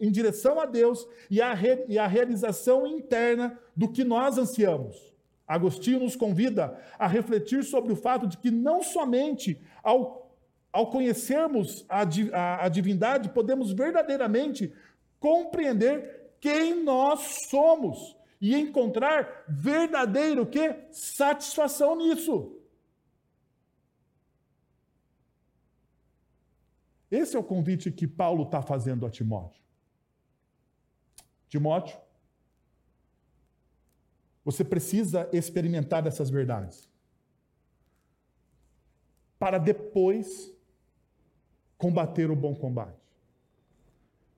em 0.00 0.10
direção 0.10 0.60
a 0.60 0.66
Deus 0.66 1.06
e 1.28 1.42
a, 1.42 1.52
re, 1.52 1.84
e 1.88 1.98
a 1.98 2.06
realização 2.06 2.86
interna 2.86 3.58
do 3.74 3.88
que 3.88 4.04
nós 4.04 4.38
ansiamos. 4.38 5.10
Agostinho 5.48 5.98
nos 5.98 6.14
convida 6.14 6.78
a 6.96 7.08
refletir 7.08 7.64
sobre 7.64 7.92
o 7.92 7.96
fato 7.96 8.28
de 8.28 8.36
que 8.36 8.52
não 8.52 8.84
somente 8.84 9.60
ao, 9.82 10.30
ao 10.72 10.90
conhecermos 10.90 11.84
a, 11.88 12.02
a, 12.02 12.66
a 12.66 12.68
divindade 12.68 13.30
podemos 13.30 13.72
verdadeiramente 13.72 14.72
compreender 15.18 16.34
quem 16.40 16.84
nós 16.84 17.48
somos 17.50 18.16
e 18.40 18.54
encontrar 18.56 19.44
verdadeiro 19.48 20.46
que 20.46 20.88
satisfação 20.90 21.96
nisso. 21.96 22.56
Esse 27.10 27.36
é 27.36 27.38
o 27.38 27.44
convite 27.44 27.90
que 27.90 28.06
Paulo 28.06 28.44
está 28.44 28.62
fazendo 28.62 29.04
a 29.04 29.10
Timóteo. 29.10 29.60
Timóteo, 31.48 31.98
você 34.44 34.64
precisa 34.64 35.28
experimentar 35.32 36.06
essas 36.06 36.30
verdades 36.30 36.88
para 39.38 39.58
depois 39.58 40.54
combater 41.76 42.30
o 42.30 42.36
bom 42.36 42.54
combate. 42.54 43.00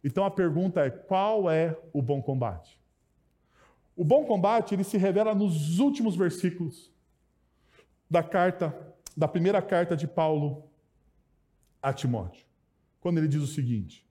Então 0.03 0.25
a 0.25 0.31
pergunta 0.31 0.81
é: 0.81 0.91
qual 0.91 1.51
é 1.51 1.79
o 1.93 2.01
bom 2.01 2.23
combate? 2.23 2.82
O 3.95 4.05
bom 4.05 4.25
combate, 4.25 4.75
ele 4.75 4.85
se 4.85 4.97
revela 4.97 5.35
nos 5.35 5.79
últimos 5.79 6.17
versículos 6.17 6.91
da 8.11 8.23
carta, 8.23 8.75
da 9.17 9.29
primeira 9.29 9.61
carta 9.61 9.97
de 9.97 10.07
Paulo 10.07 10.71
a 11.81 11.93
Timóteo, 11.93 12.47
quando 13.01 13.19
ele 13.19 13.29
diz 13.29 13.43
o 13.43 13.47
seguinte: 13.47 14.07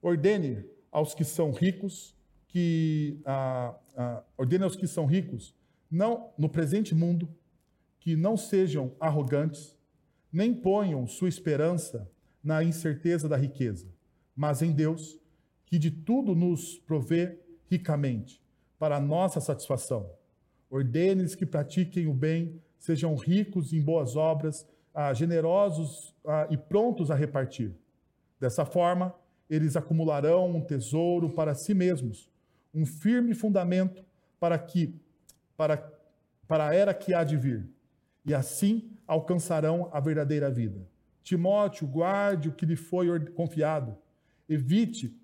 Ordene 0.00 0.64
aos 0.92 1.14
que 1.14 1.24
são 1.24 1.50
ricos 1.50 2.14
que 2.48 3.20
ah, 3.24 3.74
ah, 3.96 4.22
ordene 4.38 4.62
aos 4.62 4.76
que 4.76 4.86
são 4.86 5.06
ricos, 5.06 5.52
não 5.90 6.32
no 6.38 6.48
presente 6.48 6.94
mundo, 6.94 7.28
que 7.98 8.14
não 8.14 8.36
sejam 8.36 8.94
arrogantes, 9.00 9.76
nem 10.32 10.54
ponham 10.54 11.04
sua 11.06 11.28
esperança 11.28 12.08
na 12.42 12.62
incerteza 12.62 13.28
da 13.28 13.36
riqueza, 13.36 13.92
mas 14.36 14.62
em 14.62 14.70
Deus, 14.70 15.18
que 15.66 15.78
de 15.80 15.90
tudo 15.90 16.34
nos 16.34 16.78
provê 16.78 17.40
ricamente, 17.74 18.40
para 18.78 19.00
nossa 19.00 19.40
satisfação. 19.40 20.08
Ordene-lhes 20.70 21.34
que 21.34 21.44
pratiquem 21.44 22.06
o 22.06 22.14
bem, 22.14 22.62
sejam 22.78 23.16
ricos 23.16 23.72
em 23.72 23.82
boas 23.82 24.14
obras, 24.14 24.66
ah, 24.94 25.12
generosos 25.12 26.14
ah, 26.24 26.46
e 26.50 26.56
prontos 26.56 27.10
a 27.10 27.16
repartir. 27.16 27.74
Dessa 28.38 28.64
forma, 28.64 29.12
eles 29.50 29.76
acumularão 29.76 30.54
um 30.54 30.60
tesouro 30.60 31.30
para 31.30 31.54
si 31.54 31.74
mesmos, 31.74 32.30
um 32.72 32.86
firme 32.86 33.34
fundamento 33.34 34.04
para 34.38 34.58
que 34.58 34.94
para 35.56 35.92
para 36.46 36.68
a 36.68 36.74
era 36.74 36.92
que 36.92 37.14
há 37.14 37.24
de 37.24 37.36
vir. 37.36 37.66
E 38.24 38.34
assim 38.34 38.90
alcançarão 39.06 39.88
a 39.92 39.98
verdadeira 39.98 40.50
vida. 40.50 40.86
Timóteo, 41.22 41.86
guarde 41.86 42.50
o 42.50 42.52
que 42.52 42.66
lhe 42.66 42.76
foi 42.76 43.18
confiado. 43.30 43.96
Evite 44.46 45.18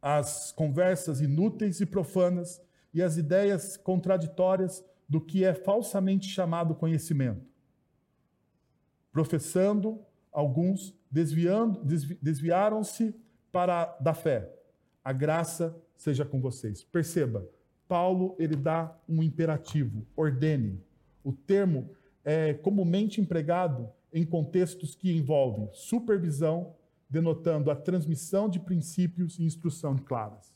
as 0.00 0.52
conversas 0.52 1.20
inúteis 1.20 1.80
e 1.80 1.86
profanas 1.86 2.62
e 2.92 3.02
as 3.02 3.16
ideias 3.16 3.76
contraditórias 3.76 4.84
do 5.08 5.20
que 5.20 5.44
é 5.44 5.54
falsamente 5.54 6.28
chamado 6.28 6.74
conhecimento. 6.74 7.46
Professando, 9.12 10.00
alguns 10.30 10.94
desviando, 11.10 11.82
desvi, 11.84 12.18
desviaram-se 12.20 13.14
para 13.50 13.86
da 14.00 14.14
fé. 14.14 14.52
A 15.02 15.12
graça 15.12 15.74
seja 15.96 16.24
com 16.24 16.40
vocês. 16.40 16.84
Perceba, 16.84 17.48
Paulo 17.88 18.36
ele 18.38 18.54
dá 18.54 18.94
um 19.08 19.22
imperativo, 19.22 20.06
ordene. 20.14 20.80
O 21.24 21.32
termo 21.32 21.90
é 22.24 22.52
comumente 22.52 23.20
empregado 23.20 23.88
em 24.12 24.24
contextos 24.24 24.94
que 24.94 25.16
envolvem 25.16 25.68
supervisão, 25.72 26.74
denotando 27.08 27.70
a 27.70 27.76
transmissão 27.76 28.48
de 28.48 28.60
princípios 28.60 29.38
e 29.38 29.44
instrução 29.44 29.96
claras. 29.96 30.54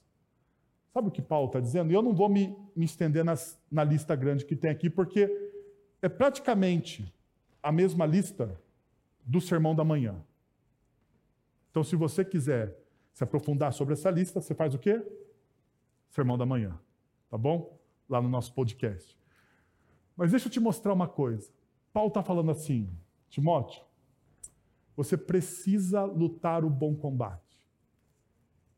Sabe 0.92 1.09
o 1.09 1.11
que 1.11 1.22
Paulo 1.22 1.46
está 1.46 1.59
dizendo? 1.59 1.90
E 1.90 1.94
eu 1.94 2.03
não 2.03 2.14
vou 2.14 2.28
me, 2.28 2.55
me 2.76 2.84
estender 2.84 3.24
nas, 3.24 3.59
na 3.70 3.82
lista 3.82 4.14
grande 4.14 4.44
que 4.44 4.55
tem 4.55 4.70
aqui, 4.70 4.90
porque 4.90 5.30
é 6.03 6.09
praticamente 6.09 7.12
a 7.62 7.72
mesma 7.72 8.05
lista 8.05 8.61
do 9.24 9.40
sermão 9.40 9.74
da 9.74 9.84
manhã. 9.84 10.22
Então, 11.70 11.82
se 11.82 11.96
você 11.96 12.24
quiser 12.24 12.76
se 13.14 13.24
aprofundar 13.24 13.72
sobre 13.72 13.94
essa 13.94 14.11
lista, 14.11 14.40
você 14.40 14.55
faz 14.55 14.74
o 14.74 14.78
quê? 14.78 15.03
Sermão 16.11 16.36
da 16.36 16.44
manhã. 16.44 16.78
Tá 17.30 17.38
bom? 17.38 17.78
Lá 18.09 18.20
no 18.20 18.28
nosso 18.28 18.53
podcast. 18.53 19.16
Mas 20.14 20.32
deixa 20.32 20.48
eu 20.48 20.53
te 20.53 20.61
mostrar 20.61 20.92
uma 20.92 21.09
coisa. 21.09 21.50
Paulo 21.92 22.09
está 22.09 22.22
falando 22.22 22.50
assim, 22.50 22.90
Timóteo, 23.30 23.82
você 24.97 25.16
precisa 25.16 26.05
lutar 26.05 26.64
o 26.64 26.70
bom 26.70 26.95
combate. 26.95 27.43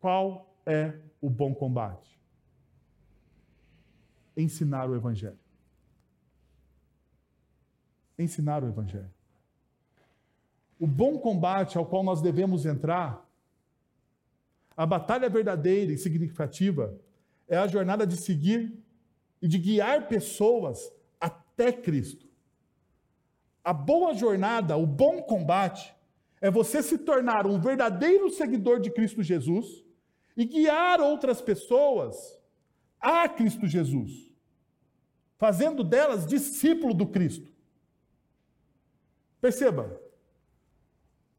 Qual 0.00 0.54
é 0.66 0.98
o 1.20 1.28
bom 1.28 1.54
combate? 1.54 2.20
Ensinar 4.36 4.88
o 4.88 4.94
Evangelho. 4.94 5.38
Ensinar 8.18 8.62
o 8.62 8.68
Evangelho. 8.68 9.12
O 10.78 10.86
bom 10.86 11.18
combate 11.18 11.78
ao 11.78 11.86
qual 11.86 12.02
nós 12.02 12.20
devemos 12.20 12.66
entrar, 12.66 13.24
a 14.76 14.84
batalha 14.84 15.28
verdadeira 15.28 15.92
e 15.92 15.98
significativa, 15.98 16.98
é 17.48 17.56
a 17.56 17.66
jornada 17.66 18.06
de 18.06 18.16
seguir 18.16 18.76
e 19.40 19.48
de 19.48 19.58
guiar 19.58 20.08
pessoas 20.08 20.92
até 21.20 21.72
Cristo. 21.72 22.26
A 23.62 23.72
boa 23.72 24.14
jornada, 24.14 24.76
o 24.76 24.86
bom 24.86 25.22
combate, 25.22 25.94
é 26.44 26.50
você 26.50 26.82
se 26.82 26.98
tornar 26.98 27.46
um 27.46 27.58
verdadeiro 27.58 28.28
seguidor 28.28 28.78
de 28.78 28.90
Cristo 28.90 29.22
Jesus 29.22 29.82
e 30.36 30.44
guiar 30.44 31.00
outras 31.00 31.40
pessoas 31.40 32.38
a 33.00 33.26
Cristo 33.26 33.66
Jesus, 33.66 34.30
fazendo 35.38 35.82
delas 35.82 36.26
discípulo 36.26 36.92
do 36.92 37.06
Cristo. 37.06 37.50
Perceba, 39.40 39.98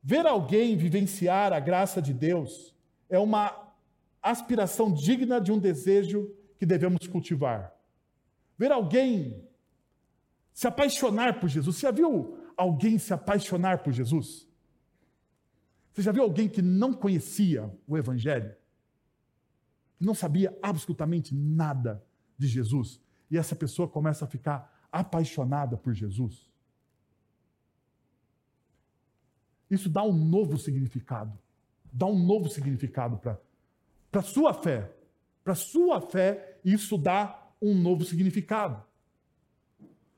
ver 0.02 0.26
alguém 0.26 0.76
vivenciar 0.76 1.54
a 1.54 1.60
graça 1.60 2.02
de 2.02 2.12
Deus 2.12 2.76
é 3.08 3.20
uma 3.20 3.76
aspiração 4.24 4.92
digna 4.92 5.40
de 5.40 5.52
um 5.52 5.60
desejo 5.60 6.36
que 6.58 6.66
devemos 6.66 7.06
cultivar. 7.06 7.78
Ver 8.58 8.72
alguém 8.72 9.48
se 10.52 10.66
apaixonar 10.68 11.40
por 11.40 11.48
Jesus. 11.48 11.76
Você 11.76 11.82
já 11.84 11.92
viu 11.92 12.40
alguém 12.58 12.98
se 12.98 13.14
apaixonar 13.14 13.84
por 13.84 13.94
Jesus? 13.94 14.50
Você 15.96 16.02
já 16.02 16.12
viu 16.12 16.24
alguém 16.24 16.50
que 16.50 16.62
não 16.62 16.94
conhecia 16.94 17.74
o 17.88 17.98
Evangelho? 17.98 18.54
Que 19.98 20.06
não 20.06 20.14
sabia 20.14 20.54
absolutamente 20.62 21.34
nada 21.34 22.04
de 22.38 22.48
Jesus? 22.48 23.00
E 23.32 23.38
essa 23.38 23.56
pessoa 23.56 23.88
começa 23.88 24.26
a 24.26 24.28
ficar 24.28 24.86
apaixonada 24.92 25.78
por 25.78 25.94
Jesus? 25.94 26.52
Isso 29.72 29.88
dá 29.88 30.04
um 30.04 30.12
novo 30.12 30.58
significado. 30.58 31.40
Dá 31.94 32.06
um 32.08 32.20
novo 32.20 32.50
significado 32.50 33.18
para 33.18 33.40
a 34.20 34.22
sua 34.22 34.54
fé. 34.54 34.92
Para 35.46 35.54
a 35.54 35.56
sua 35.56 36.02
fé, 36.02 36.60
isso 36.66 36.98
dá 36.98 37.42
um 37.62 37.74
novo 37.74 38.04
significado. 38.04 38.84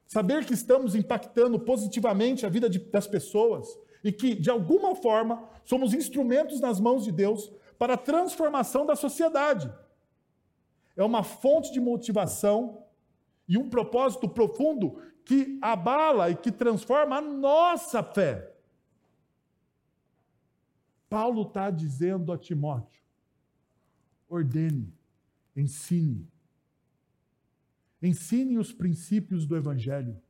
Saber 0.07 0.43
que 0.43 0.55
estamos 0.55 0.95
impactando 0.95 1.59
positivamente 1.59 2.47
a 2.47 2.49
vida 2.49 2.67
de, 2.67 2.79
das 2.79 3.05
pessoas, 3.05 3.67
e 4.03 4.11
que, 4.11 4.35
de 4.35 4.49
alguma 4.49 4.95
forma, 4.95 5.47
somos 5.65 5.93
instrumentos 5.93 6.59
nas 6.59 6.79
mãos 6.79 7.03
de 7.03 7.11
Deus 7.11 7.51
para 7.77 7.93
a 7.93 7.97
transformação 7.97 8.85
da 8.85 8.95
sociedade. 8.95 9.71
É 10.95 11.03
uma 11.03 11.23
fonte 11.23 11.71
de 11.71 11.79
motivação 11.79 12.83
e 13.47 13.57
um 13.57 13.69
propósito 13.69 14.27
profundo 14.27 15.01
que 15.23 15.59
abala 15.61 16.29
e 16.29 16.35
que 16.35 16.51
transforma 16.51 17.17
a 17.17 17.21
nossa 17.21 18.01
fé. 18.03 18.53
Paulo 21.09 21.43
está 21.43 21.69
dizendo 21.69 22.31
a 22.33 22.37
Timóteo: 22.37 23.01
ordene, 24.27 24.93
ensine. 25.55 26.27
Ensine 28.01 28.57
os 28.57 28.71
princípios 28.71 29.45
do 29.45 29.55
Evangelho. 29.55 30.21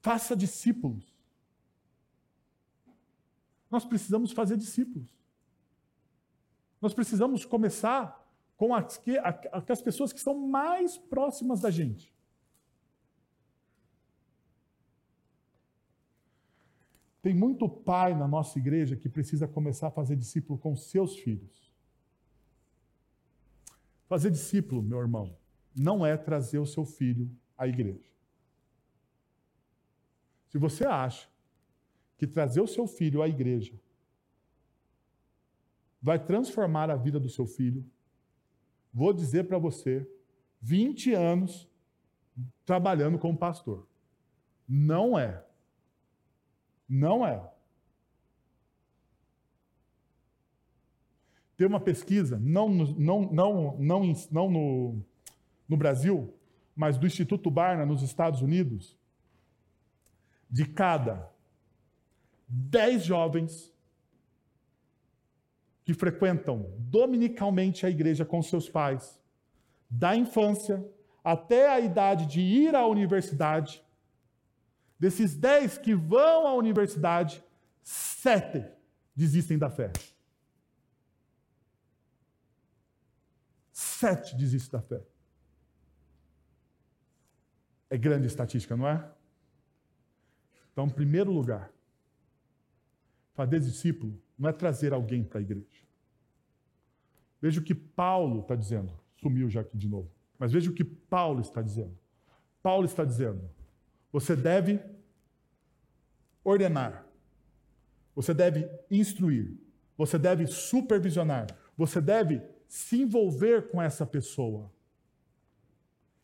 Faça 0.00 0.36
discípulos. 0.36 1.04
Nós 3.70 3.84
precisamos 3.84 4.32
fazer 4.32 4.56
discípulos. 4.56 5.08
Nós 6.80 6.94
precisamos 6.94 7.44
começar 7.44 8.26
com 8.56 8.74
as, 8.74 8.96
que, 8.96 9.16
as 9.70 9.82
pessoas 9.82 10.12
que 10.12 10.20
são 10.20 10.34
mais 10.34 10.96
próximas 10.96 11.60
da 11.60 11.70
gente. 11.70 12.12
Tem 17.20 17.34
muito 17.34 17.68
pai 17.68 18.14
na 18.14 18.26
nossa 18.26 18.58
igreja 18.58 18.96
que 18.96 19.08
precisa 19.08 19.46
começar 19.46 19.88
a 19.88 19.90
fazer 19.90 20.16
discípulo 20.16 20.58
com 20.58 20.74
seus 20.76 21.16
filhos. 21.16 21.72
Fazer 24.08 24.30
discípulo, 24.30 24.82
meu 24.82 24.98
irmão, 24.98 25.36
não 25.76 26.06
é 26.06 26.16
trazer 26.16 26.58
o 26.58 26.66
seu 26.66 26.86
filho 26.86 27.30
à 27.56 27.66
igreja. 27.68 28.08
Se 30.48 30.58
você 30.58 30.84
acha 30.84 31.28
que 32.16 32.26
trazer 32.26 32.60
o 32.60 32.66
seu 32.66 32.86
filho 32.86 33.22
à 33.22 33.28
igreja 33.28 33.78
vai 36.00 36.18
transformar 36.18 36.90
a 36.90 36.96
vida 36.96 37.20
do 37.20 37.28
seu 37.28 37.46
filho, 37.46 37.84
vou 38.92 39.12
dizer 39.12 39.44
para 39.44 39.58
você, 39.58 40.08
20 40.60 41.12
anos 41.12 41.68
trabalhando 42.64 43.18
como 43.18 43.36
pastor. 43.36 43.86
Não 44.68 45.18
é. 45.18 45.44
Não 46.88 47.26
é. 47.26 47.50
Tem 51.56 51.66
uma 51.66 51.80
pesquisa, 51.80 52.38
não, 52.38 52.68
não, 52.68 53.32
não, 53.32 53.76
não, 53.78 54.12
não 54.30 54.50
no, 54.50 55.02
no 55.68 55.76
Brasil, 55.76 56.32
mas 56.74 56.96
do 56.96 57.06
Instituto 57.06 57.50
Barna, 57.50 57.84
nos 57.84 58.00
Estados 58.02 58.40
Unidos, 58.42 58.97
de 60.50 60.64
cada 60.64 61.30
10 62.48 63.04
jovens 63.04 63.72
que 65.84 65.94
frequentam 65.94 66.70
dominicalmente 66.78 67.86
a 67.86 67.90
igreja 67.90 68.24
com 68.24 68.42
seus 68.42 68.68
pais, 68.68 69.18
da 69.88 70.14
infância 70.14 70.86
até 71.24 71.68
a 71.68 71.80
idade 71.80 72.26
de 72.26 72.40
ir 72.40 72.74
à 72.74 72.86
universidade, 72.86 73.82
desses 74.98 75.34
10 75.34 75.78
que 75.78 75.94
vão 75.94 76.46
à 76.46 76.54
universidade, 76.54 77.42
sete 77.82 78.64
desistem 79.14 79.58
da 79.58 79.70
fé. 79.70 79.92
Sete 83.72 84.36
desistem 84.36 84.78
da 84.78 84.86
fé. 84.86 85.02
É 87.90 87.96
grande 87.96 88.26
estatística, 88.26 88.76
não 88.76 88.86
é? 88.86 89.10
Então, 90.78 90.86
em 90.86 90.90
primeiro 90.90 91.32
lugar, 91.32 91.72
fazer 93.34 93.58
discípulo 93.58 94.16
não 94.38 94.48
é 94.48 94.52
trazer 94.52 94.92
alguém 94.92 95.24
para 95.24 95.40
a 95.40 95.42
igreja. 95.42 95.82
Veja 97.42 97.60
o 97.60 97.64
que 97.64 97.74
Paulo 97.74 98.42
está 98.42 98.54
dizendo. 98.54 98.96
Sumiu 99.20 99.50
já 99.50 99.62
aqui 99.62 99.76
de 99.76 99.88
novo. 99.88 100.08
Mas 100.38 100.52
veja 100.52 100.70
o 100.70 100.72
que 100.72 100.84
Paulo 100.84 101.40
está 101.40 101.60
dizendo. 101.60 101.98
Paulo 102.62 102.84
está 102.84 103.04
dizendo: 103.04 103.50
você 104.12 104.36
deve 104.36 104.80
ordenar, 106.44 107.04
você 108.14 108.32
deve 108.32 108.70
instruir, 108.88 109.58
você 109.96 110.16
deve 110.16 110.46
supervisionar, 110.46 111.48
você 111.76 112.00
deve 112.00 112.40
se 112.68 113.02
envolver 113.02 113.68
com 113.68 113.82
essa 113.82 114.06
pessoa 114.06 114.70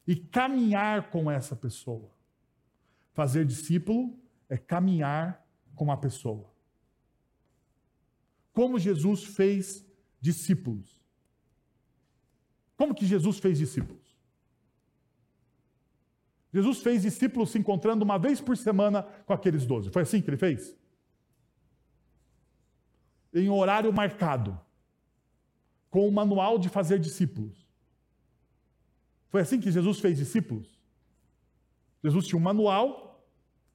e 0.07 0.15
caminhar 0.15 1.11
com 1.11 1.29
essa 1.29 1.57
pessoa. 1.57 2.09
Fazer 3.15 3.45
discípulo 3.45 4.23
é 4.49 4.57
caminhar 4.57 5.47
com 5.75 5.91
a 5.91 5.97
pessoa. 5.97 6.53
Como 8.53 8.79
Jesus 8.79 9.25
fez 9.25 9.85
discípulos. 10.21 11.01
Como 12.77 12.95
que 12.95 13.07
Jesus 13.07 13.39
fez 13.39 13.59
discípulos? 13.59 14.15
Jesus 16.53 16.79
fez 16.79 17.03
discípulos 17.03 17.51
se 17.51 17.59
encontrando 17.59 18.05
uma 18.05 18.17
vez 18.17 18.41
por 18.41 18.57
semana 18.57 19.03
com 19.27 19.33
aqueles 19.33 19.67
doze. 19.67 19.91
Foi 19.91 20.03
assim 20.03 20.23
que 20.23 20.31
ele 20.31 20.37
fez? 20.37 20.77
Em 23.35 23.49
horário 23.49 23.93
marcado, 23.93 24.59
com 25.91 26.09
o 26.09 26.13
manual 26.13 26.57
de 26.57 26.69
fazer 26.69 27.01
discípulos. 27.01 27.69
Foi 29.31 29.41
assim 29.41 29.61
que 29.61 29.73
Jesus 29.73 29.99
fez 29.99 30.17
discípulos? 30.17 30.81
Jesus 32.05 32.29
tinha 32.29 32.39
um 32.39 32.43
manual 32.43 33.04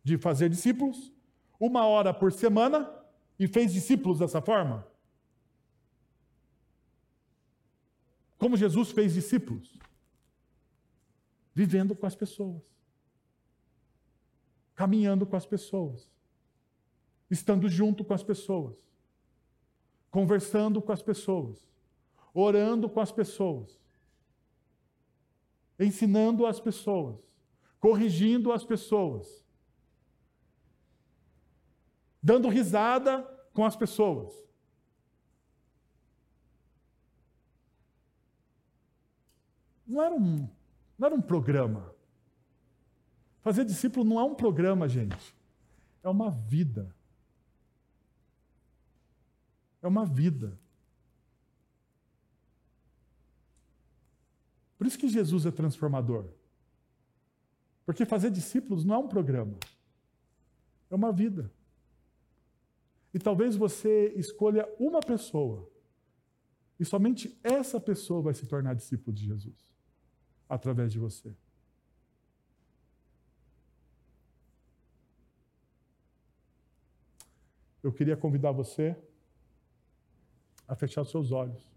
de 0.09 0.17
fazer 0.17 0.49
discípulos, 0.49 1.13
uma 1.59 1.85
hora 1.85 2.11
por 2.11 2.31
semana, 2.31 2.91
e 3.37 3.47
fez 3.47 3.71
discípulos 3.71 4.17
dessa 4.17 4.41
forma? 4.41 4.87
Como 8.37 8.57
Jesus 8.57 8.89
fez 8.91 9.13
discípulos? 9.13 9.77
Vivendo 11.53 11.95
com 11.95 12.07
as 12.07 12.15
pessoas, 12.15 12.63
caminhando 14.73 15.25
com 15.27 15.35
as 15.35 15.45
pessoas, 15.45 16.09
estando 17.29 17.69
junto 17.69 18.03
com 18.03 18.13
as 18.13 18.23
pessoas, 18.23 18.77
conversando 20.09 20.81
com 20.81 20.91
as 20.91 21.03
pessoas, 21.03 21.69
orando 22.33 22.89
com 22.89 22.99
as 22.99 23.11
pessoas, 23.11 23.79
ensinando 25.79 26.47
as 26.47 26.59
pessoas, 26.59 27.19
corrigindo 27.79 28.51
as 28.51 28.65
pessoas, 28.65 29.45
dando 32.21 32.49
risada 32.49 33.23
com 33.53 33.65
as 33.65 33.75
pessoas. 33.75 34.33
Não 39.85 40.03
era 40.03 40.13
um, 40.13 40.47
não 40.97 41.05
era 41.07 41.15
um 41.15 41.21
programa. 41.21 41.93
Fazer 43.41 43.65
discípulo 43.65 44.05
não 44.05 44.19
é 44.19 44.23
um 44.23 44.35
programa, 44.35 44.87
gente. 44.87 45.35
É 46.03 46.09
uma 46.09 46.29
vida. 46.29 46.95
É 49.81 49.87
uma 49.87 50.05
vida. 50.05 50.59
Por 54.77 54.85
isso 54.85 54.97
que 54.97 55.09
Jesus 55.09 55.45
é 55.45 55.51
transformador. 55.51 56.25
Porque 57.85 58.05
fazer 58.05 58.29
discípulos 58.29 58.85
não 58.85 58.95
é 58.95 58.97
um 58.99 59.07
programa. 59.07 59.57
É 60.89 60.95
uma 60.95 61.11
vida. 61.11 61.51
E 63.13 63.17
talvez 63.17 63.55
você 63.55 64.13
escolha 64.15 64.67
uma 64.79 64.99
pessoa, 64.99 65.69
e 66.79 66.85
somente 66.85 67.37
essa 67.43 67.79
pessoa 67.79 68.21
vai 68.21 68.33
se 68.33 68.45
tornar 68.45 68.75
discípulo 68.75 69.13
de 69.13 69.25
Jesus, 69.25 69.75
através 70.47 70.93
de 70.93 70.99
você. 70.99 71.35
Eu 77.81 77.91
queria 77.91 78.15
convidar 78.15 78.51
você 78.51 78.95
a 80.67 80.75
fechar 80.75 81.01
os 81.01 81.09
seus 81.09 81.31
olhos, 81.31 81.67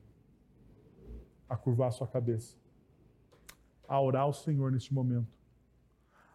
a 1.48 1.56
curvar 1.56 1.88
a 1.88 1.92
sua 1.92 2.06
cabeça, 2.06 2.56
a 3.88 4.00
orar 4.00 4.22
ao 4.22 4.32
Senhor 4.32 4.70
neste 4.70 4.92
momento, 4.92 5.32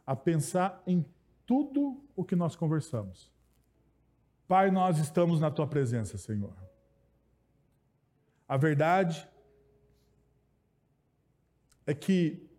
a 0.06 0.16
pensar 0.16 0.82
em 0.88 1.06
tudo 1.45 2.04
o 2.16 2.24
que 2.24 2.36
nós 2.36 2.56
conversamos 2.56 3.32
Pai, 4.48 4.72
nós 4.72 4.98
estamos 4.98 5.41
na 5.41 5.52
tua 5.52 5.68
presença, 5.68 6.18
Senhor. 6.18 6.56
A 8.48 8.56
verdade 8.56 9.28
é 11.86 11.93
que 11.93 12.50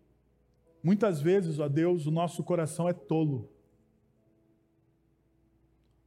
muitas 0.83 1.19
vezes, 1.19 1.57
ó 1.57 1.67
Deus, 1.67 2.05
o 2.05 2.11
nosso 2.11 2.43
coração 2.43 2.87
é 2.87 2.93
tolo. 2.93 3.51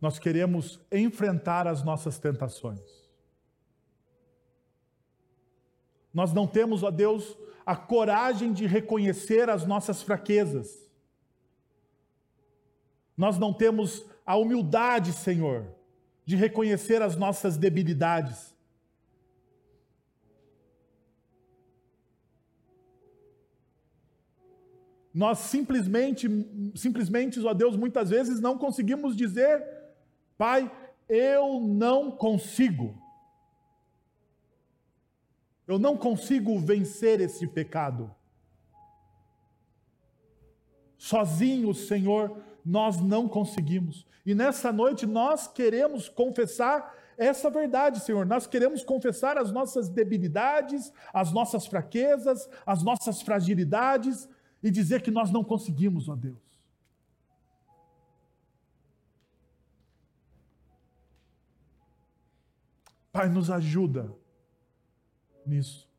Nós 0.00 0.20
queremos 0.20 0.80
enfrentar 0.90 1.66
as 1.66 1.82
nossas 1.82 2.18
tentações. 2.18 3.10
Nós 6.14 6.32
não 6.32 6.46
temos, 6.46 6.84
ó 6.84 6.90
Deus, 6.90 7.36
a 7.66 7.74
coragem 7.74 8.52
de 8.52 8.66
reconhecer 8.66 9.48
as 9.50 9.66
nossas 9.66 10.02
fraquezas. 10.02 10.88
Nós 13.16 13.38
não 13.38 13.52
temos 13.52 14.04
a 14.24 14.36
humildade, 14.36 15.12
Senhor, 15.12 15.66
de 16.24 16.36
reconhecer 16.36 17.02
as 17.02 17.16
nossas 17.16 17.56
debilidades. 17.56 18.52
Nós 25.12 25.38
simplesmente, 25.38 26.26
simplesmente, 26.74 27.38
ó 27.44 27.52
Deus, 27.52 27.76
muitas 27.76 28.08
vezes 28.08 28.40
não 28.40 28.56
conseguimos 28.56 29.14
dizer, 29.14 29.62
Pai, 30.38 30.70
eu 31.08 31.60
não 31.60 32.10
consigo. 32.10 32.98
Eu 35.66 35.78
não 35.78 35.96
consigo 35.96 36.58
vencer 36.58 37.20
esse 37.20 37.46
pecado. 37.46 38.14
Sozinho, 41.02 41.74
Senhor, 41.74 42.40
nós 42.64 43.00
não 43.00 43.28
conseguimos. 43.28 44.06
E 44.24 44.36
nessa 44.36 44.72
noite 44.72 45.04
nós 45.04 45.48
queremos 45.48 46.08
confessar 46.08 46.94
essa 47.18 47.50
verdade, 47.50 47.98
Senhor. 47.98 48.24
Nós 48.24 48.46
queremos 48.46 48.84
confessar 48.84 49.36
as 49.36 49.50
nossas 49.50 49.88
debilidades, 49.88 50.92
as 51.12 51.32
nossas 51.32 51.66
fraquezas, 51.66 52.48
as 52.64 52.84
nossas 52.84 53.20
fragilidades 53.20 54.28
e 54.62 54.70
dizer 54.70 55.02
que 55.02 55.10
nós 55.10 55.32
não 55.32 55.42
conseguimos, 55.42 56.08
ó 56.08 56.14
Deus. 56.14 56.38
Pai, 63.10 63.28
nos 63.28 63.50
ajuda 63.50 64.08
nisso. 65.44 65.91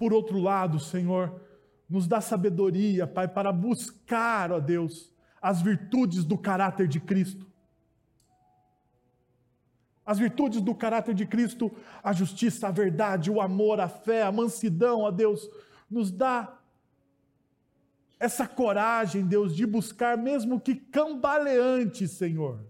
Por 0.00 0.14
outro 0.14 0.38
lado, 0.38 0.80
Senhor, 0.80 1.42
nos 1.86 2.06
dá 2.06 2.22
sabedoria, 2.22 3.06
Pai, 3.06 3.28
para 3.28 3.52
buscar, 3.52 4.50
ó 4.50 4.58
Deus, 4.58 5.12
as 5.42 5.60
virtudes 5.60 6.24
do 6.24 6.38
caráter 6.38 6.88
de 6.88 6.98
Cristo. 6.98 7.46
As 10.06 10.18
virtudes 10.18 10.62
do 10.62 10.74
caráter 10.74 11.14
de 11.14 11.26
Cristo, 11.26 11.70
a 12.02 12.14
justiça, 12.14 12.68
a 12.68 12.70
verdade, 12.70 13.30
o 13.30 13.42
amor, 13.42 13.78
a 13.78 13.88
fé, 13.88 14.22
a 14.22 14.32
mansidão, 14.32 15.00
ó 15.02 15.10
Deus, 15.10 15.46
nos 15.90 16.10
dá 16.10 16.58
essa 18.18 18.48
coragem, 18.48 19.26
Deus, 19.26 19.54
de 19.54 19.66
buscar, 19.66 20.16
mesmo 20.16 20.58
que 20.58 20.74
cambaleante, 20.74 22.08
Senhor 22.08 22.69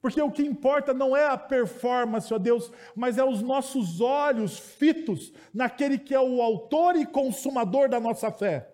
Porque 0.00 0.20
o 0.20 0.30
que 0.30 0.42
importa 0.42 0.92
não 0.92 1.16
é 1.16 1.26
a 1.26 1.36
performance, 1.36 2.32
ó 2.32 2.38
Deus, 2.38 2.70
mas 2.94 3.18
é 3.18 3.24
os 3.24 3.42
nossos 3.42 4.00
olhos 4.00 4.58
fitos 4.58 5.32
naquele 5.52 5.98
que 5.98 6.14
é 6.14 6.20
o 6.20 6.42
autor 6.42 6.96
e 6.96 7.06
consumador 7.06 7.88
da 7.88 7.98
nossa 7.98 8.30
fé 8.30 8.72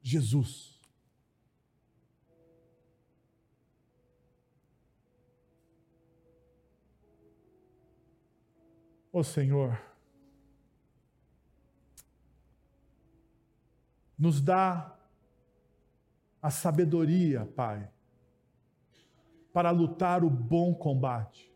Jesus. 0.00 0.78
Ó 9.12 9.22
Senhor, 9.22 9.78
nos 14.18 14.40
dá 14.40 14.96
a 16.40 16.50
sabedoria, 16.50 17.44
Pai 17.44 17.90
para 19.58 19.72
lutar 19.72 20.22
o 20.22 20.30
bom 20.30 20.72
combate. 20.72 21.52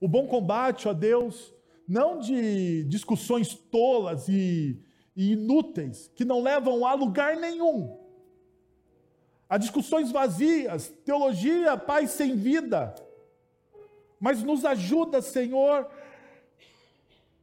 O 0.00 0.08
bom 0.08 0.26
combate, 0.26 0.88
ó 0.88 0.92
Deus, 0.92 1.54
não 1.86 2.18
de 2.18 2.82
discussões 2.88 3.54
tolas 3.54 4.26
e, 4.28 4.82
e 5.14 5.34
inúteis, 5.34 6.10
que 6.16 6.24
não 6.24 6.42
levam 6.42 6.84
a 6.84 6.92
lugar 6.94 7.36
nenhum. 7.36 8.00
A 9.48 9.56
discussões 9.56 10.10
vazias, 10.10 10.88
teologia, 11.04 11.76
paz 11.76 12.10
sem 12.10 12.34
vida. 12.34 12.96
Mas 14.18 14.42
nos 14.42 14.64
ajuda, 14.64 15.22
Senhor, 15.22 15.88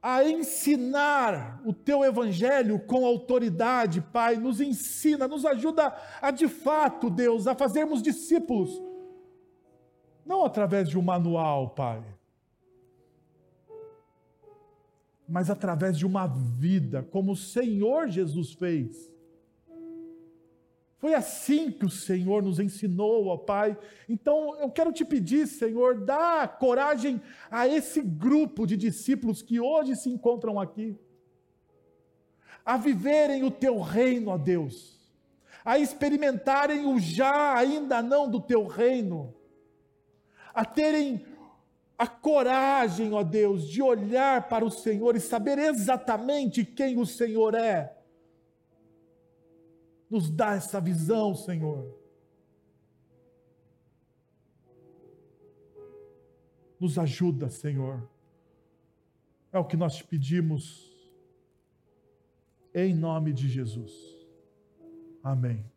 a 0.01 0.23
ensinar 0.23 1.61
o 1.65 1.73
teu 1.73 2.03
evangelho 2.03 2.79
com 2.79 3.05
autoridade, 3.05 4.01
Pai. 4.01 4.37
Nos 4.37 4.61
ensina, 4.61 5.27
nos 5.27 5.45
ajuda 5.45 5.93
a 6.21 6.31
de 6.31 6.47
fato, 6.47 7.09
Deus, 7.09 7.47
a 7.47 7.55
fazermos 7.55 8.01
discípulos. 8.01 8.81
Não 10.25 10.45
através 10.45 10.87
de 10.87 10.97
um 10.97 11.01
manual, 11.01 11.71
Pai, 11.71 12.03
mas 15.27 15.49
através 15.49 15.97
de 15.97 16.05
uma 16.05 16.25
vida, 16.27 17.03
como 17.03 17.33
o 17.33 17.37
Senhor 17.37 18.07
Jesus 18.09 18.53
fez. 18.53 19.11
Foi 20.99 21.13
assim 21.13 21.71
que 21.71 21.85
o 21.85 21.89
Senhor 21.89 22.43
nos 22.43 22.59
ensinou, 22.59 23.27
ó 23.27 23.37
Pai. 23.37 23.77
Então 24.07 24.59
eu 24.59 24.69
quero 24.69 24.91
te 24.91 25.05
pedir, 25.05 25.47
Senhor, 25.47 26.01
dá 26.03 26.45
coragem 26.45 27.21
a 27.49 27.65
esse 27.65 28.01
grupo 28.01 28.67
de 28.67 28.75
discípulos 28.75 29.41
que 29.41 29.61
hoje 29.61 29.95
se 29.95 30.09
encontram 30.09 30.59
aqui, 30.59 30.97
a 32.65 32.75
viverem 32.75 33.45
o 33.45 33.49
teu 33.49 33.79
reino, 33.79 34.31
ó 34.31 34.37
Deus, 34.37 34.99
a 35.63 35.79
experimentarem 35.79 36.85
o 36.85 36.99
já 36.99 37.55
ainda 37.55 38.01
não 38.01 38.29
do 38.29 38.41
teu 38.41 38.67
reino, 38.67 39.33
a 40.53 40.65
terem 40.65 41.25
a 41.97 42.07
coragem, 42.07 43.13
ó 43.13 43.23
Deus, 43.23 43.69
de 43.69 43.81
olhar 43.81 44.49
para 44.49 44.65
o 44.65 44.71
Senhor 44.71 45.15
e 45.15 45.21
saber 45.21 45.57
exatamente 45.59 46.65
quem 46.65 46.99
o 46.99 47.05
Senhor 47.05 47.55
é 47.55 47.98
nos 50.09 50.29
dá 50.29 50.55
essa 50.55 50.81
visão, 50.81 51.35
Senhor. 51.35 51.95
Nos 56.79 56.97
ajuda, 56.97 57.49
Senhor. 57.49 58.09
É 59.51 59.59
o 59.59 59.65
que 59.65 59.77
nós 59.77 59.95
te 59.95 60.03
pedimos. 60.03 60.89
Em 62.73 62.93
nome 62.93 63.33
de 63.33 63.47
Jesus. 63.47 63.91
Amém. 65.23 65.69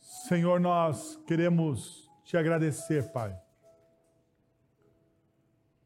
Senhor, 0.00 0.58
nós 0.58 1.16
queremos 1.26 2.10
te 2.24 2.36
agradecer, 2.36 3.12
Pai. 3.12 3.38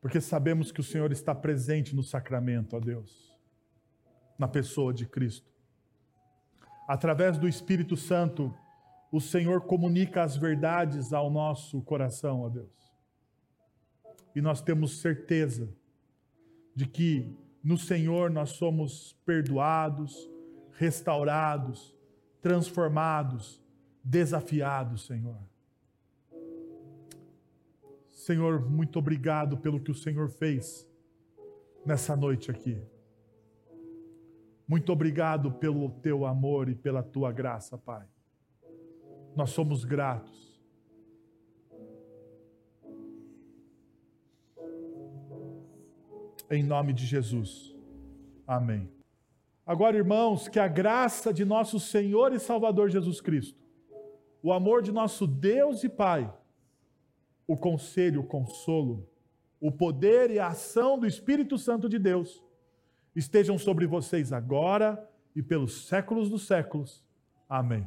Porque 0.00 0.20
sabemos 0.20 0.72
que 0.72 0.80
o 0.80 0.84
Senhor 0.84 1.12
está 1.12 1.34
presente 1.34 1.94
no 1.94 2.02
sacramento, 2.02 2.76
ó 2.76 2.80
Deus, 2.80 3.36
na 4.38 4.48
pessoa 4.48 4.92
de 4.92 5.06
Cristo 5.06 5.51
através 6.92 7.38
do 7.38 7.48
Espírito 7.48 7.96
Santo, 7.96 8.54
o 9.10 9.18
Senhor 9.18 9.62
comunica 9.62 10.22
as 10.22 10.36
verdades 10.36 11.14
ao 11.14 11.30
nosso 11.30 11.80
coração, 11.80 12.42
ó 12.42 12.50
Deus. 12.50 12.68
E 14.34 14.42
nós 14.42 14.60
temos 14.60 15.00
certeza 15.00 15.70
de 16.76 16.84
que 16.86 17.34
no 17.64 17.78
Senhor 17.78 18.30
nós 18.30 18.50
somos 18.50 19.16
perdoados, 19.24 20.28
restaurados, 20.72 21.96
transformados, 22.42 23.58
desafiados, 24.04 25.06
Senhor. 25.06 25.38
Senhor, 28.10 28.68
muito 28.70 28.98
obrigado 28.98 29.56
pelo 29.56 29.80
que 29.80 29.90
o 29.90 29.94
Senhor 29.94 30.28
fez 30.28 30.86
nessa 31.86 32.14
noite 32.14 32.50
aqui. 32.50 32.78
Muito 34.72 34.90
obrigado 34.90 35.52
pelo 35.52 35.90
teu 35.90 36.24
amor 36.24 36.66
e 36.70 36.74
pela 36.74 37.02
tua 37.02 37.30
graça, 37.30 37.76
Pai. 37.76 38.06
Nós 39.36 39.50
somos 39.50 39.84
gratos. 39.84 40.58
Em 46.50 46.62
nome 46.62 46.94
de 46.94 47.04
Jesus. 47.04 47.76
Amém. 48.46 48.90
Agora, 49.66 49.94
irmãos, 49.94 50.48
que 50.48 50.58
a 50.58 50.68
graça 50.68 51.34
de 51.34 51.44
nosso 51.44 51.78
Senhor 51.78 52.32
e 52.32 52.40
Salvador 52.40 52.88
Jesus 52.88 53.20
Cristo, 53.20 53.62
o 54.42 54.54
amor 54.54 54.80
de 54.80 54.90
nosso 54.90 55.26
Deus 55.26 55.84
e 55.84 55.88
Pai, 55.90 56.32
o 57.46 57.58
conselho, 57.58 58.22
o 58.22 58.26
consolo, 58.26 59.06
o 59.60 59.70
poder 59.70 60.30
e 60.30 60.38
a 60.38 60.46
ação 60.46 60.98
do 60.98 61.06
Espírito 61.06 61.58
Santo 61.58 61.90
de 61.90 61.98
Deus 61.98 62.42
estejam 63.14 63.58
sobre 63.58 63.86
vocês 63.86 64.32
agora 64.32 65.08
e 65.34 65.42
pelos 65.42 65.86
séculos 65.86 66.28
dos 66.30 66.46
séculos. 66.46 67.04
Amém. 67.48 67.86